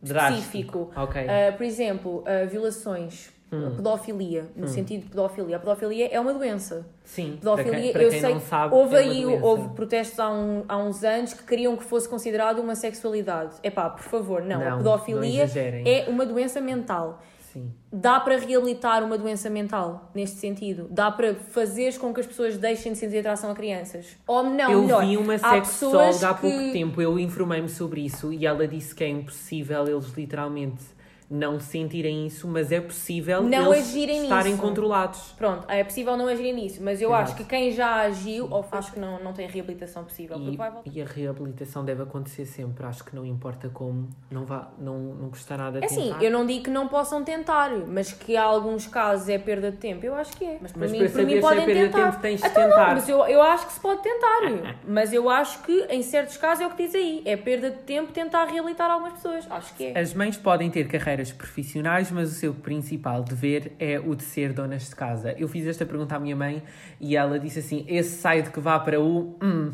específico. 0.03 0.91
Ok. 0.97 1.25
Ah, 1.29 1.53
por 1.57 1.65
exemplo, 1.65 2.25
ah, 2.27 2.45
violações 2.47 3.31
Hum. 3.53 3.77
Pedofilia, 3.77 4.49
no 4.57 4.67
sentido 4.67 5.03
de 5.05 5.09
pedofilia. 5.11 5.57
A 5.57 5.61
pedofilia 5.61 6.09
é 6.11 6.19
uma 6.19 6.35
doença. 6.35 6.85
Sim, 7.05 7.37
Pedofilia, 7.39 7.71
para 7.73 7.81
quem, 7.81 7.93
para 7.93 8.03
eu 8.03 8.11
quem 8.11 8.21
sei, 8.21 8.35
não 8.35 8.41
sabe, 8.41 8.75
houve 8.75 8.97
é 8.97 8.99
aí 8.99 9.23
doença. 9.23 9.45
houve 9.45 9.69
protestos 9.69 10.19
há, 10.19 10.29
um- 10.31 10.65
há 10.69 10.77
uns 10.77 11.05
anos 11.05 11.33
que 11.33 11.45
queriam 11.45 11.77
que 11.77 11.85
fosse 11.85 12.09
considerado 12.09 12.59
uma 12.59 12.75
sexualidade. 12.75 13.55
Epá, 13.63 13.89
por 13.91 14.03
favor, 14.03 14.43
não. 14.43 14.59
Não, 14.59 14.75
a 14.75 14.77
pedofilia 14.79 15.47
não 15.47 15.83
é 15.87 16.07
uma 16.09 16.27
doença 16.27 16.61
mental. 16.61 17.23
Sim. 17.53 17.73
Dá 17.91 18.19
para 18.21 18.37
reabilitar 18.37 19.03
uma 19.05 19.17
doença 19.17 19.49
mental, 19.49 20.11
neste 20.15 20.37
sentido. 20.39 20.89
Dá 20.91 21.11
para 21.11 21.35
fazer 21.37 21.97
com 21.99 22.13
que 22.13 22.21
as 22.21 22.27
pessoas 22.27 22.59
deixem 22.59 22.93
de 22.93 22.99
sentir 22.99 23.19
atração 23.19 23.51
a 23.51 23.55
crianças. 23.55 24.17
Ou 24.27 24.43
não, 24.43 24.71
eu 24.73 24.83
melhor, 24.83 25.07
vi 25.07 25.17
uma 25.17 25.35
há 25.37 25.39
sexóloga 25.65 26.31
há 26.31 26.35
que... 26.35 26.41
pouco 26.41 26.73
tempo, 26.73 27.01
eu 27.01 27.19
informei-me 27.19 27.69
sobre 27.69 28.03
isso 28.03 28.31
e 28.33 28.45
ela 28.45 28.67
disse 28.69 28.95
que 28.95 29.05
é 29.05 29.09
impossível 29.09 29.87
eles 29.87 30.07
literalmente 30.15 30.85
não 31.29 31.59
sentirem 31.59 32.27
isso, 32.27 32.47
mas 32.47 32.71
é 32.71 32.81
possível 32.81 33.43
Não 33.43 33.73
eles 33.75 33.89
agirem 33.89 34.23
estarem 34.23 34.53
nisso. 34.53 34.62
controlados. 34.62 35.35
Pronto, 35.37 35.65
é 35.69 35.83
possível 35.83 36.17
não 36.17 36.29
agir 36.29 36.53
nisso, 36.53 36.81
mas 36.83 37.03
eu 37.03 37.09
Exato. 37.11 37.23
acho 37.25 37.37
que 37.37 37.45
quem 37.45 37.73
já 37.73 37.97
agiu, 38.03 38.47
ou 38.51 38.65
acho 38.71 38.93
que 38.93 39.01
não, 39.01 39.19
não 39.23 39.33
tem 39.33 39.49
reabilitação 39.49 40.05
possível, 40.05 40.37
E, 40.39 40.57
vai 40.57 40.71
voltar. 40.71 40.89
e 40.91 41.03
a 41.03 41.05
reabilitação 41.05 41.85
deve 41.85 42.03
acontecer 42.03 42.47
sempre, 42.47 42.87
acho 42.87 43.05
que 43.05 43.15
não 43.15 43.25
importa 43.27 43.69
como, 43.69 44.09
não, 44.31 44.45
vá, 44.45 44.69
não, 44.79 44.99
não 44.99 45.29
custa 45.31 45.57
nada 45.57 45.81
É 45.81 45.85
assim, 45.87 46.05
tentar. 46.11 46.23
eu 46.23 46.31
não 46.31 46.47
digo 46.47 46.65
que 46.65 46.71
não 46.71 46.87
possam 46.89 47.25
tentar, 47.25 47.71
mas 47.89 48.12
que 48.12 48.37
há 48.37 48.43
alguns 48.45 48.87
casos 48.87 49.29
é 49.29 49.39
perda 49.39 49.71
de 49.73 49.79
tempo, 49.79 50.07
eu 50.07 50.15
acho 50.15 50.37
que 50.37 50.45
é. 50.45 50.59
Mas 50.61 50.71
para 50.73 50.81
Mas 50.81 50.93
mim, 50.93 50.99
para 51.01 51.09
para 51.11 51.23
mim 51.25 51.35
é 51.35 51.41
podem 51.41 51.65
perda 51.67 51.81
de 51.81 51.93
tentar. 51.93 52.11
tempo, 52.11 52.23
tens 52.23 52.41
de 52.41 52.47
Então 52.47 52.62
tentar. 52.62 52.87
Não, 52.89 52.95
mas 52.95 53.09
eu, 53.09 53.27
eu 53.27 53.43
acho 53.43 53.67
que 53.67 53.73
se 53.73 53.81
pode 53.81 54.03
tentar. 54.03 54.77
mas 54.87 55.12
eu 55.12 55.29
acho 55.29 55.62
que 55.65 55.87
em 55.91 56.03
certos 56.03 56.37
casos 56.37 56.62
é 56.62 56.67
o 56.67 56.71
que 56.71 56.85
diz 56.85 56.95
aí, 56.95 57.23
é 57.25 57.37
perda 57.37 57.71
de 57.71 57.79
tempo 57.79 58.12
tentar 58.12 58.45
reabilitar 58.45 58.91
algumas 58.91 59.15
pessoas. 59.15 59.45
Acho 59.51 59.75
que 59.75 59.87
é. 59.87 59.99
As 59.99 60.15
mães 60.15 60.37
podem 60.37 60.71
ter 60.71 60.87
carreiras 61.17 61.33
profissionais, 61.33 62.11
mas 62.11 62.31
o 62.31 62.35
seu 62.35 62.53
principal 62.55 63.23
dever 63.23 63.73
é 63.79 63.99
o 63.99 64.15
de 64.15 64.23
ser 64.23 64.53
donas 64.53 64.89
de 64.89 64.95
casa. 64.95 65.35
Eu 65.39 65.49
fiz 65.49 65.67
esta 65.67 65.87
pergunta 65.87 66.15
à 66.15 66.21
minha 66.21 66.37
mãe 66.37 66.63
e 67.01 67.17
ela 67.17 67.39
disse 67.39 67.59
assim: 67.61 67.85
esse 67.89 68.19
sai 68.19 68.43
de 68.43 68.51
que 68.51 68.61
vá 68.61 68.79
para 68.79 69.01
o. 69.01 69.37
Hum. 69.43 69.73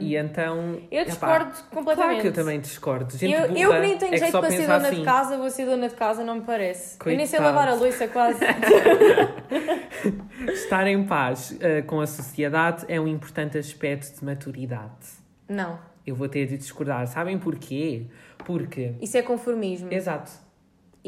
E 0.00 0.16
então. 0.16 0.58
Uhum. 0.58 0.82
Eu 0.90 1.02
epá, 1.02 1.10
discordo 1.10 1.52
completamente. 1.70 1.94
Claro 1.96 2.20
que 2.20 2.26
eu 2.28 2.32
também 2.32 2.60
discordo. 2.60 3.16
Gente 3.16 3.32
Eu, 3.32 3.48
burra 3.48 3.58
eu 3.60 3.70
que 3.72 3.78
nem 3.80 3.98
tenho 3.98 4.14
é 4.14 4.18
jeito 4.18 4.40
para 4.40 4.50
ser 4.50 4.66
dona 4.66 4.88
assim. 4.88 4.98
de 4.98 5.04
casa, 5.04 5.36
vou 5.36 5.50
ser 5.50 5.66
dona 5.66 5.88
de 5.88 5.94
casa, 5.94 6.24
não 6.24 6.36
me 6.36 6.42
parece. 6.42 6.96
Eu 7.04 7.16
nem 7.16 7.26
sei 7.26 7.38
Coitado. 7.38 7.56
lavar 7.56 7.68
a 7.72 7.74
louça 7.74 8.08
quase. 8.08 8.38
Estar 10.48 10.86
em 10.86 11.04
paz 11.04 11.56
eh, 11.60 11.82
com 11.82 12.00
a 12.00 12.06
sociedade 12.06 12.84
é 12.88 13.00
um 13.00 13.08
importante 13.08 13.58
aspecto 13.58 14.18
de 14.18 14.24
maturidade. 14.24 14.92
não, 15.48 15.78
Eu 16.06 16.14
vou 16.14 16.28
ter 16.28 16.46
de 16.46 16.56
discordar. 16.56 17.06
Sabem 17.06 17.38
porquê? 17.38 18.06
Porque. 18.44 18.94
isso 19.00 19.16
é 19.16 19.22
conformismo. 19.22 19.92
Exato. 19.92 20.30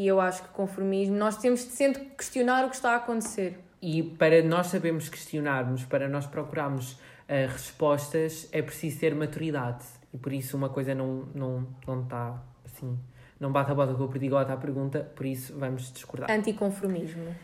E 0.01 0.07
eu 0.07 0.19
acho 0.19 0.43
que 0.45 0.49
conformismo, 0.49 1.15
nós 1.15 1.37
temos 1.37 1.61
de 1.63 1.73
sempre 1.73 2.07
questionar 2.17 2.65
o 2.65 2.71
que 2.71 2.75
está 2.77 2.93
a 2.93 2.97
acontecer. 2.97 3.59
E 3.83 4.03
para 4.03 4.43
nós 4.43 4.69
sabermos 4.69 5.11
questionarmos, 5.11 5.85
para 5.85 6.09
nós 6.09 6.25
procurarmos 6.27 6.99
eh, 7.29 7.45
respostas, 7.45 8.49
é 8.51 8.63
preciso 8.63 8.99
ter 8.99 9.15
maturidade. 9.15 9.85
E 10.11 10.17
por 10.17 10.33
isso 10.33 10.57
uma 10.57 10.71
coisa 10.71 10.95
não, 10.95 11.29
não, 11.35 11.67
não 11.87 12.03
está 12.03 12.43
assim, 12.65 12.99
não 13.39 13.53
bate 13.53 13.73
a 13.73 13.75
bota 13.75 13.93
com 13.93 14.05
o 14.05 14.09
perdigote 14.09 14.51
à 14.51 14.57
pergunta, 14.57 15.01
por 15.15 15.27
isso 15.27 15.53
vamos 15.59 15.93
discordar. 15.93 16.31
Anticonformismo. 16.31 17.37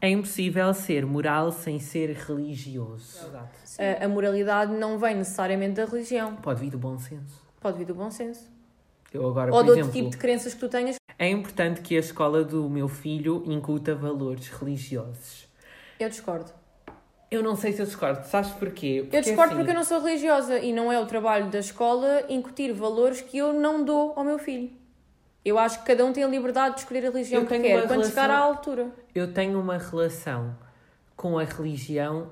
É 0.00 0.08
impossível 0.08 0.72
ser 0.72 1.04
moral 1.04 1.50
sem 1.50 1.80
ser 1.80 2.12
religioso. 2.12 3.26
Exato. 3.26 3.58
A, 3.76 4.04
a 4.04 4.08
moralidade 4.08 4.72
não 4.72 5.00
vem 5.00 5.16
necessariamente 5.16 5.74
da 5.74 5.84
religião, 5.84 6.36
Pode 6.36 6.60
vir 6.60 6.70
do 6.70 6.78
bom 6.78 6.96
senso. 6.96 7.44
pode 7.60 7.78
vir 7.78 7.86
do 7.86 7.94
bom 7.96 8.08
senso. 8.08 8.48
Eu 9.12 9.28
agora, 9.28 9.50
Ou 9.52 9.58
por 9.58 9.64
de 9.64 9.70
outro 9.70 9.80
exemplo, 9.80 9.92
tipo 10.00 10.10
de 10.10 10.16
crenças 10.16 10.54
que 10.54 10.60
tu 10.60 10.68
tenhas. 10.68 10.94
É 11.18 11.28
importante 11.28 11.80
que 11.80 11.96
a 11.96 12.00
escola 12.00 12.44
do 12.44 12.68
meu 12.68 12.88
filho 12.88 13.42
incuta 13.46 13.94
valores 13.94 14.48
religiosos. 14.48 15.46
Eu 15.98 16.08
discordo. 16.08 16.50
Eu 17.30 17.42
não 17.42 17.56
sei 17.56 17.72
se 17.72 17.80
eu 17.82 17.86
discordo. 17.86 18.24
Sabes 18.26 18.50
porquê? 18.50 19.00
Porque, 19.02 19.16
Eu 19.16 19.20
discordo 19.22 19.54
assim, 19.54 19.56
porque 19.56 19.70
eu 19.70 19.74
não 19.74 19.84
sou 19.84 20.00
religiosa 20.00 20.58
e 20.58 20.72
não 20.72 20.92
é 20.92 20.98
o 21.00 21.06
trabalho 21.06 21.50
da 21.50 21.58
escola 21.58 22.24
incutir 22.28 22.72
valores 22.72 23.20
que 23.20 23.38
eu 23.38 23.52
não 23.52 23.84
dou 23.84 24.12
ao 24.16 24.24
meu 24.24 24.38
filho. 24.38 24.70
Eu 25.44 25.58
acho 25.58 25.80
que 25.80 25.86
cada 25.86 26.04
um 26.04 26.12
tem 26.12 26.24
a 26.24 26.28
liberdade 26.28 26.76
de 26.76 26.80
escolher 26.82 27.06
a 27.06 27.10
religião 27.10 27.42
Eu 27.42 27.46
que 27.48 27.58
quer, 27.58 27.80
quando 27.82 27.90
relação- 27.90 28.10
chegar 28.10 28.30
à 28.30 28.38
altura. 28.38 28.88
eu 29.14 29.32
tenho 29.32 29.60
uma 29.60 29.76
relação 29.78 30.56
com 31.16 31.38
a 31.38 31.44
religião 31.44 32.30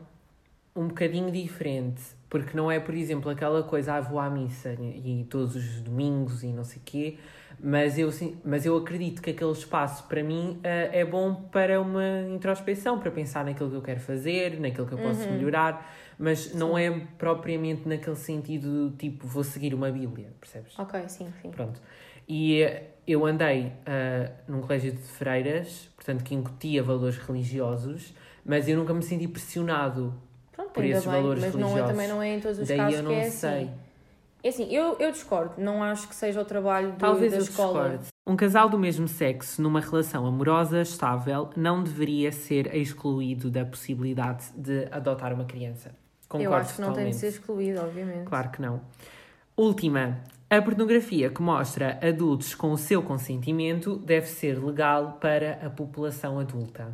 um 0.74 0.88
bocadinho 0.88 1.30
diferente. 1.30 2.00
Porque 2.32 2.56
não 2.56 2.72
é, 2.72 2.80
por 2.80 2.94
exemplo, 2.94 3.30
aquela 3.30 3.62
coisa, 3.62 3.92
ah, 3.92 4.00
vou 4.00 4.18
à 4.18 4.30
missa 4.30 4.72
e, 4.80 5.26
todos 5.28 5.54
os 5.54 5.82
domingos 5.82 6.42
e 6.42 6.46
não 6.46 6.64
sei 6.64 6.78
o 6.78 6.82
quê. 6.82 7.18
Mas 7.60 7.98
eu, 7.98 8.10
sim- 8.10 8.38
mas 8.42 8.64
eu 8.64 8.74
acredito 8.74 9.20
que 9.20 9.28
aquele 9.32 9.52
espaço, 9.52 10.04
para 10.08 10.22
mim, 10.24 10.58
eh, 10.64 11.00
é 11.00 11.04
bom 11.04 11.34
para 11.34 11.78
uma 11.78 12.02
introspecção, 12.34 12.98
para 12.98 13.10
pensar 13.10 13.44
naquilo 13.44 13.68
que 13.68 13.76
eu 13.76 13.82
quero 13.82 14.00
fazer, 14.00 14.58
naquilo 14.58 14.86
que 14.86 14.94
eu 14.94 14.98
posso 14.98 15.30
melhorar. 15.30 15.94
Mas 16.18 16.54
não 16.54 16.78
é 16.78 16.90
propriamente 17.18 17.86
naquele 17.86 18.16
sentido, 18.16 18.88
do 18.88 18.96
tipo, 18.96 19.26
vou 19.26 19.44
seguir 19.44 19.74
uma 19.74 19.90
Bíblia, 19.90 20.32
percebes? 20.40 20.78
Ok, 20.78 21.06
sim, 21.08 21.30
sim. 21.42 21.50
Pronto. 21.50 21.82
E 22.26 22.62
eh, 22.62 22.94
eu 23.06 23.26
andei 23.26 23.72
ah, 23.84 24.30
num 24.48 24.62
colégio 24.62 24.90
de 24.92 25.02
freiras, 25.02 25.90
portanto, 25.96 26.24
que 26.24 26.34
incutia 26.34 26.82
valores 26.82 27.18
religiosos, 27.18 28.14
mas 28.42 28.70
eu 28.70 28.78
nunca 28.78 28.94
me 28.94 29.02
senti 29.02 29.28
pressionado. 29.28 30.14
Pronto, 30.62 30.72
por 30.74 30.84
esses 30.84 31.04
bem, 31.04 31.12
valores 31.14 31.42
mas 31.44 31.54
não 31.54 31.60
é, 31.60 31.64
religiosos. 31.70 31.90
também 31.92 32.08
não 32.08 32.22
é 32.22 32.34
em 32.36 32.40
todos 32.40 32.58
os 32.58 32.68
Daí 32.68 32.76
casos 32.78 32.94
eu 32.98 33.02
não 33.02 33.10
que 33.10 33.16
é 33.16 33.30
sei. 33.30 33.50
assim. 33.50 33.70
É 34.44 34.48
assim, 34.48 34.74
eu, 34.74 34.96
eu 34.98 35.12
discordo. 35.12 35.54
Não 35.58 35.82
acho 35.82 36.08
que 36.08 36.14
seja 36.16 36.40
o 36.40 36.44
trabalho 36.44 36.92
do, 36.92 36.96
Talvez 36.98 37.30
da 37.32 37.38
eu 37.38 37.42
escola. 37.42 37.82
discorde. 37.90 38.06
Um 38.26 38.34
casal 38.36 38.68
do 38.68 38.78
mesmo 38.78 39.06
sexo 39.06 39.60
numa 39.62 39.80
relação 39.80 40.26
amorosa 40.26 40.80
estável 40.80 41.50
não 41.56 41.82
deveria 41.82 42.32
ser 42.32 42.74
excluído 42.74 43.50
da 43.50 43.64
possibilidade 43.64 44.46
de 44.56 44.88
adotar 44.90 45.32
uma 45.32 45.44
criança. 45.44 45.90
Concordo 46.28 46.44
eu 46.44 46.54
acho 46.54 46.74
que 46.74 46.80
não 46.80 46.88
tem 46.92 47.04
de 47.06 47.10
totalmente. 47.10 47.16
ser 47.20 47.28
excluído, 47.28 47.80
obviamente. 47.80 48.24
Claro 48.24 48.50
que 48.50 48.60
não. 48.62 48.80
Última. 49.56 50.18
A 50.50 50.60
pornografia 50.60 51.30
que 51.30 51.40
mostra 51.40 51.98
adultos 52.06 52.54
com 52.54 52.72
o 52.72 52.76
seu 52.78 53.02
consentimento 53.02 53.96
deve 53.96 54.26
ser 54.26 54.62
legal 54.62 55.18
para 55.20 55.54
a 55.64 55.70
população 55.70 56.38
adulta. 56.38 56.92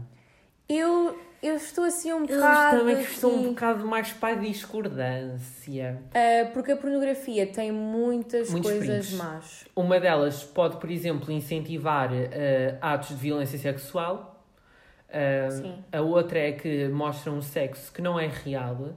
Eu, 0.68 1.18
eu 1.42 1.54
estou 1.56 1.84
assim 1.84 2.12
um 2.12 2.24
Eu 2.24 2.36
bocado. 2.36 2.78
também 2.78 3.00
estou 3.00 3.32
um 3.32 3.36
aqui, 3.40 3.48
bocado 3.48 3.86
mais 3.86 4.12
para 4.12 4.34
a 4.34 4.38
discordância. 4.40 6.02
ah, 6.14 6.50
porque 6.52 6.72
a 6.72 6.76
pornografia 6.76 7.46
tem 7.46 7.70
muitas 7.72 8.50
Muitos 8.50 8.70
coisas 8.70 9.06
perigos. 9.08 9.12
más. 9.12 9.64
Uma 9.76 10.00
delas 10.00 10.42
pode, 10.44 10.76
por 10.78 10.90
exemplo, 10.90 11.30
incentivar 11.32 12.10
eh, 12.12 12.76
atos 12.80 13.10
de 13.10 13.14
violência 13.16 13.58
sexual. 13.58 14.34
Sim. 15.50 15.82
a 15.90 16.02
outra 16.02 16.38
é 16.38 16.52
que 16.52 16.86
mostra 16.88 17.32
um 17.32 17.40
sexo 17.40 17.90
que 17.92 18.02
não 18.02 18.20
é 18.20 18.26
real. 18.26 18.90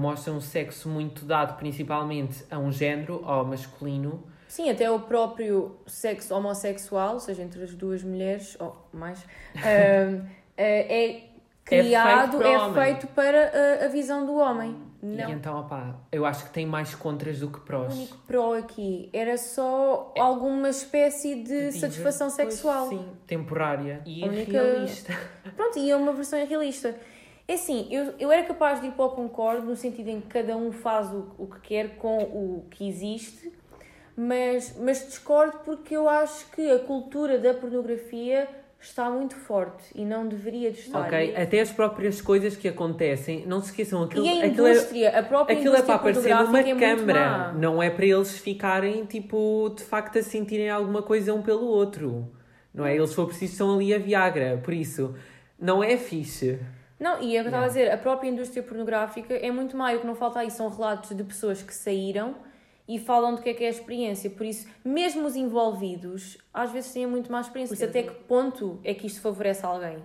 Mostra 0.00 0.32
um 0.32 0.40
sexo 0.40 0.88
muito 0.88 1.24
dado 1.24 1.56
principalmente 1.56 2.44
a 2.50 2.58
um 2.58 2.72
género, 2.72 3.22
ao 3.24 3.44
masculino. 3.44 4.24
Sim, 4.48 4.68
até 4.68 4.90
o 4.90 4.98
próprio 4.98 5.76
sexo 5.86 6.34
homossexual, 6.34 7.14
ou 7.14 7.20
seja, 7.20 7.40
entre 7.42 7.62
as 7.62 7.72
duas 7.72 8.02
mulheres, 8.02 8.56
ou 8.58 8.76
mais, 8.92 9.24
é 10.56 11.20
criado, 11.64 12.38
para 12.38 12.68
o 12.68 12.70
é 12.80 12.84
feito 12.86 13.06
para 13.08 13.80
a, 13.82 13.84
a 13.86 13.88
visão 13.88 14.26
do 14.26 14.34
homem. 14.36 14.76
E 15.02 15.06
Não. 15.06 15.30
então, 15.30 15.58
opá, 15.58 15.96
eu 16.12 16.24
acho 16.24 16.44
que 16.44 16.50
tem 16.52 16.64
mais 16.64 16.94
contras 16.94 17.40
do 17.40 17.48
que 17.50 17.58
O 17.58 17.62
prós. 17.62 17.92
único 17.92 18.16
pró 18.18 18.54
aqui 18.54 19.10
era 19.12 19.36
só 19.36 20.12
alguma 20.16 20.68
espécie 20.68 21.42
de 21.42 21.72
satisfação 21.72 22.28
É. 22.28 22.30
Pois, 22.30 22.54
sexual. 22.54 22.88
Sim, 22.88 23.08
temporária 23.26 24.00
e 24.06 24.22
única- 24.22 24.52
realista. 24.62 25.12
Pronto, 25.56 25.78
e 25.78 25.90
é 25.90 25.96
uma 25.96 26.12
versão 26.12 26.38
irrealista. 26.38 26.94
É 27.48 27.54
assim, 27.54 27.88
eu, 27.90 28.14
eu 28.20 28.30
era 28.30 28.44
capaz 28.44 28.80
de 28.80 28.86
ir 28.86 28.92
para 28.92 29.04
o 29.06 29.10
concordo 29.10 29.66
no 29.66 29.74
sentido 29.74 30.08
em 30.08 30.20
que 30.20 30.28
cada 30.28 30.56
um 30.56 30.70
faz 30.70 31.12
o, 31.12 31.32
o 31.36 31.46
que 31.48 31.60
quer 31.60 31.96
com 31.96 32.18
o 32.22 32.66
que 32.70 32.88
existe, 32.88 33.52
mas, 34.16 34.76
mas 34.78 35.04
discordo 35.06 35.58
porque 35.64 35.96
eu 35.96 36.08
acho 36.08 36.46
que 36.52 36.70
a 36.70 36.78
cultura 36.78 37.38
da 37.40 37.52
pornografia 37.54 38.48
está 38.82 39.08
muito 39.08 39.36
forte 39.36 39.84
e 39.94 40.04
não 40.04 40.26
deveria 40.26 40.70
de 40.70 40.80
estar. 40.80 41.06
Ok, 41.06 41.36
até 41.36 41.60
as 41.60 41.70
próprias 41.70 42.20
coisas 42.20 42.56
que 42.56 42.68
acontecem, 42.68 43.46
não 43.46 43.60
se 43.60 43.66
esqueçam, 43.66 44.02
aquilo, 44.02 44.26
E 44.26 44.42
a 44.42 44.46
aquilo 44.46 44.66
é, 44.66 44.72
indústria, 44.72 45.18
a 45.18 45.22
própria 45.22 45.56
aquilo 45.56 45.74
é 45.74 45.78
indústria 45.78 45.98
para 45.98 46.10
aparecer 46.10 46.34
numa 46.34 46.60
é 46.60 46.74
câmara, 46.74 47.52
não 47.52 47.82
é 47.82 47.88
para 47.88 48.04
eles 48.04 48.36
ficarem, 48.38 49.04
tipo, 49.04 49.72
de 49.76 49.84
facto 49.84 50.18
a 50.18 50.22
sentirem 50.22 50.68
alguma 50.68 51.00
coisa 51.00 51.32
um 51.32 51.42
pelo 51.42 51.64
outro. 51.64 52.28
Não 52.74 52.84
é? 52.84 52.96
Eles, 52.96 53.10
se 53.10 53.16
for 53.16 53.26
preciso, 53.26 53.52
estão 53.52 53.74
ali 53.74 53.94
a 53.94 53.98
Viagra, 53.98 54.60
por 54.62 54.74
isso, 54.74 55.14
não 55.58 55.82
é 55.82 55.96
fixe. 55.96 56.58
Não, 56.98 57.20
e 57.22 57.36
é 57.36 57.40
o 57.40 57.42
que 57.42 57.48
eu 57.48 57.50
estava 57.50 57.64
a 57.64 57.68
dizer, 57.68 57.90
a 57.90 57.98
própria 57.98 58.28
indústria 58.28 58.62
pornográfica 58.62 59.34
é 59.34 59.50
muito 59.50 59.76
má. 59.76 59.92
E 59.92 59.96
o 59.96 60.00
que 60.00 60.06
não 60.06 60.14
falta 60.14 60.40
aí 60.40 60.50
são 60.50 60.68
relatos 60.68 61.16
de 61.16 61.22
pessoas 61.22 61.62
que 61.62 61.74
saíram 61.74 62.34
e 62.88 62.98
falam 62.98 63.34
do 63.34 63.42
que 63.42 63.50
é 63.50 63.54
que 63.54 63.64
é 63.64 63.68
a 63.68 63.70
experiência. 63.70 64.28
Por 64.30 64.44
isso, 64.44 64.68
mesmo 64.84 65.26
os 65.26 65.36
envolvidos, 65.36 66.38
às 66.52 66.70
vezes 66.70 66.92
têm 66.92 67.06
muito 67.06 67.30
má 67.30 67.40
experiência. 67.40 67.76
Por 67.76 67.82
isso, 67.82 67.90
até 67.90 68.02
que 68.02 68.24
ponto 68.24 68.80
é 68.84 68.94
que 68.94 69.06
isto 69.06 69.20
favorece 69.20 69.64
alguém? 69.64 69.98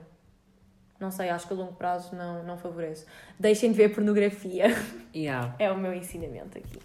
Não 1.00 1.12
sei, 1.12 1.30
acho 1.30 1.48
que 1.48 1.54
a 1.54 1.58
longo 1.58 1.74
prazo 1.74 2.16
não, 2.16 2.44
não 2.44 2.58
favorece. 2.58 3.06
Deixem 3.40 3.72
de 3.72 3.78
ver 3.78 3.94
pornografia. 3.94 4.68
Yeah. 5.16 5.56
É 5.58 5.72
o 5.72 5.76
meu 5.76 5.96
ensinamento 5.96 6.60
aqui. 6.60 6.78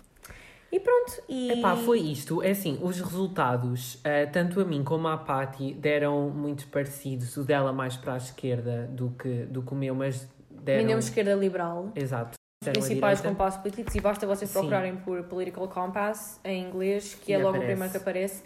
E 0.73 0.81
pronto. 0.81 1.23
E... 1.29 1.53
Epá, 1.53 1.77
foi 1.77 2.01
isto. 2.01 2.43
É 2.43 2.53
assim, 2.53 2.79
os 2.81 2.99
resultados, 2.99 4.01
eh, 4.03 4.25
tanto 4.25 4.59
a 4.59 4.65
mim 4.65 4.83
como 4.83 5.07
à 5.07 5.19
Patty, 5.19 5.75
deram 5.75 6.31
muito 6.31 6.67
parecidos. 6.69 7.37
O 7.37 7.45
dela 7.45 7.71
mais 7.71 7.95
para 7.95 8.15
a 8.15 8.17
esquerda 8.17 8.89
do 8.91 9.11
que, 9.11 9.45
do 9.45 9.61
que 9.61 9.73
o 9.73 9.75
meu, 9.75 9.95
mas 9.95 10.27
deram... 10.51 10.81
Vendemos 10.81 11.05
esquerda 11.05 11.35
liberal. 11.35 11.93
Exato. 11.95 12.42
Principais 12.71 13.21
compassos 13.21 13.61
políticos 13.61 13.95
e 13.95 14.01
basta 14.01 14.27
vocês 14.27 14.51
Sim. 14.51 14.59
procurarem 14.59 14.97
por 14.97 15.23
Political 15.25 15.69
Compass 15.69 16.41
em 16.45 16.65
inglês, 16.69 17.15
que 17.15 17.33
E 17.33 17.35
é 17.35 17.39
logo 17.39 17.49
aparece. 17.51 17.65
o 17.65 17.67
primeiro 17.71 17.91
que 17.91 17.97
aparece. 17.97 18.43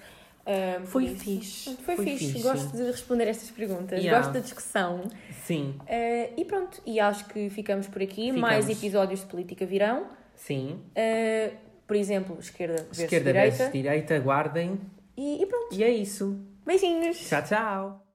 Por 0.81 0.87
Foi 0.87 1.05
isso- 1.07 1.25
fixe. 1.25 1.77
Foi, 1.85 1.97
fixe. 1.97 2.41
Gosto 2.41 2.77
de 2.77 2.85
responder 2.85 3.27
estas 3.27 3.51
perguntas. 3.51 3.99
Yeah. 4.01 4.19
Gosto 4.21 4.33
da 4.35 4.41
discussão. 4.41 5.03
Sim, 5.45 5.75
Ah, 5.89 6.31
e 6.37 6.45
pronto. 6.45 6.81
E 6.87 7.01
acho 7.01 7.25
que 7.27 7.51
ficamos 7.51 7.89
por 7.89 8.01
aqui. 8.01 8.27
Ficamos. 8.27 8.41
Mais 8.41 8.69
episódios 8.71 9.21
de 9.21 9.27
política 9.27 9.67
virão. 9.67 10.07
sim. 10.37 10.79
Ah, 10.97 11.51
por 11.87 11.95
exemplo, 11.97 12.37
esquerda 12.41 12.77
versus 12.83 12.99
Esquerda 12.99 13.33
direita. 13.33 13.57
versus 13.57 13.73
direita, 13.73 14.19
guardem. 14.19 14.81
E, 15.17 15.43
e 15.43 15.47
pronto. 15.47 15.73
E 15.75 15.83
é 15.85 15.91
isso. 15.91 16.37
Beijinhos. 16.65 17.17
Tchau, 17.29 17.43
tchau. 17.43 18.06